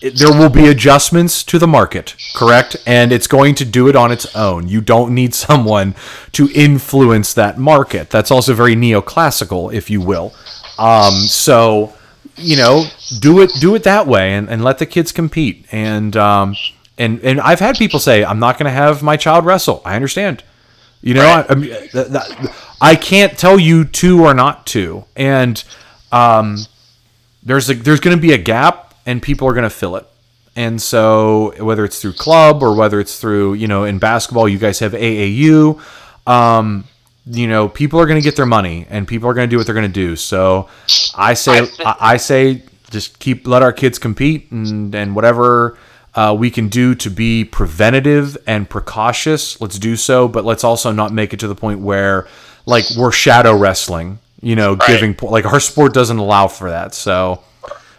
there 0.01 0.31
will 0.31 0.49
be 0.49 0.67
adjustments 0.67 1.43
to 1.43 1.59
the 1.59 1.67
market, 1.67 2.15
correct? 2.35 2.75
And 2.85 3.11
it's 3.11 3.27
going 3.27 3.55
to 3.55 3.65
do 3.65 3.87
it 3.87 3.95
on 3.95 4.11
its 4.11 4.35
own. 4.35 4.67
You 4.67 4.81
don't 4.81 5.13
need 5.13 5.33
someone 5.47 5.95
to 6.33 6.49
influence 6.53 7.33
that 7.33 7.57
market. 7.57 8.09
That's 8.09 8.31
also 8.31 8.53
very 8.53 8.75
neoclassical, 8.75 9.73
if 9.73 9.89
you 9.89 10.01
will. 10.01 10.33
Um, 10.77 11.13
so 11.13 11.93
you 12.37 12.57
know, 12.57 12.85
do 13.19 13.41
it 13.41 13.51
do 13.59 13.75
it 13.75 13.83
that 13.83 14.07
way, 14.07 14.33
and, 14.33 14.49
and 14.49 14.63
let 14.63 14.79
the 14.79 14.85
kids 14.85 15.11
compete. 15.11 15.65
And 15.71 16.15
um, 16.15 16.55
and 16.97 17.19
and 17.21 17.39
I've 17.41 17.59
had 17.59 17.77
people 17.77 17.99
say, 17.99 18.23
I'm 18.23 18.39
not 18.39 18.57
going 18.57 18.65
to 18.65 18.71
have 18.71 19.03
my 19.03 19.17
child 19.17 19.45
wrestle. 19.45 19.81
I 19.85 19.95
understand. 19.95 20.43
You 21.03 21.15
know, 21.15 21.25
I, 21.25 21.45
I, 21.49 21.55
mean, 21.55 21.75
I 22.79 22.95
can't 22.95 23.35
tell 23.35 23.59
you 23.59 23.85
to 23.85 24.23
or 24.23 24.35
not 24.35 24.67
to, 24.67 25.05
and 25.15 25.63
um, 26.11 26.57
there's 27.41 27.69
a 27.69 27.73
there's 27.73 27.99
going 27.99 28.15
to 28.15 28.21
be 28.21 28.33
a 28.33 28.37
gap, 28.37 28.90
and 29.05 29.21
people 29.21 29.47
are 29.47 29.53
going 29.53 29.63
to 29.63 29.69
fill 29.69 29.95
it. 29.95 30.05
And 30.55 30.81
so, 30.81 31.53
whether 31.63 31.85
it's 31.85 32.01
through 32.01 32.13
club 32.13 32.61
or 32.61 32.75
whether 32.75 32.99
it's 32.99 33.19
through 33.19 33.53
you 33.53 33.67
know 33.67 33.85
in 33.85 33.99
basketball, 33.99 34.49
you 34.49 34.57
guys 34.57 34.79
have 34.79 34.91
AAU. 34.91 35.81
Um, 36.27 36.83
you 37.25 37.47
know, 37.47 37.69
people 37.69 37.99
are 37.99 38.05
going 38.05 38.19
to 38.19 38.23
get 38.23 38.35
their 38.35 38.45
money, 38.45 38.85
and 38.89 39.07
people 39.07 39.29
are 39.29 39.33
going 39.33 39.47
to 39.47 39.53
do 39.53 39.57
what 39.57 39.65
they're 39.65 39.75
going 39.75 39.87
to 39.87 39.93
do. 39.93 40.15
So, 40.17 40.67
I 41.15 41.35
say, 41.35 41.67
I 41.85 41.95
I, 41.99 42.17
say, 42.17 42.63
just 42.89 43.19
keep 43.19 43.47
let 43.47 43.63
our 43.63 43.71
kids 43.71 43.97
compete, 43.97 44.51
and 44.51 44.93
and 44.93 45.15
whatever 45.15 45.77
uh, 46.15 46.35
we 46.37 46.51
can 46.51 46.67
do 46.67 46.95
to 46.95 47.09
be 47.09 47.45
preventative 47.45 48.37
and 48.45 48.69
precautious, 48.69 49.61
let's 49.61 49.79
do 49.79 49.95
so. 49.95 50.27
But 50.27 50.43
let's 50.43 50.65
also 50.65 50.91
not 50.91 51.13
make 51.13 51.33
it 51.33 51.39
to 51.39 51.47
the 51.47 51.55
point 51.55 51.79
where 51.79 52.27
like 52.65 52.83
we're 52.97 53.13
shadow 53.13 53.55
wrestling. 53.55 54.19
You 54.41 54.57
know, 54.57 54.75
giving 54.75 55.15
like 55.21 55.45
our 55.45 55.61
sport 55.61 55.93
doesn't 55.93 56.17
allow 56.17 56.49
for 56.49 56.71
that. 56.71 56.93
So. 56.93 57.41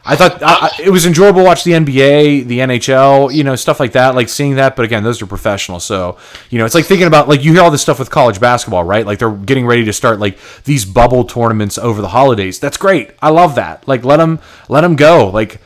I 0.04 0.16
thought 0.16 0.42
I, 0.42 0.54
I, 0.66 0.82
it 0.82 0.90
was 0.90 1.06
enjoyable 1.06 1.40
to 1.40 1.44
watch 1.44 1.62
the 1.62 1.72
NBA, 1.72 2.46
the 2.46 2.58
NHL, 2.58 3.32
you 3.32 3.44
know, 3.44 3.54
stuff 3.54 3.78
like 3.78 3.92
that, 3.92 4.14
like 4.14 4.28
seeing 4.28 4.56
that. 4.56 4.74
But 4.74 4.84
again, 4.84 5.04
those 5.04 5.22
are 5.22 5.26
professional. 5.26 5.78
so 5.80 6.18
you 6.50 6.58
know, 6.58 6.64
it's 6.64 6.74
like 6.74 6.86
thinking 6.86 7.06
about 7.06 7.28
like 7.28 7.44
you 7.44 7.52
hear 7.52 7.62
all 7.62 7.70
this 7.70 7.82
stuff 7.82 7.98
with 7.98 8.10
college 8.10 8.40
basketball, 8.40 8.84
right? 8.84 9.06
Like 9.06 9.18
they're 9.20 9.30
getting 9.30 9.66
ready 9.66 9.84
to 9.84 9.92
start 9.92 10.18
like 10.18 10.38
these 10.64 10.84
bubble 10.84 11.24
tournaments 11.24 11.78
over 11.78 12.02
the 12.02 12.08
holidays. 12.08 12.58
That's 12.58 12.76
great. 12.76 13.12
I 13.22 13.30
love 13.30 13.54
that. 13.54 13.86
Like 13.86 14.04
let 14.04 14.16
them 14.16 14.40
let 14.68 14.80
them 14.80 14.96
go. 14.96 15.28
Like 15.28 15.60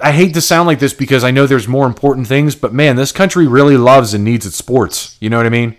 I- 0.00 0.12
hate 0.12 0.34
to 0.34 0.40
sound 0.40 0.66
like 0.66 0.78
this 0.80 0.94
because 0.94 1.22
I 1.22 1.30
know 1.30 1.46
there's 1.46 1.68
more 1.68 1.86
important 1.86 2.26
things, 2.26 2.56
but 2.56 2.72
man, 2.72 2.96
this 2.96 3.12
country 3.12 3.46
really 3.46 3.76
loves 3.76 4.14
and 4.14 4.24
needs 4.24 4.44
its 4.46 4.56
sports. 4.56 5.16
You 5.20 5.30
know 5.30 5.36
what 5.36 5.46
I 5.46 5.50
mean? 5.50 5.76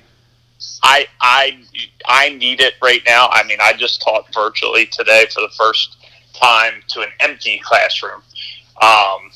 I 0.84 1.08
I 1.20 1.60
I 2.06 2.30
need 2.30 2.62
it 2.62 2.76
right 2.82 3.02
now. 3.06 3.28
I 3.32 3.44
mean, 3.44 3.58
I 3.62 3.74
just 3.74 4.02
taught 4.02 4.34
virtually 4.34 4.86
today 4.86 5.26
for 5.34 5.42
the 5.42 5.50
first 5.58 5.98
time 6.40 6.82
to 6.90 7.02
an 7.02 7.10
empty 7.20 7.60
classroom. 7.64 8.22
Um, 8.82 9.32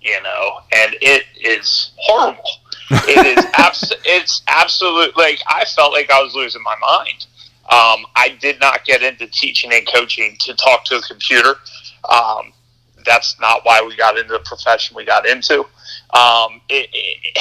you 0.00 0.20
know, 0.22 0.58
and 0.72 0.96
it 1.00 1.24
is 1.40 1.92
horrible. 1.98 2.42
It 2.90 3.38
is 3.38 3.44
abs- 3.54 3.92
it's 4.04 4.42
absolute 4.48 5.16
like 5.16 5.40
I 5.48 5.64
felt 5.64 5.92
like 5.92 6.10
I 6.10 6.22
was 6.22 6.34
losing 6.34 6.62
my 6.62 6.76
mind. 6.80 7.26
Um, 7.70 8.06
I 8.16 8.36
did 8.40 8.60
not 8.60 8.84
get 8.84 9.02
into 9.02 9.26
teaching 9.26 9.72
and 9.72 9.86
coaching 9.86 10.36
to 10.40 10.54
talk 10.54 10.84
to 10.86 10.96
a 10.96 11.02
computer. 11.02 11.56
Um, 12.08 12.52
that's 13.04 13.38
not 13.40 13.64
why 13.64 13.82
we 13.86 13.94
got 13.96 14.16
into 14.16 14.32
the 14.32 14.38
profession 14.40 14.96
we 14.96 15.04
got 15.04 15.26
into. 15.26 15.60
Um, 16.14 16.60
it, 16.68 16.88
it, 16.92 17.38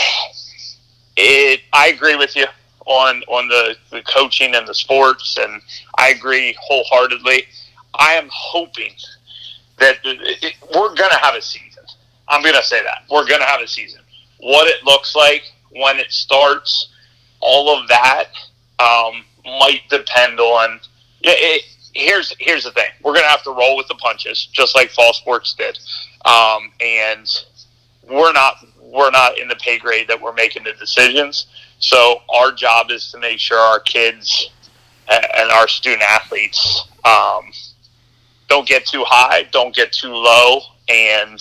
it 1.15 1.61
I 1.71 1.87
agree 1.89 2.15
with 2.15 2.35
you 2.35 2.45
on 2.85 3.21
on 3.27 3.47
the, 3.47 3.75
the 3.91 4.01
coaching 4.01 4.55
and 4.55 4.67
the 4.67 4.73
sports, 4.73 5.37
and 5.39 5.61
I 5.97 6.09
agree 6.09 6.55
wholeheartedly. 6.59 7.43
I 7.99 8.13
am 8.13 8.29
hoping 8.31 8.93
that 9.79 9.97
it, 10.03 10.43
it- 10.43 10.53
we're 10.75 10.95
going 10.95 11.11
to 11.11 11.17
have 11.21 11.35
a 11.35 11.41
season. 11.41 11.83
I'm 12.27 12.41
going 12.41 12.55
to 12.55 12.63
say 12.63 12.83
that 12.83 13.03
we're 13.09 13.25
going 13.27 13.39
to 13.39 13.45
have 13.45 13.61
a 13.61 13.67
season. 13.67 14.01
What 14.39 14.67
it 14.67 14.83
looks 14.83 15.15
like 15.15 15.43
when 15.71 15.97
it 15.97 16.11
starts, 16.11 16.89
all 17.39 17.69
of 17.79 17.87
that 17.87 18.25
um, 18.79 19.23
might 19.45 19.81
depend 19.89 20.39
on. 20.39 20.79
It, 21.21 21.63
here's 21.93 22.33
here's 22.39 22.63
the 22.65 22.71
thing: 22.71 22.89
we're 23.01 23.13
going 23.13 23.23
to 23.25 23.29
have 23.29 23.43
to 23.43 23.51
roll 23.51 23.77
with 23.77 23.87
the 23.87 23.95
punches, 23.95 24.47
just 24.51 24.75
like 24.75 24.89
fall 24.91 25.13
sports 25.13 25.53
did, 25.53 25.79
um, 26.25 26.71
and 26.81 27.27
we're 28.09 28.33
not 28.33 28.55
we're 28.81 29.11
not 29.11 29.37
in 29.37 29.47
the 29.47 29.55
pay 29.55 29.77
grade 29.77 30.07
that 30.07 30.21
we're 30.21 30.33
making 30.33 30.63
the 30.63 30.73
decisions. 30.73 31.47
So 31.79 32.21
our 32.33 32.51
job 32.51 32.91
is 32.91 33.11
to 33.11 33.19
make 33.19 33.39
sure 33.39 33.59
our 33.59 33.79
kids 33.79 34.49
and 35.09 35.51
our 35.51 35.67
student 35.67 36.03
athletes 36.03 36.87
um, 37.05 37.51
don't 38.47 38.67
get 38.67 38.85
too 38.85 39.03
high, 39.05 39.43
don't 39.51 39.75
get 39.75 39.91
too 39.91 40.13
low, 40.13 40.61
and 40.87 41.39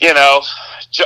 you 0.00 0.14
know 0.14 0.42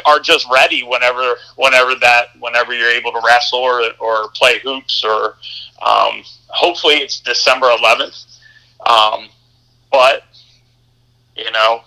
are 0.06 0.20
just 0.20 0.46
ready 0.52 0.82
whenever 0.82 1.34
whenever 1.56 1.94
that 1.96 2.26
whenever 2.38 2.72
you're 2.72 2.90
able 2.90 3.12
to 3.12 3.20
wrestle 3.26 3.58
or, 3.58 3.82
or 3.98 4.28
play 4.30 4.58
hoops 4.60 5.04
or 5.04 5.36
um, 5.84 6.22
hopefully 6.48 6.94
it's 6.94 7.20
December 7.20 7.66
11th. 7.66 8.38
Um, 8.86 9.28
but 9.90 10.24
you 11.36 11.50
know 11.50 11.82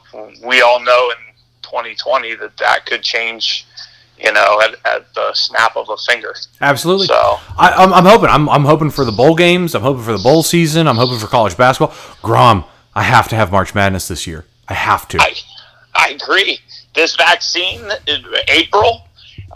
we 0.45 0.61
all 0.61 0.81
know 0.81 1.11
in 1.11 1.33
2020 1.61 2.35
that 2.35 2.57
that 2.57 2.85
could 2.85 3.01
change. 3.01 3.65
You 4.17 4.31
know, 4.31 4.61
at, 4.61 4.75
at 4.85 5.13
the 5.13 5.33
snap 5.33 5.75
of 5.75 5.89
a 5.89 5.97
finger. 5.97 6.33
Absolutely. 6.61 7.07
So 7.07 7.15
I, 7.57 7.71
I'm, 7.77 7.93
I'm 7.93 8.05
hoping. 8.05 8.29
I'm, 8.29 8.47
I'm 8.49 8.63
hoping 8.65 8.89
for 8.89 9.03
the 9.05 9.11
bowl 9.11 9.35
games. 9.35 9.75
I'm 9.75 9.81
hoping 9.81 10.03
for 10.03 10.13
the 10.13 10.23
bowl 10.23 10.41
season. 10.41 10.87
I'm 10.87 10.95
hoping 10.95 11.19
for 11.19 11.27
college 11.27 11.57
basketball. 11.57 11.95
Grom, 12.21 12.63
I 12.95 13.03
have 13.03 13.27
to 13.29 13.35
have 13.35 13.51
March 13.51 13.75
Madness 13.75 14.07
this 14.07 14.25
year. 14.25 14.45
I 14.69 14.73
have 14.73 15.07
to. 15.09 15.17
I, 15.21 15.33
I 15.93 16.09
agree. 16.21 16.59
This 16.93 17.15
vaccine, 17.17 17.81
in 18.07 18.23
April, 18.47 19.05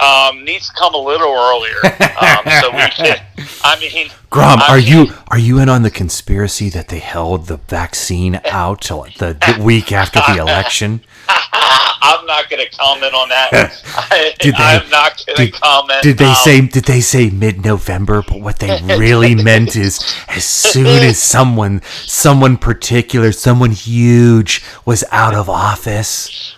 um, 0.02 0.44
needs 0.44 0.68
to 0.68 0.74
come 0.76 0.94
a 0.94 0.98
little 0.98 1.32
earlier, 1.34 1.76
um, 2.22 2.62
so 2.62 2.70
we 2.72 2.88
can. 2.90 3.18
I 3.64 3.80
mean, 3.80 4.10
Grom, 4.30 4.60
I 4.62 4.68
are 4.74 4.78
mean- 4.78 4.88
you 5.08 5.14
are 5.30 5.40
you 5.40 5.60
in 5.60 5.70
on 5.70 5.84
the 5.84 5.92
conspiracy 5.92 6.70
that 6.70 6.90
they 6.90 7.00
held 7.00 7.48
the 7.48 7.58
vaccine 7.58 8.40
out 8.46 8.82
till 8.82 9.04
the, 9.18 9.34
the 9.34 9.62
week 9.64 9.92
after 9.94 10.20
the 10.28 10.38
election? 10.42 11.02
I'm 12.02 12.26
not 12.26 12.50
going 12.50 12.66
to 12.68 12.78
comment 12.78 13.14
on 13.14 13.30
that. 13.30 13.50
I, 14.12 14.34
Did 14.40 14.56
they- 14.56 14.64
I'm 14.64 14.90
not 14.90 15.24
going 15.26 15.52
to 15.52 15.60
comment. 15.60 16.02
Did 16.04 16.18
they 16.18 16.26
Um, 16.26 16.36
say 16.36 16.62
did 16.62 16.86
they 16.86 17.02
say 17.02 17.30
mid 17.30 17.64
November? 17.64 18.24
But 18.28 18.40
what 18.42 18.60
they 18.60 18.82
really 18.98 19.36
meant 19.36 19.76
is 19.76 20.00
as 20.28 20.46
soon 20.46 20.88
as 20.88 21.22
someone 21.22 21.82
someone 22.06 22.58
particular, 22.58 23.32
someone 23.32 23.72
huge 23.72 24.64
was 24.86 25.04
out 25.12 25.36
of 25.36 25.50
office. 25.50 26.56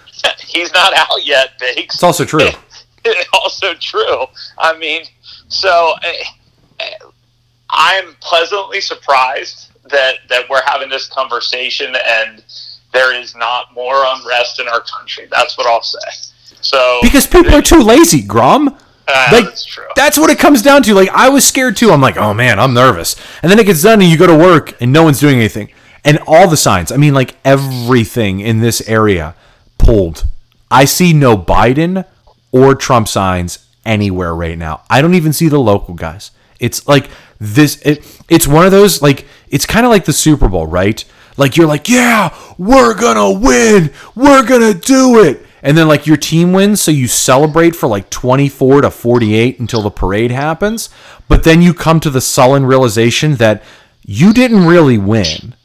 he's 0.48 0.72
not 0.74 0.94
out 0.96 1.26
yet, 1.26 1.58
Biggs? 1.60 1.96
It's 1.96 2.04
also 2.04 2.24
true. 2.26 2.50
also 3.34 3.74
true. 3.76 4.26
I 4.58 4.78
mean, 4.78 5.04
so 5.48 5.94
eh, 6.04 6.24
eh, 6.80 6.86
I'm 7.70 8.16
pleasantly 8.22 8.80
surprised 8.82 9.68
that 9.90 10.16
that 10.30 10.48
we're 10.50 10.62
having 10.66 10.90
this 10.90 11.08
conversation, 11.08 11.96
and 12.08 12.44
there 12.94 13.14
is 13.20 13.36
not 13.36 13.74
more 13.74 14.04
unrest 14.06 14.60
in 14.60 14.68
our 14.68 14.82
country. 14.82 15.28
That's 15.32 15.58
what 15.58 15.68
I'll 15.68 15.82
say. 15.82 16.00
So 16.62 17.00
because 17.02 17.26
people 17.28 17.56
are 17.56 17.62
too 17.62 17.82
lazy, 17.82 18.22
Grom. 18.22 18.68
uh, 18.70 19.30
Like 19.32 19.46
that's 19.46 19.66
true. 19.66 19.88
that's 19.96 20.18
what 20.18 20.30
it 20.30 20.38
comes 20.40 20.62
down 20.62 20.84
to. 20.84 20.94
Like 20.94 21.10
I 21.10 21.30
was 21.30 21.46
scared 21.48 21.76
too. 21.78 21.92
I'm 21.92 22.02
like, 22.02 22.18
oh 22.18 22.34
man, 22.34 22.60
I'm 22.60 22.74
nervous. 22.74 23.16
And 23.42 23.52
then 23.52 23.60
it 23.60 23.66
gets 23.66 23.82
done, 23.84 24.02
and 24.02 24.10
you 24.10 24.18
go 24.18 24.28
to 24.28 24.38
work, 24.38 24.80
and 24.82 24.92
no 24.94 25.04
one's 25.04 25.20
doing 25.20 25.38
anything. 25.38 25.70
And 26.04 26.20
all 26.28 26.48
the 26.48 26.58
signs. 26.58 26.92
I 26.92 26.98
mean, 26.98 27.14
like 27.14 27.36
everything 27.46 28.40
in 28.40 28.60
this 28.60 28.82
area 28.88 29.36
pulled. 29.78 30.26
I 30.70 30.86
see 30.86 31.14
no 31.14 31.38
Biden 31.38 32.06
or 32.52 32.76
Trump 32.76 33.08
signs 33.08 33.68
anywhere 33.86 34.34
right 34.36 34.58
now. 34.58 34.84
I 34.90 35.02
don't 35.02 35.14
even 35.16 35.34
see 35.34 35.48
the 35.48 35.60
local 35.60 35.94
guys. 35.96 36.32
It's 36.60 36.88
like 36.88 37.10
this. 37.40 37.82
It, 37.82 38.06
it's 38.30 38.48
one 38.48 38.66
of 38.66 38.72
those 38.72 39.02
like 39.02 39.26
it's 39.50 39.66
kind 39.66 39.86
of 39.86 39.92
like 39.92 40.06
the 40.06 40.14
Super 40.14 40.48
Bowl, 40.48 40.68
right? 40.68 41.04
Like 41.38 41.58
you're 41.58 41.68
like, 41.68 41.88
yeah, 41.90 42.36
we're 42.58 42.94
gonna 42.94 43.32
win. 43.32 43.92
We're 44.16 44.46
gonna 44.46 44.74
do 44.74 45.24
it. 45.24 45.46
And 45.64 45.78
then 45.78 45.88
like 45.88 46.08
your 46.08 46.18
team 46.18 46.54
wins, 46.54 46.82
so 46.82 46.90
you 46.92 47.08
celebrate 47.08 47.76
for 47.76 47.88
like 47.88 48.10
24 48.10 48.82
to 48.82 48.90
48 48.92 49.60
until 49.60 49.82
the 49.84 49.92
parade 49.92 50.32
happens. 50.32 50.90
But 51.28 51.44
then 51.44 51.62
you 51.62 51.74
come 51.74 52.00
to 52.00 52.10
the 52.10 52.22
sullen 52.22 52.66
realization 52.66 53.36
that 53.36 53.62
you 54.04 54.34
didn't 54.34 54.66
really 54.66 54.98
win. 54.98 55.56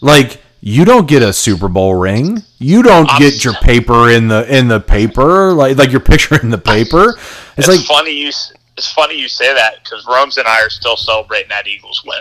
Like 0.00 0.40
you 0.60 0.84
don't 0.84 1.08
get 1.08 1.22
a 1.22 1.32
Super 1.32 1.68
Bowl 1.68 1.94
ring. 1.94 2.42
You 2.58 2.82
don't 2.82 3.08
get 3.18 3.44
your 3.44 3.54
paper 3.54 4.08
in 4.10 4.28
the 4.28 4.46
in 4.56 4.68
the 4.68 4.78
paper, 4.80 5.52
like 5.52 5.76
like 5.76 5.90
your 5.90 6.00
picture 6.00 6.40
in 6.40 6.50
the 6.50 6.58
paper. 6.58 7.16
It's 7.56 7.68
It's 7.68 7.78
like 7.78 7.86
funny 7.86 8.12
you. 8.12 8.28
It's 8.28 8.90
funny 8.92 9.18
you 9.18 9.28
say 9.28 9.52
that 9.52 9.82
because 9.84 10.06
Rome's 10.06 10.38
and 10.38 10.46
I 10.48 10.62
are 10.62 10.70
still 10.70 10.96
celebrating 10.96 11.48
that 11.50 11.66
Eagles 11.66 12.02
win. 12.06 12.20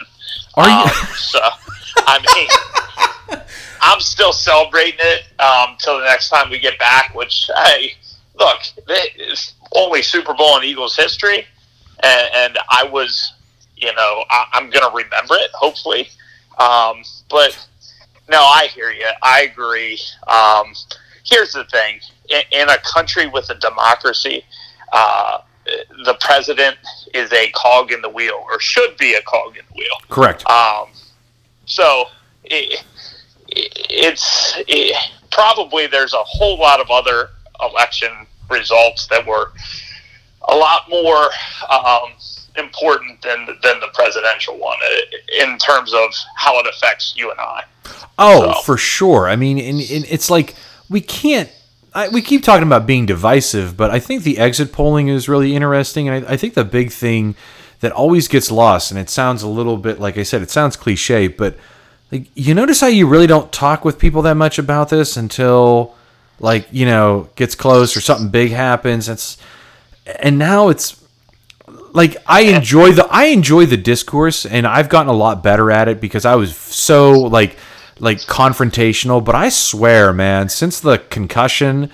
Are 0.55 0.67
you- 0.67 0.75
Um, 0.91 1.07
so, 1.15 1.39
I 1.97 2.19
mean, 3.31 3.41
I'm 3.81 3.99
still 3.99 4.33
celebrating 4.33 4.99
it 5.01 5.23
um, 5.39 5.75
till 5.79 5.99
the 5.99 6.05
next 6.05 6.29
time 6.29 6.49
we 6.49 6.59
get 6.59 6.77
back. 6.79 7.13
Which, 7.15 7.49
hey, 7.55 7.93
look, 8.37 8.59
it's 8.87 9.53
only 9.73 10.01
Super 10.01 10.33
Bowl 10.33 10.57
in 10.57 10.63
Eagles 10.63 10.95
history, 10.95 11.45
and, 12.03 12.29
and 12.35 12.59
I 12.69 12.83
was, 12.83 13.33
you 13.75 13.93
know, 13.93 14.25
I, 14.29 14.45
I'm 14.53 14.69
going 14.69 14.89
to 14.89 14.95
remember 14.95 15.35
it. 15.35 15.51
Hopefully, 15.53 16.09
um, 16.57 17.03
but 17.29 17.57
no, 18.29 18.39
I 18.39 18.67
hear 18.73 18.91
you. 18.91 19.07
I 19.23 19.41
agree. 19.41 19.99
Um, 20.27 20.73
here's 21.23 21.53
the 21.53 21.65
thing: 21.65 21.99
in, 22.29 22.41
in 22.51 22.69
a 22.69 22.77
country 22.79 23.27
with 23.27 23.49
a 23.49 23.55
democracy, 23.55 24.43
uh, 24.93 25.39
the 26.05 26.15
president 26.19 26.77
is 27.13 27.31
a 27.33 27.49
cog 27.51 27.91
in 27.91 28.01
the 28.01 28.09
wheel, 28.09 28.43
or 28.45 28.59
should 28.59 28.97
be 28.97 29.13
a 29.15 29.21
cog 29.23 29.57
in 29.57 29.63
the 29.71 29.79
wheel. 29.79 29.97
correct. 30.09 30.47
Um, 30.49 30.87
so 31.69 32.05
it, 32.43 32.83
it, 33.47 33.73
it's 33.89 34.55
it, 34.67 34.95
probably 35.31 35.87
there's 35.87 36.13
a 36.13 36.23
whole 36.23 36.57
lot 36.59 36.81
of 36.81 36.89
other 36.91 37.29
election 37.61 38.09
results 38.49 39.07
that 39.07 39.25
were 39.25 39.53
a 40.47 40.55
lot 40.55 40.89
more 40.89 41.29
um, 41.69 42.11
important 42.57 43.21
than 43.21 43.45
than 43.63 43.79
the 43.79 43.89
presidential 43.93 44.57
one 44.57 44.77
uh, 44.83 45.43
in 45.45 45.57
terms 45.59 45.93
of 45.93 46.09
how 46.35 46.59
it 46.59 46.65
affects 46.67 47.13
you 47.15 47.29
and 47.31 47.39
I. 47.39 47.63
Oh, 48.17 48.53
So- 48.53 48.61
for 48.63 48.77
sure. 48.77 49.29
I 49.29 49.35
mean, 49.35 49.57
and, 49.59 49.79
and 49.79 50.05
it's 50.09 50.29
like 50.29 50.55
we 50.89 51.01
can't. 51.01 51.49
I, 51.93 52.07
we 52.09 52.21
keep 52.21 52.43
talking 52.43 52.67
about 52.67 52.85
being 52.85 53.07
divisive, 53.07 53.75
but 53.75 53.89
I 53.89 53.99
think 53.99 54.21
the 54.23 54.37
exit 54.37 54.71
polling 54.71 55.07
is 55.07 55.27
really 55.27 55.55
interesting, 55.55 56.07
and 56.07 56.23
I, 56.25 56.33
I 56.33 56.37
think 56.37 56.53
the 56.53 56.63
big 56.63 56.91
thing 56.91 57.35
that 57.79 57.91
always 57.91 58.27
gets 58.27 58.51
lost, 58.51 58.91
and 58.91 58.99
it 58.99 59.09
sounds 59.09 59.43
a 59.43 59.47
little 59.47 59.77
bit 59.77 59.99
like 59.99 60.17
I 60.17 60.23
said, 60.23 60.41
it 60.41 60.51
sounds 60.51 60.75
cliche, 60.75 61.27
but 61.27 61.57
like 62.11 62.27
you 62.35 62.53
notice 62.53 62.81
how 62.81 62.87
you 62.87 63.07
really 63.07 63.27
don't 63.27 63.51
talk 63.51 63.85
with 63.85 63.99
people 63.99 64.21
that 64.23 64.35
much 64.35 64.57
about 64.57 64.89
this 64.89 65.15
until 65.17 65.95
like 66.39 66.67
you 66.71 66.85
know 66.85 67.29
gets 67.35 67.55
close 67.55 67.95
or 67.95 68.01
something 68.01 68.29
big 68.29 68.51
happens. 68.51 69.09
It's 69.09 69.37
and 70.21 70.39
now 70.39 70.69
it's 70.69 71.03
like 71.93 72.17
I 72.25 72.41
enjoy 72.41 72.91
the 72.91 73.07
I 73.09 73.25
enjoy 73.25 73.65
the 73.65 73.77
discourse 73.77 74.45
and 74.45 74.65
I've 74.65 74.89
gotten 74.89 75.09
a 75.09 75.17
lot 75.17 75.43
better 75.43 75.71
at 75.71 75.87
it 75.87 76.01
because 76.01 76.25
I 76.25 76.35
was 76.35 76.55
so 76.55 77.11
like 77.11 77.57
like 77.99 78.19
confrontational 78.19 79.23
but 79.23 79.35
I 79.35 79.49
swear 79.49 80.13
man 80.13 80.49
since 80.49 80.79
the 80.79 80.97
concussion 80.97 81.91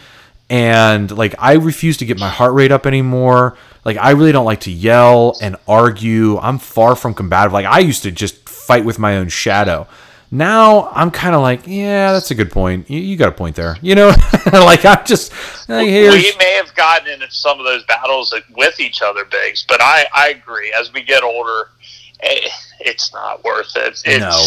and 0.49 1.09
like 1.11 1.35
I 1.39 1.53
refuse 1.53 1.97
to 1.97 2.05
get 2.05 2.19
my 2.19 2.29
heart 2.29 2.53
rate 2.53 2.71
up 2.71 2.85
anymore 2.85 3.57
like 3.85 3.97
I 3.97 4.11
really 4.11 4.31
don't 4.31 4.45
like 4.45 4.61
to 4.61 4.71
yell 4.71 5.37
and 5.41 5.55
argue 5.67 6.37
I'm 6.39 6.57
far 6.57 6.95
from 6.95 7.13
combative 7.13 7.53
like 7.53 7.65
I 7.65 7.79
used 7.79 8.03
to 8.03 8.11
just 8.11 8.47
fight 8.49 8.83
with 8.83 8.99
my 8.99 9.17
own 9.17 9.29
shadow 9.29 9.87
now 10.31 10.89
I'm 10.89 11.11
kind 11.11 11.35
of 11.35 11.41
like 11.41 11.61
yeah 11.65 12.11
that's 12.11 12.31
a 12.31 12.35
good 12.35 12.51
point 12.51 12.89
you, 12.89 12.99
you 12.99 13.15
got 13.15 13.29
a 13.29 13.31
point 13.31 13.55
there 13.55 13.77
you 13.81 13.95
know 13.95 14.07
like 14.53 14.83
I'm 14.83 15.05
just 15.05 15.31
like, 15.69 15.85
we 15.87 16.33
may 16.37 16.53
have 16.53 16.65
gotten 16.75 17.11
into 17.11 17.29
some 17.31 17.59
of 17.59 17.65
those 17.65 17.83
battles 17.85 18.33
with 18.55 18.79
each 18.79 19.01
other, 19.01 19.25
Biggs, 19.25 19.65
but 19.67 19.81
I, 19.81 20.05
I 20.13 20.29
agree. 20.29 20.73
As 20.79 20.93
we 20.93 21.01
get 21.01 21.23
older, 21.23 21.69
eh, 22.21 22.49
it's 22.79 23.13
not 23.13 23.43
worth 23.43 23.75
it. 23.75 24.01
It's, 24.05 24.19
No. 24.19 24.41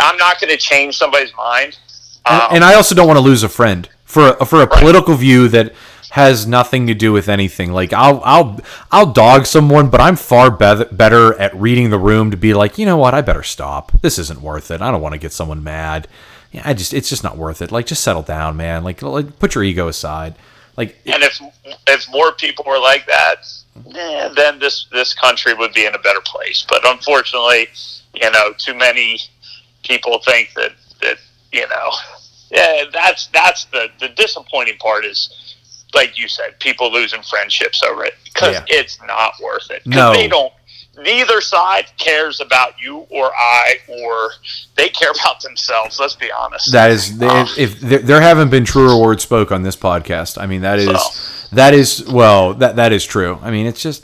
I'm 0.00 0.16
not 0.16 0.40
going 0.40 0.50
to 0.50 0.56
change 0.56 0.96
somebody's 0.96 1.34
mind. 1.36 1.78
and, 2.26 2.42
Um, 2.42 2.48
and 2.52 2.64
I 2.64 2.74
also 2.74 2.94
don't 2.94 3.06
want 3.06 3.18
to 3.18 3.24
lose 3.24 3.42
a 3.42 3.48
friend 3.48 3.88
for 4.04 4.36
a, 4.40 4.44
for 4.44 4.62
a 4.62 4.66
political 4.66 5.14
view 5.14 5.48
that 5.48 5.72
has 6.12 6.46
nothing 6.46 6.86
to 6.86 6.94
do 6.94 7.10
with 7.10 7.26
anything. 7.26 7.72
Like 7.72 7.94
I'll 7.94 8.20
I'll 8.22 8.60
I'll 8.90 9.12
dog 9.12 9.46
someone, 9.46 9.88
but 9.88 9.98
I'm 9.98 10.16
far 10.16 10.50
be- 10.50 10.84
better 10.92 11.32
at 11.40 11.54
reading 11.56 11.88
the 11.88 11.98
room 11.98 12.30
to 12.30 12.36
be 12.36 12.52
like, 12.52 12.76
you 12.76 12.84
know 12.84 12.98
what, 12.98 13.14
I 13.14 13.22
better 13.22 13.42
stop. 13.42 13.92
This 14.02 14.18
isn't 14.18 14.42
worth 14.42 14.70
it. 14.70 14.82
I 14.82 14.90
don't 14.90 15.00
want 15.00 15.14
to 15.14 15.18
get 15.18 15.32
someone 15.32 15.64
mad. 15.64 16.06
Yeah, 16.50 16.62
I 16.66 16.74
just 16.74 16.92
it's 16.92 17.08
just 17.08 17.24
not 17.24 17.38
worth 17.38 17.62
it. 17.62 17.72
Like 17.72 17.86
just 17.86 18.04
settle 18.04 18.20
down, 18.20 18.58
man. 18.58 18.84
Like 18.84 19.00
like 19.00 19.38
put 19.38 19.54
your 19.54 19.64
ego 19.64 19.88
aside. 19.88 20.34
Like 20.76 20.98
and 21.06 21.22
if 21.22 21.40
if 21.86 22.06
more 22.10 22.32
people 22.32 22.66
were 22.68 22.78
like 22.78 23.06
that, 23.06 23.46
eh, 23.94 24.28
then 24.36 24.58
this 24.58 24.88
this 24.92 25.14
country 25.14 25.54
would 25.54 25.72
be 25.72 25.86
in 25.86 25.94
a 25.94 25.98
better 25.98 26.20
place. 26.26 26.66
But 26.68 26.86
unfortunately, 26.86 27.68
you 28.12 28.30
know, 28.30 28.52
too 28.58 28.74
many 28.74 29.18
people 29.82 30.18
think 30.18 30.50
that 30.56 30.72
that 31.00 31.16
you 31.52 31.66
know, 31.68 31.90
yeah, 32.50 32.84
that's 32.92 33.28
that's 33.28 33.64
the 33.66 33.88
the 33.98 34.10
disappointing 34.10 34.76
part 34.76 35.06
is, 35.06 35.41
like 35.94 36.18
you 36.18 36.28
said, 36.28 36.58
people 36.60 36.90
losing 36.92 37.22
friendships 37.22 37.82
over 37.82 38.04
it 38.04 38.14
because 38.24 38.54
Yeah. 38.54 38.64
it's 38.68 38.98
not 39.06 39.34
worth 39.42 39.70
it. 39.70 39.82
'Cause 39.84 39.94
No. 39.94 40.12
they 40.12 40.28
don't. 40.28 40.52
Neither 40.98 41.40
side 41.40 41.86
cares 41.98 42.40
about 42.40 42.74
you 42.78 43.06
or 43.08 43.32
I, 43.34 43.76
or 43.88 44.32
they 44.76 44.90
care 44.90 45.10
about 45.10 45.40
themselves. 45.40 45.98
Let's 45.98 46.14
be 46.14 46.30
honest. 46.30 46.70
That 46.72 46.90
is, 46.90 47.10
if, 47.16 47.22
uh, 47.22 47.46
if 47.56 47.80
there, 47.80 47.98
there 48.00 48.20
haven't 48.20 48.50
been 48.50 48.66
truer 48.66 48.96
words 48.98 49.22
spoke 49.22 49.50
on 49.50 49.62
this 49.62 49.74
podcast. 49.76 50.40
I 50.40 50.44
mean, 50.46 50.60
that 50.62 50.78
is, 50.78 50.88
So. 50.88 51.46
that 51.56 51.72
is, 51.72 52.04
well, 52.04 52.52
that 52.54 52.76
that 52.76 52.92
is 52.92 53.06
true. 53.06 53.38
I 53.42 53.50
mean, 53.50 53.66
it's 53.66 53.80
just 53.80 54.02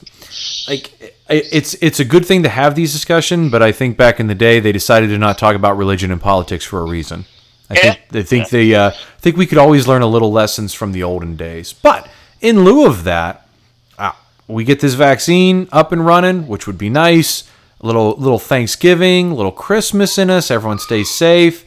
like 0.67 0.91
it- 1.03 1.15
it's 1.53 1.75
it's 1.83 2.01
a 2.01 2.05
good 2.07 2.25
thing 2.25 2.43
to 2.45 2.49
have 2.49 2.75
these 2.75 2.93
discussion, 2.95 3.51
but 3.51 3.63
I 3.63 3.71
think 3.71 3.99
back 3.99 4.19
in 4.19 4.27
the 4.29 4.35
day 4.35 4.59
they 4.59 4.73
decided 4.73 5.11
to 5.11 5.19
not 5.19 5.37
talk 5.37 5.55
about 5.55 5.77
religion 5.77 6.11
and 6.11 6.21
politics 6.23 6.65
for 6.65 6.81
a 6.81 6.85
reason. 6.85 7.27
I 7.71 7.75
think 7.75 8.01
Yeah. 8.13 8.21
I 8.21 8.23
think 8.23 8.49
they 8.49 8.75
uh, 8.75 8.91
I 8.91 9.21
think 9.21 9.37
we 9.37 9.47
could 9.47 9.59
always 9.59 9.87
learn 9.87 10.03
a 10.03 10.07
little 10.07 10.33
lessons 10.33 10.73
from 10.75 10.93
the 10.93 11.03
olden 11.03 11.37
days. 11.37 11.73
But 11.73 12.09
in 12.41 12.65
lieu 12.65 12.87
of 12.87 13.05
that, 13.05 13.47
uh, 13.99 14.13
we 14.47 14.65
get 14.65 14.81
this 14.81 14.95
vaccine 14.95 15.69
up 15.73 15.93
and 15.93 16.05
running, 16.07 16.47
which 16.49 16.67
would 16.67 16.79
be 16.79 16.89
nice. 16.91 17.45
A 17.81 17.87
little 17.87 18.17
little 18.17 18.39
Thanksgiving, 18.39 19.31
a 19.33 19.35
little 19.35 19.53
Christmas 19.53 20.19
in 20.19 20.31
us. 20.31 20.51
Everyone 20.51 20.79
stays 20.79 21.11
safe. 21.11 21.65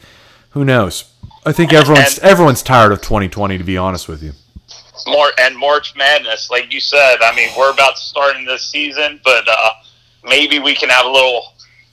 Who 0.50 0.64
knows? 0.64 1.04
I 1.46 1.52
think 1.52 1.72
everyone's 1.72 2.18
And- 2.18 2.28
everyone's 2.28 2.62
tired 2.62 2.92
of 2.92 3.00
2020. 3.00 3.58
To 3.58 3.64
be 3.64 3.76
honest 3.76 4.08
with 4.08 4.22
you. 4.22 4.32
More 5.06 5.30
and 5.40 5.56
March 5.56 5.94
Madness, 5.96 6.48
like 6.50 6.72
you 6.72 6.78
said. 6.80 7.16
I 7.22 7.34
mean, 7.34 7.48
we're 7.58 7.72
about 7.72 7.96
to 7.96 8.00
start 8.02 8.36
in 8.36 8.44
this 8.44 8.62
season, 8.64 9.20
but 9.24 9.48
uh, 9.48 9.70
maybe 10.22 10.58
we 10.60 10.74
can 10.76 10.88
have 10.90 11.06
a 11.06 11.08
little 11.10 11.51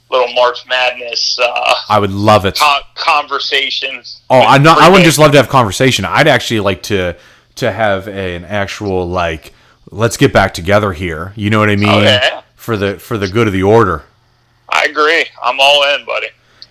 little 0.10 0.34
March 0.34 0.66
Madness 0.68 1.38
uh, 1.40 1.76
I 1.88 2.00
would 2.00 2.12
love 2.12 2.46
it. 2.46 2.56
con- 2.58 2.82
conversation. 2.96 4.02
Oh, 4.30 4.40
I'm 4.40 4.64
not. 4.64 4.80
I 4.80 4.88
wouldn't 4.90 5.06
just 5.06 5.20
love 5.20 5.32
to 5.32 5.38
have 5.38 5.50
conversation. 5.50 6.06
I'd 6.06 6.28
actually 6.28 6.60
like 6.60 6.84
to 6.84 7.16
to 7.56 7.72
have 7.72 8.08
an 8.08 8.46
actual 8.46 9.08
like, 9.08 9.54
let's 9.92 10.18
get 10.18 10.32
back 10.34 10.54
together 10.54 10.94
here. 10.94 11.34
You 11.36 11.50
know 11.50 11.60
what 11.60 11.70
I 11.70 11.76
mean? 11.76 11.90
Oh, 11.90 12.02
yeah. 12.02 12.42
For 12.56 12.78
the 12.78 13.00
for 13.00 13.18
the 13.18 13.28
good 13.28 13.48
of 13.48 13.54
the 13.54 13.64
order. 13.64 14.04
I 14.70 14.86
agree. 14.86 15.26
I'm 15.44 15.60
all 15.60 15.96
in, 15.96 16.06
buddy. 16.06 16.28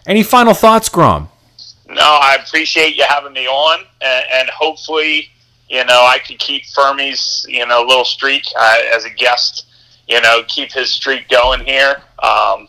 Any 0.07 0.23
final 0.23 0.55
thoughts, 0.55 0.89
Grom? 0.89 1.29
No, 1.89 2.03
I 2.03 2.39
appreciate 2.45 2.97
you 2.97 3.05
having 3.09 3.33
me 3.33 3.47
on, 3.47 3.81
and, 4.01 4.25
and 4.33 4.49
hopefully, 4.51 5.31
you 5.69 5.85
know, 5.85 6.07
I 6.07 6.19
could 6.19 6.39
keep 6.39 6.65
Fuhrmy's, 6.65 7.45
you 7.49 7.67
know, 7.67 7.83
little 7.83 8.05
streak 8.05 8.45
uh, 8.59 8.79
as 8.95 9.05
a 9.05 9.11
guest. 9.11 9.67
You 10.07 10.21
know, 10.23 10.43
keep 10.49 10.73
his 10.73 10.91
streak 10.91 11.29
going 11.29 11.65
here. 11.65 11.97
Um, 12.23 12.69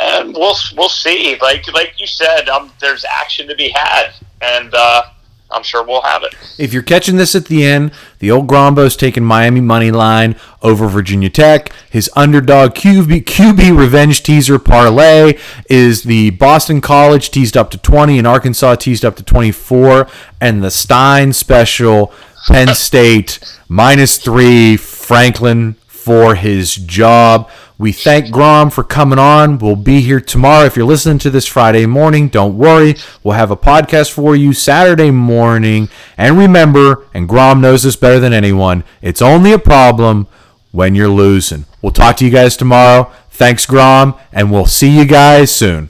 and 0.00 0.34
we'll 0.34 0.56
we'll 0.76 0.88
see. 0.88 1.36
Like 1.40 1.70
like 1.72 1.94
you 1.98 2.06
said, 2.06 2.48
um, 2.48 2.72
there's 2.80 3.04
action 3.04 3.46
to 3.48 3.54
be 3.54 3.70
had, 3.74 4.12
and 4.40 4.72
uh, 4.74 5.02
I'm 5.50 5.62
sure 5.62 5.84
we'll 5.84 6.02
have 6.02 6.22
it. 6.22 6.34
If 6.58 6.72
you're 6.72 6.82
catching 6.82 7.16
this 7.16 7.34
at 7.34 7.46
the 7.46 7.64
end, 7.64 7.92
The 8.18 8.30
old 8.30 8.46
Grombo's 8.46 8.96
taking 8.96 9.24
Miami 9.24 9.60
money 9.60 9.90
line 9.90 10.36
over 10.62 10.86
Virginia 10.86 11.30
Tech. 11.30 11.72
His 11.90 12.10
underdog 12.14 12.74
QB, 12.74 13.24
QB 13.24 13.76
revenge 13.76 14.22
teaser 14.22 14.58
parlay 14.58 15.38
is 15.68 16.04
the 16.04 16.30
Boston 16.30 16.80
College 16.80 17.30
teased 17.30 17.56
up 17.56 17.70
to 17.70 17.78
20 17.78 18.18
and 18.18 18.26
Arkansas 18.26 18.76
teased 18.76 19.04
up 19.04 19.16
to 19.16 19.22
24. 19.24 20.06
And 20.40 20.62
the 20.62 20.70
Stein 20.70 21.32
special, 21.32 22.12
Penn 22.46 22.74
State 22.74 23.38
minus 23.68 24.18
three, 24.18 24.76
Franklin 24.76 25.74
for 25.86 26.34
his 26.34 26.74
job. 26.76 27.50
We 27.80 27.92
thank 27.92 28.30
Grom 28.30 28.68
for 28.68 28.84
coming 28.84 29.18
on. 29.18 29.56
We'll 29.56 29.74
be 29.74 30.02
here 30.02 30.20
tomorrow. 30.20 30.66
If 30.66 30.76
you're 30.76 30.84
listening 30.84 31.18
to 31.20 31.30
this 31.30 31.46
Friday 31.46 31.86
morning, 31.86 32.28
don't 32.28 32.58
worry. 32.58 32.96
We'll 33.22 33.38
have 33.38 33.50
a 33.50 33.56
podcast 33.56 34.12
for 34.12 34.36
you 34.36 34.52
Saturday 34.52 35.10
morning. 35.10 35.88
And 36.18 36.36
remember, 36.36 37.06
and 37.14 37.26
Grom 37.26 37.62
knows 37.62 37.84
this 37.84 37.96
better 37.96 38.20
than 38.20 38.34
anyone, 38.34 38.84
it's 39.00 39.22
only 39.22 39.52
a 39.52 39.58
problem 39.58 40.26
when 40.72 40.94
you're 40.94 41.08
losing. 41.08 41.64
We'll 41.80 41.92
talk 41.92 42.18
to 42.18 42.26
you 42.26 42.30
guys 42.30 42.54
tomorrow. 42.54 43.10
Thanks, 43.30 43.64
Grom, 43.64 44.14
and 44.30 44.52
we'll 44.52 44.66
see 44.66 44.90
you 44.90 45.06
guys 45.06 45.50
soon. 45.50 45.88